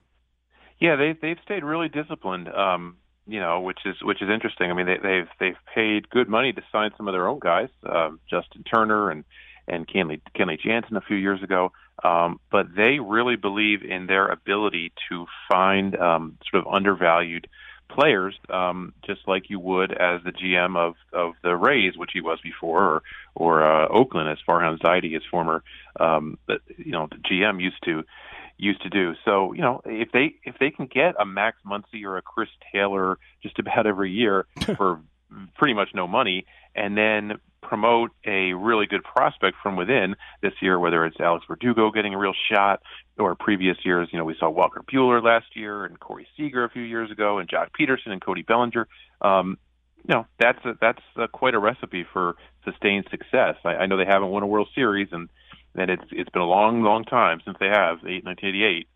Yeah, 0.79 0.95
they 0.95 1.13
they've 1.21 1.37
stayed 1.43 1.63
really 1.63 1.89
disciplined. 1.89 2.47
Um, 2.49 2.97
you 3.27 3.39
know, 3.39 3.61
which 3.61 3.79
is 3.85 3.95
which 4.01 4.21
is 4.21 4.29
interesting. 4.29 4.71
I 4.71 4.73
mean, 4.73 4.87
they, 4.87 4.97
they've 5.01 5.27
they've 5.39 5.57
paid 5.73 6.09
good 6.09 6.27
money 6.27 6.51
to 6.51 6.61
sign 6.71 6.91
some 6.97 7.07
of 7.07 7.13
their 7.13 7.27
own 7.27 7.39
guys, 7.39 7.69
um, 7.87 8.19
Justin 8.29 8.63
Turner 8.63 9.11
and 9.11 9.23
and 9.67 9.87
Kenley 9.87 10.19
Kenley 10.35 10.59
Jansen 10.59 10.97
a 10.97 11.01
few 11.01 11.17
years 11.17 11.43
ago. 11.43 11.71
Um, 12.03 12.39
but 12.51 12.67
they 12.75 12.99
really 12.99 13.35
believe 13.35 13.83
in 13.83 14.07
their 14.07 14.27
ability 14.27 14.91
to 15.09 15.25
find 15.51 15.95
um, 15.95 16.37
sort 16.49 16.65
of 16.65 16.73
undervalued 16.73 17.47
players, 17.89 18.35
um, 18.49 18.93
just 19.05 19.21
like 19.27 19.49
you 19.49 19.59
would 19.59 19.91
as 19.91 20.21
the 20.23 20.31
GM 20.31 20.77
of 20.77 20.95
of 21.11 21.33
the 21.43 21.55
Rays, 21.55 21.97
which 21.97 22.11
he 22.13 22.21
was 22.21 22.39
before, 22.41 22.83
or 22.83 23.03
or 23.35 23.63
uh, 23.63 23.87
Oakland, 23.87 24.29
as 24.29 24.37
Farhan 24.47 24.79
Zaidi, 24.79 25.13
his 25.13 25.23
former, 25.29 25.63
um, 25.99 26.37
you 26.77 26.91
know, 26.91 27.07
the 27.09 27.17
GM 27.17 27.61
used 27.61 27.83
to 27.85 28.03
used 28.57 28.81
to 28.83 28.89
do. 28.89 29.13
So 29.25 29.53
you 29.53 29.61
know, 29.61 29.81
if 29.85 30.11
they 30.11 30.35
if 30.43 30.55
they 30.59 30.69
can 30.69 30.85
get 30.85 31.15
a 31.19 31.25
Max 31.25 31.57
Muncy 31.65 32.03
or 32.03 32.17
a 32.17 32.21
Chris 32.21 32.49
Taylor 32.71 33.17
just 33.41 33.57
about 33.59 33.87
every 33.87 34.11
year 34.11 34.45
for 34.77 35.01
pretty 35.57 35.73
much 35.73 35.89
no 35.93 36.07
money, 36.07 36.45
and 36.75 36.97
then 36.97 37.39
promote 37.61 38.11
a 38.25 38.53
really 38.53 38.87
good 38.87 39.03
prospect 39.03 39.57
from 39.61 39.75
within 39.75 40.15
this 40.41 40.53
year, 40.61 40.79
whether 40.79 41.05
it's 41.05 41.19
Alex 41.19 41.45
Verdugo 41.47 41.91
getting 41.91 42.13
a 42.13 42.17
real 42.17 42.33
shot, 42.51 42.81
or 43.17 43.35
previous 43.35 43.77
years, 43.83 44.07
you 44.11 44.17
know, 44.17 44.25
we 44.25 44.35
saw 44.39 44.49
Walker 44.49 44.81
Buehler 44.91 45.21
last 45.21 45.55
year 45.55 45.85
and 45.85 45.99
Corey 45.99 46.27
Seager 46.35 46.63
a 46.63 46.69
few 46.69 46.81
years 46.81 47.11
ago, 47.11 47.37
and 47.37 47.49
Joc 47.49 47.67
Pederson 47.79 48.11
and 48.11 48.21
Cody 48.21 48.41
Bellinger. 48.41 48.87
Um, 49.21 49.57
you 50.07 50.15
know, 50.15 50.25
that's 50.39 50.63
a, 50.65 50.73
that's 50.79 51.01
a, 51.17 51.27
quite 51.27 51.53
a 51.53 51.59
recipe 51.59 52.05
for 52.11 52.35
sustained 52.63 53.05
success. 53.11 53.55
I, 53.65 53.75
I 53.75 53.85
know 53.85 53.97
they 53.97 54.05
haven't 54.05 54.29
won 54.29 54.43
a 54.43 54.47
World 54.47 54.69
Series, 54.73 55.09
and 55.11 55.29
and 55.75 55.91
it's 55.91 56.05
it's 56.11 56.29
been 56.29 56.41
a 56.41 56.47
long, 56.47 56.81
long 56.81 57.03
time 57.03 57.41
since 57.45 57.57
they 57.59 57.67
have, 57.67 57.99
eight, 57.99 58.25
1988 58.25 58.87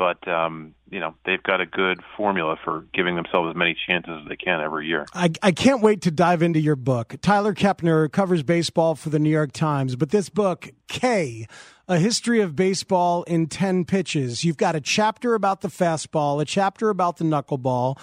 but 0.00 0.26
um, 0.26 0.74
you 0.90 0.98
know 0.98 1.14
they've 1.26 1.42
got 1.42 1.60
a 1.60 1.66
good 1.66 2.00
formula 2.16 2.56
for 2.64 2.86
giving 2.94 3.16
themselves 3.16 3.50
as 3.50 3.54
many 3.54 3.76
chances 3.86 4.20
as 4.22 4.28
they 4.30 4.36
can 4.36 4.58
every 4.60 4.86
year. 4.86 5.04
I, 5.12 5.30
I 5.42 5.52
can't 5.52 5.82
wait 5.82 6.00
to 6.02 6.10
dive 6.10 6.40
into 6.40 6.58
your 6.58 6.74
book. 6.74 7.16
Tyler 7.20 7.52
Kepner 7.52 8.10
covers 8.10 8.42
baseball 8.42 8.94
for 8.94 9.10
the 9.10 9.18
New 9.18 9.28
York 9.28 9.52
Times, 9.52 9.96
but 9.96 10.08
this 10.08 10.30
book, 10.30 10.70
K, 10.88 11.46
a 11.86 11.98
history 11.98 12.40
of 12.40 12.56
baseball 12.56 13.24
in 13.24 13.46
ten 13.46 13.84
pitches. 13.84 14.42
You've 14.42 14.56
got 14.56 14.74
a 14.74 14.80
chapter 14.80 15.34
about 15.34 15.60
the 15.60 15.68
fastball, 15.68 16.40
a 16.40 16.46
chapter 16.46 16.88
about 16.88 17.18
the 17.18 17.24
knuckleball. 17.24 17.98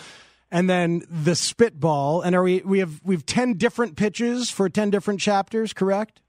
And 0.50 0.70
then 0.70 1.04
the 1.10 1.36
spitball, 1.36 2.22
and 2.22 2.34
are 2.34 2.43
we 2.43 2.62
we 2.62 2.80
have 2.80 3.02
we've 3.04 3.26
ten 3.26 3.56
different 3.56 3.98
pitches 3.98 4.50
for 4.50 4.70
ten 4.70 4.91
different 4.91 5.20
chapters, 5.20 5.74
correct? 5.74 6.22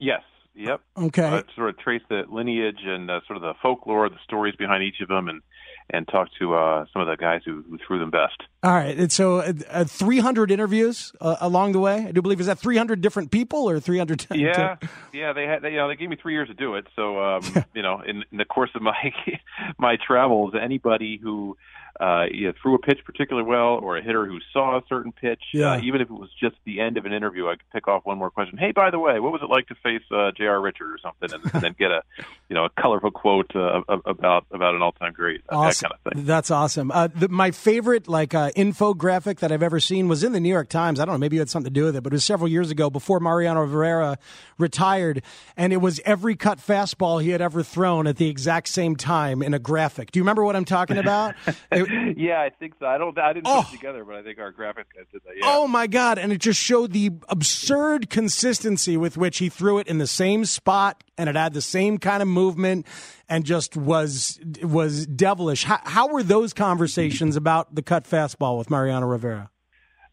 Yes, 0.00 0.22
Yep. 0.56 0.80
Okay. 0.96 1.22
Uh, 1.22 1.42
sort 1.54 1.68
of 1.68 1.78
trace 1.78 2.02
the 2.08 2.22
lineage 2.28 2.80
and 2.84 3.10
uh, 3.10 3.20
sort 3.26 3.36
of 3.36 3.42
the 3.42 3.52
folklore, 3.62 4.08
the 4.08 4.16
stories 4.24 4.56
behind 4.56 4.82
each 4.82 5.00
of 5.02 5.08
them, 5.08 5.28
and 5.28 5.42
and 5.90 6.08
talk 6.08 6.28
to 6.38 6.54
uh, 6.54 6.84
some 6.92 7.00
of 7.02 7.08
the 7.08 7.16
guys 7.16 7.42
who, 7.44 7.62
who 7.68 7.78
threw 7.86 7.98
them 7.98 8.10
best. 8.10 8.42
All 8.62 8.72
right. 8.72 8.96
And 8.98 9.12
so, 9.12 9.36
uh, 9.36 9.52
uh 9.70 9.84
300 9.84 10.50
interviews 10.50 11.12
uh, 11.20 11.36
along 11.40 11.72
the 11.72 11.78
way. 11.78 12.06
I 12.08 12.10
do 12.10 12.22
believe 12.22 12.40
is 12.40 12.46
that 12.46 12.58
300 12.58 13.00
different 13.00 13.30
people 13.30 13.70
or 13.70 13.78
300? 13.78 14.26
Yeah, 14.36 14.76
yeah. 15.12 15.32
They 15.32 15.44
had, 15.44 15.62
they, 15.62 15.70
you 15.70 15.76
know, 15.76 15.88
they 15.88 15.96
gave 15.96 16.08
me 16.08 16.16
three 16.20 16.34
years 16.34 16.48
to 16.48 16.54
do 16.54 16.74
it. 16.74 16.86
So, 16.96 17.22
um, 17.22 17.42
you 17.74 17.82
know, 17.82 18.00
in, 18.00 18.24
in 18.32 18.38
the 18.38 18.44
course 18.44 18.70
of 18.74 18.82
my 18.82 18.96
my 19.78 19.96
travels, 20.04 20.54
anybody 20.60 21.18
who 21.22 21.56
uh, 22.00 22.26
either 22.32 22.54
threw 22.60 22.74
a 22.74 22.78
pitch 22.78 23.00
particularly 23.04 23.48
well 23.48 23.78
or 23.82 23.96
a 23.96 24.02
hitter 24.02 24.26
who 24.26 24.38
saw 24.52 24.78
a 24.78 24.82
certain 24.88 25.12
pitch. 25.12 25.42
Yeah. 25.52 25.72
Uh, 25.72 25.80
even 25.80 26.00
if 26.00 26.10
it 26.10 26.14
was 26.14 26.30
just 26.38 26.56
the 26.64 26.80
end 26.80 26.96
of 26.96 27.06
an 27.06 27.12
interview, 27.12 27.48
I 27.48 27.52
could 27.52 27.70
pick 27.72 27.88
off 27.88 28.04
one 28.04 28.18
more 28.18 28.30
question. 28.30 28.58
Hey, 28.58 28.72
by 28.72 28.90
the 28.90 28.98
way, 28.98 29.20
what 29.20 29.32
was 29.32 29.42
it 29.42 29.50
like 29.50 29.66
to 29.68 29.74
face 29.76 30.02
uh, 30.10 30.30
J.R. 30.36 30.60
Richard 30.60 30.92
or 30.92 30.98
something, 30.98 31.32
and, 31.32 31.54
and 31.54 31.62
then 31.62 31.74
get 31.78 31.90
a 31.90 32.02
you 32.48 32.54
know 32.54 32.64
a 32.64 32.70
colorful 32.80 33.10
quote 33.10 33.54
uh, 33.54 33.82
about 34.04 34.46
about 34.50 34.74
an 34.74 34.82
all 34.82 34.92
time 34.92 35.12
great 35.12 35.42
uh, 35.50 35.56
awesome. 35.56 35.88
that 35.90 36.04
kind 36.04 36.06
of 36.06 36.12
thing. 36.12 36.26
That's 36.26 36.50
awesome. 36.50 36.90
Uh, 36.90 37.08
the, 37.14 37.28
my 37.28 37.50
favorite 37.50 38.08
like 38.08 38.34
uh, 38.34 38.50
infographic 38.52 39.38
that 39.40 39.52
I've 39.52 39.62
ever 39.62 39.80
seen 39.80 40.08
was 40.08 40.22
in 40.24 40.32
the 40.32 40.40
New 40.40 40.48
York 40.48 40.68
Times. 40.68 41.00
I 41.00 41.04
don't 41.04 41.14
know, 41.14 41.18
maybe 41.18 41.36
it 41.36 41.40
had 41.40 41.50
something 41.50 41.72
to 41.72 41.80
do 41.80 41.86
with 41.86 41.96
it, 41.96 42.02
but 42.02 42.12
it 42.12 42.16
was 42.16 42.24
several 42.24 42.48
years 42.48 42.70
ago 42.70 42.90
before 42.90 43.20
Mariano 43.20 43.62
Rivera 43.62 44.18
retired, 44.58 45.22
and 45.56 45.72
it 45.72 45.78
was 45.78 46.00
every 46.04 46.36
cut 46.36 46.58
fastball 46.58 47.22
he 47.22 47.30
had 47.30 47.40
ever 47.40 47.62
thrown 47.62 48.06
at 48.06 48.16
the 48.16 48.28
exact 48.28 48.68
same 48.68 48.96
time 48.96 49.42
in 49.42 49.54
a 49.54 49.58
graphic. 49.58 50.10
Do 50.10 50.18
you 50.18 50.22
remember 50.22 50.44
what 50.44 50.56
I'm 50.56 50.64
talking 50.64 50.98
about? 50.98 51.34
It, 51.72 51.85
yeah, 52.16 52.40
I 52.40 52.50
think 52.50 52.74
so. 52.78 52.86
I 52.86 52.98
don't. 52.98 53.18
I 53.18 53.32
didn't 53.32 53.46
oh. 53.46 53.62
put 53.62 53.74
it 53.74 53.76
together, 53.76 54.04
but 54.04 54.16
I 54.16 54.22
think 54.22 54.38
our 54.38 54.50
graphic 54.50 54.86
guy 54.94 55.02
did 55.12 55.22
that. 55.24 55.36
Yeah. 55.36 55.44
Oh 55.46 55.66
my 55.66 55.86
god! 55.86 56.18
And 56.18 56.32
it 56.32 56.38
just 56.38 56.60
showed 56.60 56.92
the 56.92 57.12
absurd 57.28 58.10
consistency 58.10 58.96
with 58.96 59.16
which 59.16 59.38
he 59.38 59.48
threw 59.48 59.78
it 59.78 59.86
in 59.86 59.98
the 59.98 60.06
same 60.06 60.44
spot, 60.44 61.04
and 61.16 61.28
it 61.28 61.36
had 61.36 61.54
the 61.54 61.62
same 61.62 61.98
kind 61.98 62.22
of 62.22 62.28
movement, 62.28 62.86
and 63.28 63.44
just 63.44 63.76
was 63.76 64.40
was 64.62 65.06
devilish. 65.06 65.64
How, 65.64 65.80
how 65.84 66.08
were 66.08 66.22
those 66.22 66.52
conversations 66.52 67.36
about 67.36 67.74
the 67.74 67.82
cut 67.82 68.04
fastball 68.04 68.58
with 68.58 68.70
Mariano 68.70 69.06
Rivera? 69.06 69.50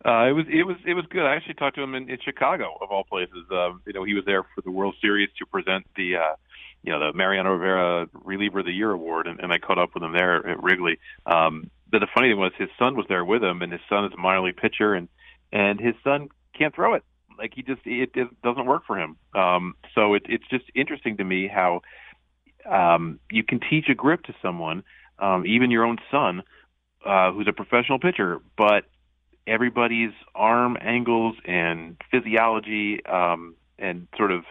Uh, 0.06 0.28
it 0.28 0.34
was 0.34 0.46
it 0.50 0.64
was 0.64 0.76
it 0.86 0.94
was 0.96 1.06
good. 1.10 1.26
I 1.26 1.36
actually 1.36 1.54
talked 1.54 1.78
to 1.78 1.82
him 1.82 1.96
in, 1.96 2.10
in 2.10 2.18
Chicago 2.24 2.78
of 2.82 2.92
all 2.92 3.06
places. 3.06 3.46
Um, 3.52 3.82
you 3.88 3.94
know, 3.94 4.04
he 4.04 4.14
was 4.14 4.26
there 4.26 4.44
for 4.44 4.62
the 4.62 4.72
World 4.72 4.96
Series 5.02 5.30
to 5.40 5.46
present 5.46 5.86
the 5.96 6.18
uh, 6.18 6.36
you 6.84 6.92
know 6.92 7.00
the 7.00 7.18
Mariano 7.18 7.54
Rivera 7.54 8.08
Reliever 8.14 8.60
of 8.60 8.66
the 8.66 8.72
Year 8.72 8.92
award, 8.92 9.28
and, 9.28 9.40
and 9.40 9.52
I 9.52 9.58
caught 9.58 9.80
up 9.80 9.94
with 9.94 10.04
him 10.04 10.14
there 10.14 10.48
at 10.48 10.62
Wrigley. 10.62 11.00
Um, 11.26 11.70
but 11.90 12.00
the 12.00 12.08
funny 12.14 12.30
thing 12.30 12.40
was 12.40 12.52
his 12.58 12.70
son 12.78 12.96
was 12.96 13.06
there 13.08 13.24
with 13.24 13.44
him, 13.44 13.62
and 13.62 13.72
his 13.72 13.82
son 13.90 14.06
is 14.06 14.12
a 14.14 14.18
minor 14.18 14.42
league 14.42 14.58
pitcher, 14.58 14.94
and 14.94 15.08
and 15.52 15.80
his 15.80 15.96
son 16.04 16.30
can't 16.58 16.76
throw 16.76 16.96
it. 16.96 17.04
Like 17.38 17.54
he 17.56 17.64
just 17.64 17.82
it, 17.86 18.12
it 18.16 18.42
doesn't 18.42 18.66
work 18.66 18.84
for 18.86 19.00
him. 19.00 19.18
Um, 19.34 19.76
so 19.96 20.14
it, 20.14 20.24
it's 20.28 20.48
just 20.50 20.66
interesting 20.76 21.18
to 21.18 21.24
me 21.24 21.48
how 21.48 21.82
um, 22.70 23.20
you 23.32 23.44
can 23.44 23.60
teach 23.60 23.90
a 23.90 23.96
grip 23.96 24.24
to 24.24 24.36
someone, 24.42 24.84
um, 25.20 25.46
even 25.46 25.72
your 25.72 25.86
own 25.86 25.98
son, 26.12 26.44
uh, 27.06 27.32
who's 27.32 27.48
a 27.48 27.54
professional 27.54 28.00
pitcher, 28.00 28.40
but 28.58 28.86
everybody's 29.46 30.14
arm 30.34 30.78
angles 30.80 31.36
and 31.46 31.98
physiology 32.12 33.06
um, 33.06 33.56
and 33.78 34.08
sort 34.18 34.32
of 34.32 34.46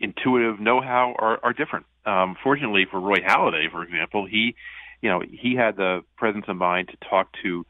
intuitive 0.00 0.60
know-how 0.60 1.14
are, 1.18 1.38
are 1.42 1.52
different. 1.52 1.86
Um, 2.06 2.36
fortunately 2.42 2.86
for 2.90 3.00
Roy 3.00 3.18
Halladay, 3.18 3.70
for 3.70 3.82
example, 3.82 4.26
he 4.26 4.54
you 5.00 5.10
know, 5.10 5.22
he 5.28 5.54
had 5.54 5.76
the 5.76 6.02
presence 6.16 6.46
of 6.48 6.56
mind 6.56 6.88
to 6.88 7.08
talk 7.08 7.28
to 7.42 7.66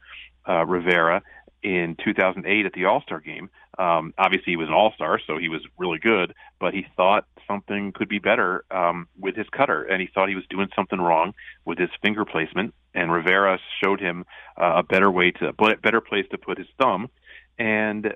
uh, 0.47 0.65
Rivera 0.65 1.21
in 1.61 1.95
2008 2.03 2.65
at 2.65 2.73
the 2.73 2.85
All 2.85 3.01
Star 3.01 3.19
game. 3.19 3.49
Um, 3.77 4.13
obviously, 4.17 4.53
he 4.53 4.57
was 4.57 4.67
an 4.67 4.73
All 4.73 4.91
Star, 4.95 5.19
so 5.25 5.37
he 5.37 5.49
was 5.49 5.61
really 5.77 5.99
good, 5.99 6.33
but 6.59 6.73
he 6.73 6.85
thought 6.97 7.25
something 7.47 7.91
could 7.93 8.09
be 8.09 8.19
better 8.19 8.65
um, 8.71 9.07
with 9.17 9.35
his 9.35 9.47
cutter, 9.49 9.83
and 9.83 10.01
he 10.01 10.09
thought 10.13 10.29
he 10.29 10.35
was 10.35 10.45
doing 10.49 10.69
something 10.75 10.99
wrong 10.99 11.33
with 11.65 11.77
his 11.77 11.89
finger 12.01 12.25
placement. 12.25 12.73
And 12.93 13.11
Rivera 13.11 13.59
showed 13.83 13.99
him 13.99 14.25
uh, 14.59 14.77
a 14.77 14.83
better 14.83 15.11
way 15.11 15.31
to, 15.31 15.53
better 15.53 16.01
place 16.01 16.25
to 16.31 16.37
put 16.37 16.57
his 16.57 16.67
thumb, 16.81 17.09
and 17.57 18.15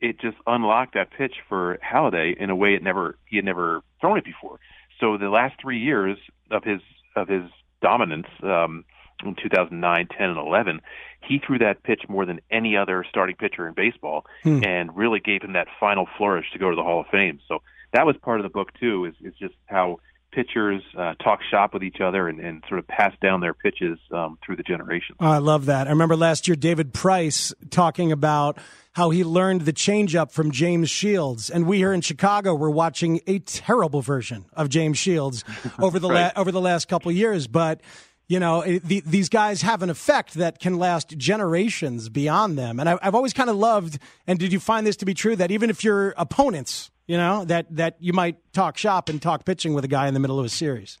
it 0.00 0.20
just 0.20 0.36
unlocked 0.46 0.94
that 0.94 1.10
pitch 1.10 1.34
for 1.48 1.78
Halladay 1.78 2.36
in 2.36 2.50
a 2.50 2.56
way 2.56 2.74
it 2.74 2.82
never 2.82 3.16
he 3.26 3.36
had 3.36 3.44
never 3.44 3.82
thrown 4.00 4.18
it 4.18 4.24
before. 4.24 4.58
So 4.98 5.16
the 5.16 5.30
last 5.30 5.60
three 5.60 5.78
years 5.78 6.18
of 6.50 6.64
his 6.64 6.80
of 7.16 7.28
his 7.28 7.50
dominance 7.82 8.26
um, 8.42 8.84
in 9.24 9.34
2009, 9.34 10.08
10, 10.16 10.28
and 10.30 10.38
11, 10.38 10.80
he 11.26 11.38
threw 11.44 11.58
that 11.58 11.82
pitch 11.82 12.02
more 12.08 12.24
than 12.24 12.40
any 12.50 12.76
other 12.76 13.04
starting 13.08 13.36
pitcher 13.36 13.66
in 13.66 13.74
baseball, 13.74 14.24
hmm. 14.42 14.62
and 14.64 14.96
really 14.96 15.20
gave 15.20 15.42
him 15.42 15.52
that 15.52 15.68
final 15.78 16.06
flourish 16.16 16.46
to 16.52 16.58
go 16.58 16.70
to 16.70 16.76
the 16.76 16.82
Hall 16.82 17.00
of 17.00 17.06
Fame. 17.08 17.40
So 17.48 17.62
that 17.92 18.06
was 18.06 18.16
part 18.22 18.40
of 18.40 18.44
the 18.44 18.50
book 18.50 18.68
too. 18.78 19.06
Is 19.06 19.14
is 19.20 19.34
just 19.38 19.54
how 19.66 20.00
pitchers 20.32 20.82
uh, 20.96 21.14
talk 21.14 21.40
shop 21.50 21.74
with 21.74 21.82
each 21.82 22.00
other 22.00 22.28
and, 22.28 22.40
and, 22.40 22.62
sort 22.68 22.78
of 22.78 22.86
pass 22.86 23.12
down 23.22 23.40
their 23.40 23.54
pitches 23.54 23.98
um, 24.12 24.38
through 24.44 24.56
the 24.56 24.62
generations. 24.62 25.16
Oh, 25.20 25.26
I 25.26 25.38
love 25.38 25.66
that. 25.66 25.86
I 25.86 25.90
remember 25.90 26.16
last 26.16 26.46
year 26.46 26.56
David 26.56 26.92
Price 26.94 27.52
talking 27.70 28.12
about 28.12 28.58
how 28.92 29.10
he 29.10 29.24
learned 29.24 29.62
the 29.62 29.72
changeup 29.72 30.32
from 30.32 30.50
James 30.50 30.90
Shields, 30.90 31.50
and 31.50 31.66
we 31.66 31.78
here 31.78 31.92
in 31.92 32.00
Chicago 32.00 32.54
were 32.54 32.70
watching 32.70 33.20
a 33.26 33.38
terrible 33.40 34.02
version 34.02 34.44
of 34.52 34.68
James 34.68 34.98
Shields 34.98 35.44
over 35.78 35.98
the 35.98 36.08
right. 36.08 36.32
la- 36.36 36.40
over 36.40 36.52
the 36.52 36.60
last 36.60 36.88
couple 36.88 37.10
years, 37.12 37.46
but. 37.46 37.80
You 38.28 38.38
know, 38.38 38.62
the, 38.62 39.02
these 39.04 39.28
guys 39.28 39.62
have 39.62 39.82
an 39.82 39.90
effect 39.90 40.34
that 40.34 40.60
can 40.60 40.78
last 40.78 41.18
generations 41.18 42.08
beyond 42.08 42.56
them. 42.56 42.78
And 42.78 42.88
I, 42.88 42.96
I've 43.02 43.16
always 43.16 43.32
kind 43.32 43.50
of 43.50 43.56
loved, 43.56 43.98
and 44.24 44.38
did 44.38 44.52
you 44.52 44.60
find 44.60 44.86
this 44.86 44.94
to 44.98 45.04
be 45.04 45.14
true, 45.14 45.34
that 45.34 45.50
even 45.50 45.68
if 45.68 45.82
your 45.82 46.14
opponents 46.16 46.92
you 47.10 47.16
know 47.16 47.44
that 47.46 47.66
that 47.74 47.96
you 47.98 48.12
might 48.12 48.36
talk 48.52 48.78
shop 48.78 49.08
and 49.08 49.20
talk 49.20 49.44
pitching 49.44 49.74
with 49.74 49.84
a 49.84 49.88
guy 49.88 50.06
in 50.06 50.14
the 50.14 50.20
middle 50.20 50.38
of 50.38 50.44
a 50.46 50.48
series. 50.48 50.98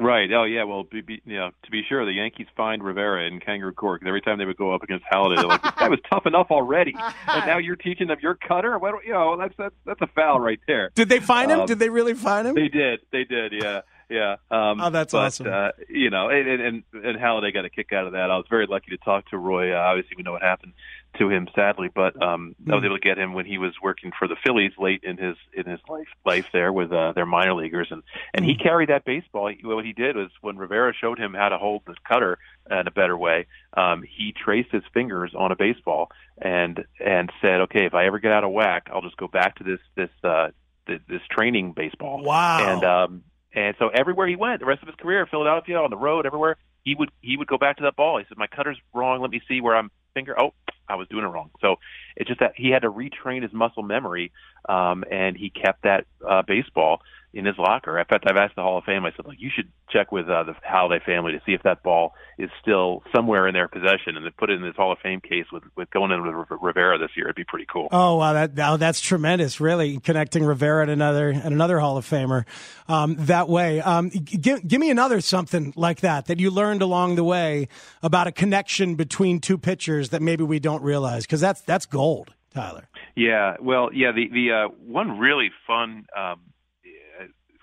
Right. 0.00 0.30
Oh, 0.32 0.44
yeah. 0.44 0.62
Well, 0.62 0.84
be, 0.84 1.00
be, 1.00 1.20
you 1.24 1.36
know, 1.38 1.50
to 1.64 1.70
be 1.72 1.82
sure, 1.88 2.04
the 2.04 2.12
Yankees 2.12 2.46
fined 2.56 2.84
Rivera 2.84 3.26
and 3.26 3.44
Kangaroo 3.44 3.72
Court 3.72 4.00
'cause 4.00 4.06
every 4.06 4.20
time 4.20 4.38
they 4.38 4.44
would 4.44 4.56
go 4.56 4.72
up 4.72 4.84
against 4.84 5.04
Halladay, 5.12 5.36
they're 5.38 5.46
like, 5.46 5.60
"This 5.62 5.72
guy 5.72 5.88
was 5.88 5.98
tough 6.08 6.24
enough 6.24 6.46
already, 6.52 6.94
and 7.26 7.46
now 7.46 7.58
you're 7.58 7.74
teaching 7.74 8.06
them 8.06 8.18
your 8.22 8.36
cutter." 8.36 8.78
What, 8.78 9.04
you 9.04 9.12
know, 9.12 9.36
that's 9.36 9.54
that's 9.56 9.74
that's 9.86 10.00
a 10.02 10.06
foul 10.14 10.38
right 10.38 10.60
there. 10.68 10.90
Did 10.94 11.08
they 11.08 11.18
find 11.18 11.50
him? 11.50 11.60
Um, 11.60 11.66
Did 11.66 11.78
they 11.80 11.88
really 11.88 12.14
find 12.14 12.46
him? 12.46 12.54
They 12.54 12.68
did. 12.68 13.00
They 13.10 13.24
did. 13.24 13.52
Yeah. 13.60 13.80
Yeah. 14.10 14.36
Um, 14.50 14.80
Oh, 14.80 14.90
that's 14.90 15.12
but, 15.12 15.18
awesome. 15.26 15.46
Uh, 15.52 15.70
you 15.88 16.08
know, 16.10 16.28
and, 16.30 16.48
and 16.48 16.82
and 16.94 17.18
Halladay 17.18 17.52
got 17.52 17.64
a 17.66 17.70
kick 17.70 17.92
out 17.92 18.06
of 18.06 18.12
that. 18.12 18.30
I 18.30 18.36
was 18.36 18.46
very 18.48 18.66
lucky 18.66 18.90
to 18.92 18.96
talk 18.96 19.28
to 19.30 19.38
Roy. 19.38 19.74
Uh, 19.74 19.78
obviously, 19.78 20.14
we 20.16 20.22
know 20.22 20.32
what 20.32 20.42
happened 20.42 20.72
to 21.18 21.28
him, 21.30 21.48
sadly, 21.54 21.88
but 21.94 22.20
um, 22.22 22.54
I 22.66 22.72
was 22.74 22.80
Hmm. 22.80 22.84
able 22.86 22.96
to 22.96 23.00
get 23.02 23.18
him 23.18 23.32
when 23.34 23.44
he 23.44 23.58
was 23.58 23.72
working 23.82 24.12
for 24.18 24.26
the 24.28 24.36
Phillies 24.44 24.72
late 24.78 25.04
in 25.04 25.18
his 25.18 25.36
in 25.52 25.66
his 25.66 25.80
life 25.88 26.08
life 26.24 26.46
there 26.52 26.72
with 26.72 26.90
uh, 26.92 27.12
their 27.12 27.26
minor 27.26 27.52
leaguers, 27.54 27.88
and 27.90 28.02
and 28.32 28.44
Hmm. 28.44 28.48
he 28.50 28.56
carried 28.56 28.88
that 28.88 29.04
baseball. 29.04 29.48
He- 29.48 29.60
What 29.66 29.84
he 29.84 29.92
did 29.92 30.16
was 30.16 30.30
when 30.40 30.56
Rivera 30.56 30.94
showed 30.94 31.18
him 31.18 31.34
how 31.34 31.50
to 31.50 31.58
hold 31.58 31.82
the 31.86 31.94
cutter 32.06 32.38
in 32.70 32.86
a 32.86 32.90
better 32.90 33.16
way, 33.16 33.46
um, 33.76 34.02
he 34.02 34.32
traced 34.32 34.70
his 34.70 34.84
fingers 34.94 35.32
on 35.34 35.52
a 35.52 35.56
baseball 35.56 36.10
and 36.40 36.82
and 37.04 37.30
said, 37.42 37.60
okay, 37.62 37.84
if 37.84 37.92
I 37.94 38.06
ever 38.06 38.18
get 38.20 38.32
out 38.32 38.44
of 38.44 38.52
whack, 38.52 38.88
I'll 38.90 39.02
just 39.02 39.16
go 39.18 39.28
back 39.28 39.56
to 39.56 39.64
this 39.64 39.80
this 39.96 40.10
uh, 40.24 40.48
this 40.86 41.20
training 41.30 41.72
baseball. 41.72 42.22
Wow. 42.22 42.58
And 42.76 42.84
um, 42.84 43.22
and 43.58 43.74
so 43.80 43.88
everywhere 43.88 44.28
he 44.28 44.36
went, 44.36 44.60
the 44.60 44.66
rest 44.66 44.82
of 44.82 44.88
his 44.88 44.94
career, 44.94 45.26
Philadelphia, 45.26 45.78
on 45.78 45.90
the 45.90 45.96
road, 45.96 46.26
everywhere, 46.26 46.56
he 46.84 46.94
would 46.94 47.10
he 47.20 47.36
would 47.36 47.48
go 47.48 47.58
back 47.58 47.78
to 47.78 47.82
that 47.82 47.96
ball. 47.96 48.18
He 48.18 48.24
said, 48.28 48.38
"My 48.38 48.46
cutter's 48.46 48.78
wrong. 48.94 49.20
Let 49.20 49.32
me 49.32 49.40
see 49.48 49.60
where 49.60 49.74
I'm 49.74 49.90
finger. 50.14 50.40
Oh, 50.40 50.54
I 50.88 50.94
was 50.94 51.08
doing 51.08 51.24
it 51.24 51.28
wrong." 51.28 51.50
So 51.60 51.76
it's 52.16 52.28
just 52.28 52.38
that 52.38 52.52
he 52.54 52.70
had 52.70 52.82
to 52.82 52.90
retrain 52.90 53.42
his 53.42 53.52
muscle 53.52 53.82
memory, 53.82 54.30
um, 54.68 55.02
and 55.10 55.36
he 55.36 55.50
kept 55.50 55.82
that 55.82 56.06
uh, 56.26 56.42
baseball 56.46 57.00
in 57.38 57.44
his 57.44 57.56
locker. 57.56 57.96
In 57.96 58.04
fact, 58.04 58.24
I've 58.28 58.36
asked 58.36 58.56
the 58.56 58.62
Hall 58.62 58.78
of 58.78 58.84
Fame. 58.84 59.04
I 59.04 59.12
said, 59.16 59.24
"Look, 59.24 59.36
you 59.38 59.48
should 59.54 59.70
check 59.90 60.10
with 60.10 60.28
uh, 60.28 60.42
the 60.42 60.54
Halladay 60.68 61.02
family 61.04 61.32
to 61.32 61.40
see 61.46 61.52
if 61.52 61.62
that 61.62 61.84
ball 61.84 62.14
is 62.36 62.50
still 62.60 63.04
somewhere 63.14 63.46
in 63.46 63.54
their 63.54 63.68
possession, 63.68 64.16
and 64.16 64.24
then 64.24 64.32
put 64.36 64.50
it 64.50 64.54
in 64.54 64.62
this 64.62 64.74
Hall 64.74 64.90
of 64.90 64.98
Fame 64.98 65.20
case 65.20 65.46
with 65.52 65.62
with 65.76 65.88
going 65.90 66.10
in 66.10 66.26
with 66.26 66.48
Rivera 66.60 66.98
this 66.98 67.10
year. 67.16 67.26
It'd 67.26 67.36
be 67.36 67.44
pretty 67.44 67.66
cool." 67.72 67.88
Oh 67.92 68.16
wow, 68.16 68.32
that 68.32 68.50
oh, 68.58 68.76
that's 68.76 69.00
tremendous! 69.00 69.60
Really 69.60 70.00
connecting 70.00 70.44
Rivera 70.44 70.82
and 70.82 70.90
another 70.90 71.28
and 71.30 71.54
another 71.54 71.78
Hall 71.78 71.96
of 71.96 72.04
Famer 72.04 72.44
um, 72.88 73.14
that 73.20 73.48
way. 73.48 73.80
Um, 73.80 74.08
give, 74.08 74.66
give 74.66 74.80
me 74.80 74.90
another 74.90 75.20
something 75.20 75.72
like 75.76 76.00
that 76.00 76.26
that 76.26 76.40
you 76.40 76.50
learned 76.50 76.82
along 76.82 77.14
the 77.14 77.24
way 77.24 77.68
about 78.02 78.26
a 78.26 78.32
connection 78.32 78.96
between 78.96 79.38
two 79.38 79.58
pitchers 79.58 80.08
that 80.08 80.22
maybe 80.22 80.42
we 80.42 80.58
don't 80.58 80.82
realize 80.82 81.24
because 81.24 81.40
that's 81.40 81.60
that's 81.60 81.86
gold, 81.86 82.34
Tyler. 82.52 82.88
Yeah, 83.14 83.56
well, 83.60 83.90
yeah. 83.92 84.10
The 84.10 84.28
the 84.28 84.52
uh, 84.52 84.68
one 84.84 85.20
really 85.20 85.50
fun 85.66 86.06
um, 86.16 86.40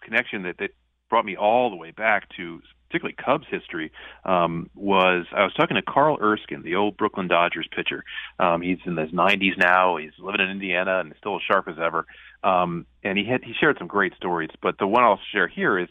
connection 0.06 0.44
that 0.44 0.58
that 0.60 0.72
brought 1.10 1.26
me 1.26 1.36
all 1.36 1.70
the 1.70 1.76
way 1.76 1.92
back 1.92 2.28
to 2.38 2.62
particularly 2.88 3.16
Cubs 3.16 3.46
history 3.50 3.92
um, 4.24 4.70
was 4.76 5.26
I 5.36 5.44
was 5.44 5.54
talking 5.54 5.76
to 5.76 5.82
Carl 5.82 6.18
Erskine, 6.22 6.64
the 6.64 6.76
old 6.76 6.98
Brooklyn 6.98 7.28
Dodgers 7.28 7.68
pitcher. 7.76 8.04
Um, 8.40 8.62
he's 8.62 8.78
in 8.86 8.96
his 8.96 9.12
90s 9.12 9.58
now. 9.58 9.98
He's 9.98 10.12
living 10.20 10.42
in 10.42 10.50
Indiana 10.50 11.00
and 11.00 11.14
still 11.18 11.36
as 11.36 11.42
sharp 11.42 11.68
as 11.68 11.76
ever. 11.84 12.06
Um, 12.44 12.86
and 13.04 13.18
he 13.18 13.26
had 13.26 13.44
he 13.44 13.54
shared 13.60 13.78
some 13.78 13.88
great 13.88 14.16
stories. 14.16 14.50
But 14.62 14.78
the 14.78 14.88
one 14.88 15.04
I'll 15.04 15.20
share 15.32 15.48
here 15.48 15.78
is 15.78 15.90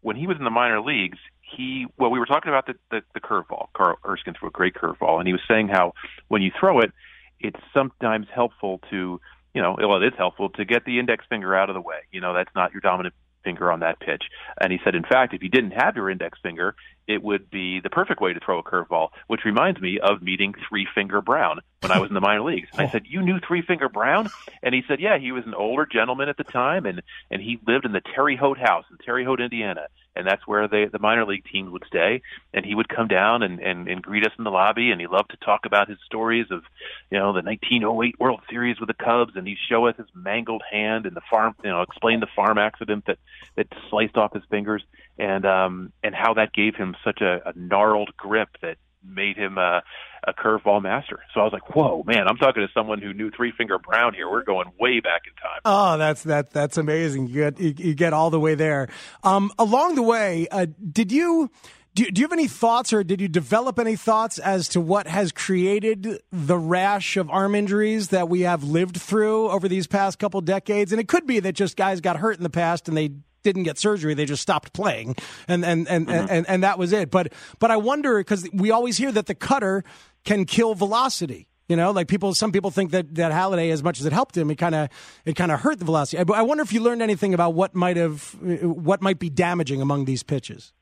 when 0.00 0.16
he 0.16 0.26
was 0.26 0.36
in 0.38 0.44
the 0.44 0.50
minor 0.50 0.80
leagues. 0.80 1.18
He 1.56 1.86
well, 1.98 2.10
we 2.10 2.20
were 2.20 2.26
talking 2.26 2.48
about 2.48 2.66
the 2.66 2.74
the, 2.90 3.02
the 3.12 3.20
curveball. 3.20 3.68
Carl 3.74 3.98
Erskine 4.06 4.34
threw 4.38 4.48
a 4.48 4.52
great 4.52 4.74
curveball, 4.74 5.18
and 5.18 5.26
he 5.26 5.32
was 5.32 5.42
saying 5.48 5.68
how 5.68 5.94
when 6.28 6.42
you 6.42 6.52
throw 6.58 6.78
it, 6.78 6.92
it's 7.40 7.58
sometimes 7.74 8.26
helpful 8.32 8.80
to 8.90 9.20
you 9.54 9.60
know 9.60 9.76
well 9.78 10.00
it 10.00 10.06
is 10.06 10.12
helpful 10.16 10.50
to 10.50 10.64
get 10.64 10.84
the 10.84 10.98
index 10.98 11.24
finger 11.28 11.56
out 11.56 11.68
of 11.70 11.74
the 11.74 11.80
way 11.80 11.96
you 12.12 12.20
know 12.20 12.34
that's 12.34 12.54
not 12.54 12.72
your 12.72 12.80
dominant 12.80 13.14
finger 13.42 13.70
on 13.70 13.80
that 13.80 14.00
pitch. 14.00 14.22
And 14.60 14.72
he 14.72 14.78
said 14.84 14.94
in 14.94 15.02
fact 15.02 15.34
if 15.34 15.42
you 15.42 15.48
didn't 15.48 15.72
have 15.72 15.96
your 15.96 16.10
index 16.10 16.38
finger 16.42 16.74
it 17.06 17.22
would 17.22 17.50
be 17.50 17.80
the 17.80 17.90
perfect 17.90 18.20
way 18.20 18.32
to 18.32 18.40
throw 18.40 18.58
a 18.58 18.62
curveball 18.62 19.08
which 19.26 19.44
reminds 19.44 19.80
me 19.80 19.98
of 20.00 20.22
meeting 20.22 20.54
three 20.68 20.86
finger 20.94 21.20
brown 21.20 21.60
when 21.80 21.90
i 21.90 21.98
was 21.98 22.08
in 22.08 22.14
the 22.14 22.20
minor 22.20 22.42
leagues. 22.42 22.68
And 22.72 22.82
i 22.82 22.90
said 22.90 23.02
you 23.06 23.22
knew 23.22 23.40
three 23.40 23.62
finger 23.62 23.88
brown? 23.88 24.30
And 24.62 24.74
he 24.74 24.82
said 24.86 25.00
yeah 25.00 25.18
he 25.18 25.32
was 25.32 25.44
an 25.46 25.54
older 25.54 25.86
gentleman 25.86 26.28
at 26.28 26.36
the 26.36 26.44
time 26.44 26.86
and 26.86 27.02
and 27.30 27.42
he 27.42 27.58
lived 27.66 27.84
in 27.84 27.92
the 27.92 28.02
Terre 28.14 28.36
Haute 28.36 28.58
house 28.58 28.84
in 28.90 28.98
Terre 28.98 29.24
Haute 29.24 29.40
indiana 29.40 29.86
and 30.20 30.28
that's 30.28 30.46
where 30.46 30.68
they, 30.68 30.84
the 30.84 30.98
minor 30.98 31.24
league 31.24 31.44
teams 31.50 31.70
would 31.70 31.84
stay. 31.86 32.20
And 32.52 32.64
he 32.64 32.74
would 32.74 32.90
come 32.90 33.08
down 33.08 33.42
and, 33.42 33.58
and, 33.58 33.88
and 33.88 34.02
greet 34.02 34.26
us 34.26 34.32
in 34.36 34.44
the 34.44 34.50
lobby, 34.50 34.90
and 34.90 35.00
he 35.00 35.06
loved 35.06 35.30
to 35.30 35.38
talk 35.38 35.64
about 35.64 35.88
his 35.88 35.96
stories 36.04 36.46
of, 36.50 36.62
you 37.10 37.18
know, 37.18 37.32
the 37.32 37.42
1908 37.42 38.20
World 38.20 38.40
Series 38.50 38.78
with 38.78 38.88
the 38.88 38.94
Cubs, 38.94 39.32
and 39.34 39.46
he'd 39.46 39.56
show 39.68 39.86
us 39.86 39.96
his 39.96 40.06
mangled 40.14 40.62
hand 40.70 41.06
and 41.06 41.16
the 41.16 41.22
farm, 41.30 41.54
you 41.64 41.70
know, 41.70 41.80
explain 41.80 42.20
the 42.20 42.28
farm 42.36 42.58
accident 42.58 43.06
that 43.06 43.18
that 43.56 43.66
sliced 43.88 44.16
off 44.16 44.34
his 44.34 44.44
fingers, 44.50 44.84
and 45.18 45.46
um, 45.46 45.92
and 46.04 46.14
how 46.14 46.34
that 46.34 46.52
gave 46.52 46.74
him 46.74 46.94
such 47.02 47.22
a, 47.22 47.40
a 47.48 47.52
gnarled 47.56 48.14
grip 48.16 48.50
that 48.60 48.76
made 49.04 49.36
him 49.36 49.58
a, 49.58 49.82
a 50.26 50.32
curveball 50.32 50.82
master. 50.82 51.20
So 51.34 51.40
I 51.40 51.44
was 51.44 51.52
like, 51.52 51.74
whoa, 51.74 52.02
man, 52.06 52.28
I'm 52.28 52.36
talking 52.36 52.66
to 52.66 52.72
someone 52.72 53.00
who 53.00 53.12
knew 53.12 53.30
Three 53.30 53.52
Finger 53.56 53.78
Brown 53.78 54.14
here. 54.14 54.30
We're 54.30 54.44
going 54.44 54.68
way 54.78 55.00
back 55.00 55.22
in 55.26 55.34
time. 55.34 55.60
Oh, 55.64 55.98
that's 55.98 56.22
that 56.24 56.50
that's 56.50 56.76
amazing. 56.76 57.28
You 57.28 57.50
get 57.50 57.60
you, 57.60 57.74
you 57.76 57.94
get 57.94 58.12
all 58.12 58.30
the 58.30 58.40
way 58.40 58.54
there. 58.54 58.88
Um, 59.22 59.52
along 59.58 59.94
the 59.94 60.02
way, 60.02 60.48
uh, 60.50 60.66
did 60.92 61.12
you? 61.12 61.50
Do, 61.92 62.08
do 62.08 62.20
you 62.20 62.24
have 62.24 62.32
any 62.32 62.46
thoughts, 62.46 62.92
or 62.92 63.02
did 63.02 63.20
you 63.20 63.26
develop 63.26 63.80
any 63.80 63.96
thoughts 63.96 64.38
as 64.38 64.68
to 64.68 64.80
what 64.80 65.08
has 65.08 65.32
created 65.32 66.20
the 66.30 66.56
rash 66.56 67.16
of 67.16 67.28
arm 67.28 67.56
injuries 67.56 68.10
that 68.10 68.28
we 68.28 68.42
have 68.42 68.62
lived 68.62 68.96
through 68.96 69.50
over 69.50 69.66
these 69.66 69.88
past 69.88 70.20
couple 70.20 70.40
decades? 70.40 70.92
And 70.92 71.00
it 71.00 71.08
could 71.08 71.26
be 71.26 71.40
that 71.40 71.54
just 71.54 71.76
guys 71.76 72.00
got 72.00 72.18
hurt 72.18 72.36
in 72.36 72.44
the 72.44 72.48
past 72.48 72.86
and 72.86 72.96
they 72.96 73.10
didn't 73.42 73.64
get 73.64 73.78
surgery; 73.78 74.14
they 74.14 74.24
just 74.24 74.42
stopped 74.42 74.72
playing, 74.72 75.16
and 75.48 75.64
and 75.64 75.88
and 75.88 76.10
and, 76.10 76.30
and, 76.30 76.48
and 76.48 76.62
that 76.62 76.78
was 76.78 76.92
it. 76.92 77.10
But 77.10 77.32
but 77.58 77.70
I 77.70 77.76
wonder 77.76 78.18
because 78.18 78.48
we 78.52 78.70
always 78.70 78.96
hear 78.96 79.12
that 79.12 79.26
the 79.26 79.34
cutter 79.34 79.84
can 80.24 80.44
kill 80.44 80.74
velocity. 80.74 81.48
You 81.68 81.76
know, 81.76 81.92
like 81.92 82.08
people, 82.08 82.34
some 82.34 82.50
people 82.50 82.72
think 82.72 82.90
that 82.90 83.14
that 83.14 83.30
Halladay, 83.30 83.70
as 83.70 83.80
much 83.82 84.00
as 84.00 84.06
it 84.06 84.12
helped 84.12 84.36
him, 84.36 84.50
it 84.50 84.56
kind 84.56 84.74
of 84.74 84.88
it 85.24 85.36
kind 85.36 85.52
of 85.52 85.60
hurt 85.60 85.78
the 85.78 85.84
velocity. 85.84 86.18
I, 86.18 86.38
I 86.38 86.42
wonder 86.42 86.62
if 86.62 86.72
you 86.72 86.80
learned 86.80 87.00
anything 87.00 87.32
about 87.32 87.54
what 87.54 87.76
might 87.76 87.96
have 87.96 88.36
what 88.40 89.00
might 89.00 89.20
be 89.20 89.30
damaging 89.30 89.80
among 89.80 90.04
these 90.04 90.24
pitches. 90.24 90.72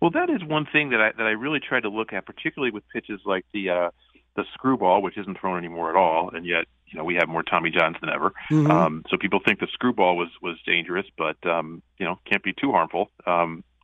Well, 0.00 0.10
that 0.10 0.28
is 0.28 0.44
one 0.44 0.66
thing 0.70 0.90
that 0.90 1.00
I 1.00 1.12
that 1.16 1.26
I 1.26 1.30
really 1.30 1.60
try 1.60 1.80
to 1.80 1.88
look 1.88 2.12
at, 2.12 2.26
particularly 2.26 2.70
with 2.70 2.86
pitches 2.92 3.20
like 3.24 3.46
the 3.54 3.70
uh, 3.70 3.90
the 4.36 4.44
screwball, 4.52 5.00
which 5.00 5.16
isn't 5.16 5.40
thrown 5.40 5.56
anymore 5.56 5.88
at 5.88 5.96
all, 5.96 6.30
and 6.34 6.44
yet 6.44 6.66
you 6.90 6.98
know 6.98 7.04
we 7.04 7.14
have 7.14 7.28
more 7.28 7.42
Tommy 7.42 7.70
Johns 7.70 7.96
than 8.00 8.10
ever. 8.10 8.32
Mhm. 8.50 8.70
Um, 8.70 9.04
so 9.08 9.16
people 9.16 9.40
think 9.44 9.60
the 9.60 9.68
screwball 9.72 10.16
was 10.16 10.28
was 10.42 10.56
dangerous, 10.66 11.06
but 11.16 11.36
um, 11.46 11.82
you 11.98 12.06
know 12.06 12.18
can't 12.28 12.42
be 12.42 12.52
too 12.52 12.72
harmful 12.72 13.10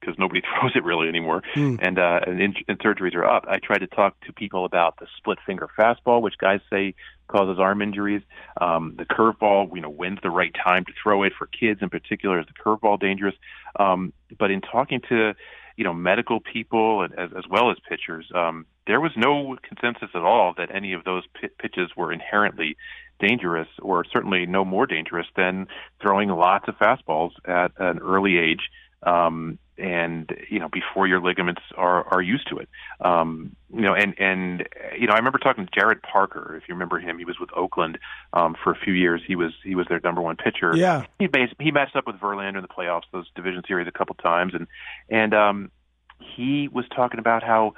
because 0.00 0.18
nobody 0.18 0.40
throws 0.60 0.72
it 0.74 0.84
really 0.84 1.08
anymore. 1.08 1.42
Mm. 1.54 1.78
And 1.80 1.98
uh, 1.98 2.20
and, 2.26 2.40
in, 2.40 2.54
and 2.68 2.78
surgeries 2.78 3.14
are 3.14 3.24
up. 3.24 3.44
I 3.48 3.58
try 3.58 3.78
to 3.78 3.86
talk 3.86 4.20
to 4.26 4.32
people 4.32 4.64
about 4.64 4.98
the 4.98 5.06
split 5.16 5.38
finger 5.46 5.68
fastball, 5.78 6.22
which 6.22 6.38
guys 6.38 6.60
say 6.70 6.94
causes 7.28 7.58
arm 7.58 7.82
injuries. 7.82 8.22
Um, 8.60 8.94
the 8.96 9.04
curveball, 9.04 9.74
you 9.74 9.80
know, 9.80 9.90
when's 9.90 10.18
the 10.22 10.30
right 10.30 10.54
time 10.54 10.84
to 10.84 10.92
throw 11.02 11.22
it 11.22 11.32
for 11.36 11.46
kids 11.46 11.80
in 11.82 11.90
particular? 11.90 12.40
Is 12.40 12.46
the 12.46 12.52
curveball 12.52 13.00
dangerous? 13.00 13.34
Um, 13.78 14.12
but 14.38 14.50
in 14.50 14.60
talking 14.60 15.00
to 15.08 15.34
you 15.76 15.84
know 15.84 15.94
medical 15.94 16.40
people 16.40 17.02
and 17.02 17.18
as, 17.18 17.30
as 17.36 17.44
well 17.48 17.70
as 17.70 17.76
pitchers, 17.88 18.30
um, 18.34 18.66
there 18.86 19.00
was 19.00 19.12
no 19.16 19.56
consensus 19.62 20.10
at 20.14 20.22
all 20.22 20.54
that 20.56 20.74
any 20.74 20.92
of 20.92 21.04
those 21.04 21.24
pi 21.40 21.48
pitches 21.58 21.90
were 21.96 22.12
inherently 22.12 22.76
dangerous, 23.18 23.68
or 23.80 24.04
certainly 24.04 24.46
no 24.46 24.64
more 24.64 24.86
dangerous 24.86 25.26
than 25.36 25.66
throwing 26.00 26.28
lots 26.28 26.68
of 26.68 26.76
fastballs 26.76 27.30
at 27.46 27.72
an 27.78 27.98
early 27.98 28.36
age. 28.38 28.68
Um, 29.02 29.58
and 29.78 30.34
you 30.48 30.58
know 30.58 30.68
before 30.68 31.06
your 31.06 31.20
ligaments 31.20 31.60
are 31.76 32.04
are 32.08 32.22
used 32.22 32.48
to 32.48 32.56
it 32.56 32.68
um 33.02 33.54
you 33.74 33.82
know 33.82 33.94
and 33.94 34.14
and 34.18 34.66
you 34.98 35.06
know 35.06 35.12
i 35.12 35.16
remember 35.16 35.38
talking 35.38 35.66
to 35.66 35.70
Jarrod 35.78 36.00
Parker 36.02 36.56
if 36.56 36.66
you 36.68 36.74
remember 36.74 36.98
him 36.98 37.18
he 37.18 37.24
was 37.26 37.38
with 37.38 37.50
oakland 37.54 37.98
um 38.32 38.56
for 38.62 38.72
a 38.72 38.76
few 38.76 38.94
years 38.94 39.20
he 39.26 39.36
was 39.36 39.52
he 39.64 39.74
was 39.74 39.86
their 39.88 40.00
number 40.02 40.22
one 40.22 40.36
pitcher 40.36 40.74
Yeah. 40.74 41.04
he 41.18 41.26
bas- 41.26 41.52
he 41.60 41.72
matched 41.72 41.94
up 41.94 42.06
with 42.06 42.16
verlander 42.16 42.56
in 42.56 42.62
the 42.62 42.68
playoffs 42.68 43.02
those 43.12 43.26
division 43.34 43.62
series 43.68 43.86
a 43.86 43.92
couple 43.92 44.14
times 44.14 44.54
and 44.54 44.66
and 45.10 45.34
um 45.34 45.70
he 46.18 46.68
was 46.68 46.86
talking 46.94 47.18
about 47.18 47.42
how 47.42 47.74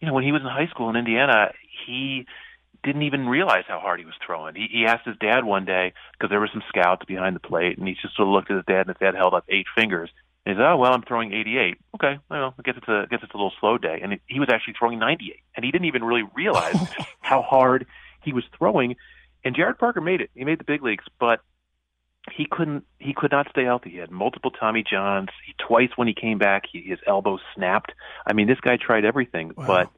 you 0.00 0.08
know 0.08 0.14
when 0.14 0.24
he 0.24 0.32
was 0.32 0.42
in 0.42 0.48
high 0.48 0.68
school 0.68 0.90
in 0.90 0.96
indiana 0.96 1.52
he 1.86 2.26
didn't 2.82 3.02
even 3.02 3.28
realize 3.28 3.64
how 3.68 3.78
hard 3.78 4.00
he 4.00 4.06
was 4.06 4.14
throwing. 4.24 4.54
He, 4.54 4.68
he 4.70 4.86
asked 4.86 5.06
his 5.06 5.16
dad 5.20 5.44
one 5.44 5.64
day 5.64 5.92
because 6.12 6.30
there 6.30 6.40
were 6.40 6.50
some 6.52 6.62
scouts 6.68 7.04
behind 7.04 7.36
the 7.36 7.40
plate, 7.40 7.78
and 7.78 7.86
he 7.86 7.94
just 8.00 8.16
sort 8.16 8.28
of 8.28 8.32
looked 8.32 8.50
at 8.50 8.56
his 8.56 8.66
dad, 8.66 8.86
and 8.86 8.88
his 8.88 8.96
dad 8.98 9.14
held 9.14 9.34
up 9.34 9.44
eight 9.48 9.66
fingers. 9.74 10.10
And 10.44 10.54
he 10.54 10.58
said, 10.58 10.66
"Oh 10.66 10.76
well, 10.76 10.92
I'm 10.92 11.02
throwing 11.02 11.32
88. 11.32 11.76
Okay, 11.96 12.18
well, 12.30 12.54
I 12.58 12.62
guess 12.62 12.74
it's 12.76 12.88
a 12.88 13.02
I 13.02 13.06
guess 13.06 13.20
it's 13.22 13.34
a 13.34 13.36
little 13.36 13.52
slow 13.60 13.76
day." 13.76 14.00
And 14.02 14.14
it, 14.14 14.22
he 14.26 14.40
was 14.40 14.48
actually 14.50 14.74
throwing 14.78 14.98
98, 14.98 15.36
and 15.56 15.64
he 15.64 15.70
didn't 15.70 15.86
even 15.86 16.04
really 16.04 16.24
realize 16.34 16.76
how 17.20 17.42
hard 17.42 17.86
he 18.22 18.32
was 18.32 18.44
throwing. 18.56 18.96
And 19.44 19.54
Jarrod 19.54 19.78
Parker 19.78 20.00
made 20.00 20.20
it. 20.20 20.30
He 20.34 20.44
made 20.44 20.60
the 20.60 20.64
big 20.64 20.82
leagues, 20.82 21.04
but 21.18 21.40
he 22.32 22.46
couldn't. 22.50 22.84
He 22.98 23.14
could 23.14 23.32
not 23.32 23.48
stay 23.50 23.64
healthy. 23.64 23.90
He 23.90 23.96
had 23.96 24.10
multiple 24.10 24.50
Tommy 24.50 24.84
Johns. 24.88 25.28
He 25.46 25.54
twice 25.66 25.90
when 25.96 26.06
he 26.08 26.14
came 26.14 26.38
back, 26.38 26.64
he, 26.70 26.82
his 26.82 26.98
elbow 27.06 27.38
snapped. 27.54 27.92
I 28.26 28.32
mean, 28.34 28.46
this 28.46 28.60
guy 28.60 28.76
tried 28.76 29.04
everything, 29.04 29.52
Wow. 29.56 29.66
but 29.66 29.90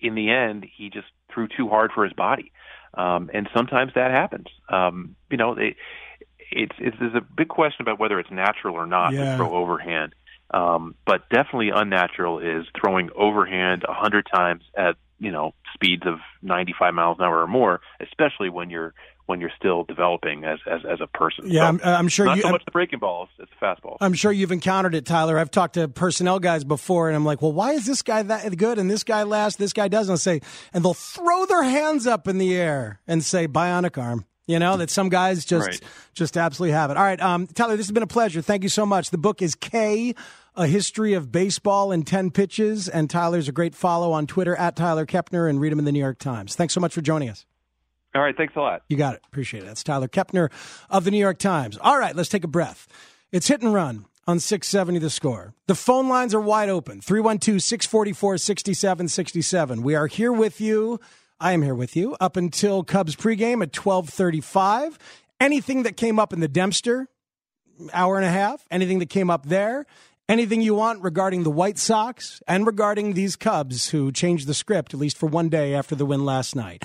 in 0.00 0.14
the 0.14 0.30
end, 0.30 0.66
he 0.76 0.90
just 0.90 1.06
threw 1.32 1.48
too 1.48 1.68
hard 1.68 1.90
for 1.94 2.04
his 2.04 2.12
body. 2.12 2.52
Um, 2.94 3.30
and 3.32 3.48
sometimes 3.54 3.92
that 3.94 4.10
happens. 4.10 4.48
Um, 4.68 5.16
you 5.30 5.38
know, 5.38 5.52
it, 5.54 5.76
it's, 6.50 6.74
it's 6.78 6.96
there's 7.00 7.14
a 7.14 7.22
big 7.22 7.48
question 7.48 7.80
about 7.80 7.98
whether 7.98 8.18
it's 8.20 8.30
natural 8.30 8.74
or 8.74 8.86
not 8.86 9.14
Yeah. 9.14 9.30
to 9.30 9.36
throw 9.36 9.54
overhand. 9.54 10.14
Um, 10.52 10.94
but 11.06 11.26
definitely 11.30 11.70
unnatural 11.74 12.38
is 12.38 12.66
throwing 12.78 13.08
overhand 13.16 13.84
a 13.88 13.94
hundred 13.94 14.26
times 14.32 14.62
at 14.76 14.96
you 15.18 15.30
know 15.32 15.54
speeds 15.72 16.02
of 16.04 16.18
95 16.42 16.92
miles 16.92 17.16
an 17.18 17.24
hour 17.24 17.40
or 17.40 17.46
more, 17.46 17.80
especially 18.00 18.50
when 18.50 18.68
you're 18.68 18.92
when 19.26 19.40
you're 19.40 19.52
still 19.56 19.84
developing 19.84 20.44
as 20.44 20.58
as, 20.70 20.80
as 20.90 21.00
a 21.00 21.06
person. 21.06 21.44
Yeah, 21.46 21.60
So, 21.60 21.66
I'm, 21.66 21.80
I'm 21.82 22.08
sure 22.08 22.26
not 22.26 22.36
you. 22.36 22.42
so 22.42 22.48
I'm, 22.48 22.52
much 22.52 22.64
the 22.64 22.70
breaking 22.70 22.98
balls, 22.98 23.28
it's 23.38 23.50
the 23.58 23.64
fastball. 23.66 23.96
I'm 24.00 24.14
sure 24.14 24.32
you've 24.32 24.52
encountered 24.52 24.94
it, 24.94 25.06
Tyler. 25.06 25.38
I've 25.38 25.50
talked 25.50 25.74
to 25.74 25.88
personnel 25.88 26.38
guys 26.40 26.64
before, 26.64 27.08
and 27.08 27.16
I'm 27.16 27.24
like, 27.24 27.40
well, 27.42 27.52
why 27.52 27.72
is 27.72 27.86
this 27.86 28.02
guy 28.02 28.22
that 28.22 28.56
good 28.56 28.78
and 28.78 28.90
this 28.90 29.04
guy 29.04 29.22
last, 29.22 29.58
this 29.58 29.72
guy 29.72 29.88
doesn't? 29.88 30.12
I'll 30.12 30.16
say, 30.18 30.40
and 30.72 30.84
they'll 30.84 30.94
throw 30.94 31.46
their 31.46 31.62
hands 31.62 32.06
up 32.06 32.26
in 32.28 32.38
the 32.38 32.54
air 32.56 33.00
and 33.06 33.24
say 33.24 33.46
bionic 33.48 33.96
arm. 34.00 34.24
You 34.48 34.58
know 34.58 34.76
that 34.78 34.90
some 34.90 35.08
guys 35.08 35.44
just 35.44 35.66
Right. 35.68 35.80
just 36.14 36.36
absolutely 36.36 36.72
have 36.72 36.90
it. 36.90 36.96
All 36.96 37.04
right, 37.04 37.20
um, 37.22 37.46
Tyler, 37.46 37.76
this 37.76 37.86
has 37.86 37.92
been 37.92 38.02
a 38.02 38.08
pleasure. 38.08 38.42
Thank 38.42 38.64
you 38.64 38.68
so 38.68 38.84
much. 38.84 39.10
The 39.10 39.16
book 39.18 39.40
is 39.40 39.54
K, 39.54 40.16
a 40.56 40.66
history 40.66 41.14
of 41.14 41.30
baseball 41.30 41.92
in 41.92 42.02
ten 42.02 42.32
pitches, 42.32 42.88
and 42.88 43.08
Tyler's 43.08 43.46
a 43.46 43.52
great 43.52 43.74
follow 43.76 44.10
on 44.10 44.26
Twitter 44.26 44.56
at 44.56 44.74
Tyler 44.74 45.06
Kepner, 45.06 45.48
and 45.48 45.60
read 45.60 45.72
him 45.72 45.78
in 45.78 45.84
the 45.84 45.92
New 45.92 46.00
York 46.00 46.18
Times. 46.18 46.56
Thanks 46.56 46.74
so 46.74 46.80
much 46.80 46.92
for 46.92 47.00
joining 47.00 47.28
us. 47.28 47.46
All 48.14 48.22
right, 48.22 48.36
thanks 48.36 48.54
a 48.56 48.60
lot. 48.60 48.82
You 48.88 48.96
got 48.96 49.14
it. 49.14 49.22
Appreciate 49.26 49.62
it. 49.62 49.66
That's 49.66 49.82
Tyler 49.82 50.08
Kepner 50.08 50.50
of 50.90 51.04
the 51.04 51.10
New 51.10 51.18
York 51.18 51.38
Times. 51.38 51.78
All 51.80 51.98
right, 51.98 52.14
let's 52.14 52.28
take 52.28 52.44
a 52.44 52.48
breath. 52.48 52.86
It's 53.30 53.48
hit 53.48 53.62
and 53.62 53.72
run 53.72 54.04
on 54.26 54.38
670 54.38 54.98
the 54.98 55.10
score. 55.10 55.54
The 55.66 55.74
phone 55.74 56.08
lines 56.08 56.34
are 56.34 56.40
wide 56.40 56.68
open 56.68 57.00
312 57.00 57.62
644 57.62 58.38
6767. 58.38 59.82
We 59.82 59.94
are 59.94 60.06
here 60.06 60.32
with 60.32 60.60
you. 60.60 61.00
I 61.40 61.52
am 61.52 61.62
here 61.62 61.74
with 61.74 61.96
you 61.96 62.16
up 62.20 62.36
until 62.36 62.84
Cubs 62.84 63.16
pregame 63.16 63.62
at 63.62 63.76
1235. 63.76 64.98
Anything 65.40 65.82
that 65.82 65.96
came 65.96 66.18
up 66.20 66.32
in 66.32 66.40
the 66.40 66.46
Dempster, 66.46 67.08
hour 67.92 68.16
and 68.16 68.24
a 68.24 68.30
half, 68.30 68.64
anything 68.70 69.00
that 69.00 69.10
came 69.10 69.28
up 69.28 69.46
there, 69.46 69.86
anything 70.28 70.60
you 70.60 70.74
want 70.74 71.02
regarding 71.02 71.42
the 71.42 71.50
White 71.50 71.78
Sox 71.78 72.42
and 72.46 72.64
regarding 72.64 73.14
these 73.14 73.34
Cubs 73.34 73.88
who 73.88 74.12
changed 74.12 74.46
the 74.46 74.54
script, 74.54 74.94
at 74.94 75.00
least 75.00 75.18
for 75.18 75.26
one 75.26 75.48
day 75.48 75.74
after 75.74 75.96
the 75.96 76.06
win 76.06 76.24
last 76.24 76.54
night. 76.54 76.84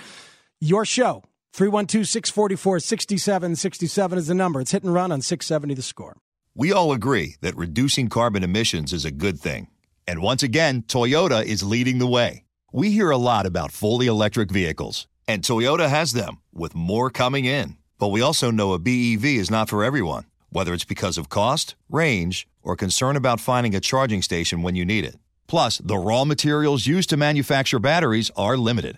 Your 0.60 0.86
show, 0.86 1.24
312 1.54 2.08
644 2.08 2.80
6767 2.80 4.18
is 4.18 4.26
the 4.26 4.34
number. 4.34 4.60
It's 4.60 4.72
hit 4.72 4.84
and 4.84 4.92
run 4.92 5.12
on 5.12 5.22
670 5.22 5.76
the 5.76 5.84
score. 5.84 6.18
We 6.56 6.72
all 6.72 6.92
agree 6.94 7.36
that 7.42 7.56
reducing 7.56 8.10
carbon 8.10 8.44
emissions 8.44 8.92
is 8.92 9.06
a 9.06 9.12
good 9.12 9.40
thing. 9.40 9.68
And 10.08 10.20
once 10.20 10.42
again, 10.42 10.82
Toyota 10.82 11.46
is 11.46 11.62
leading 11.62 12.00
the 12.00 12.08
way. 12.08 12.44
We 12.74 12.90
hear 12.90 13.12
a 13.12 13.18
lot 13.18 13.46
about 13.46 13.72
fully 13.72 14.08
electric 14.08 14.50
vehicles, 14.50 15.08
and 15.28 15.44
Toyota 15.44 15.88
has 15.88 16.14
them, 16.14 16.42
with 16.52 16.74
more 16.74 17.12
coming 17.12 17.46
in. 17.46 17.78
But 18.00 18.08
we 18.08 18.22
also 18.22 18.50
know 18.50 18.74
a 18.74 18.80
BEV 18.80 19.26
is 19.26 19.52
not 19.52 19.70
for 19.70 19.84
everyone, 19.84 20.24
whether 20.50 20.74
it's 20.74 20.86
because 20.86 21.20
of 21.20 21.30
cost, 21.30 21.76
range, 21.88 22.48
or 22.64 22.76
concern 22.76 23.16
about 23.16 23.40
finding 23.40 23.76
a 23.76 23.80
charging 23.80 24.24
station 24.24 24.64
when 24.64 24.76
you 24.76 24.86
need 24.86 25.06
it. 25.06 25.18
Plus, 25.46 25.78
the 25.78 25.98
raw 26.00 26.26
materials 26.26 26.88
used 26.88 27.12
to 27.12 27.18
manufacture 27.18 27.78
batteries 27.78 28.32
are 28.36 28.58
limited. 28.58 28.98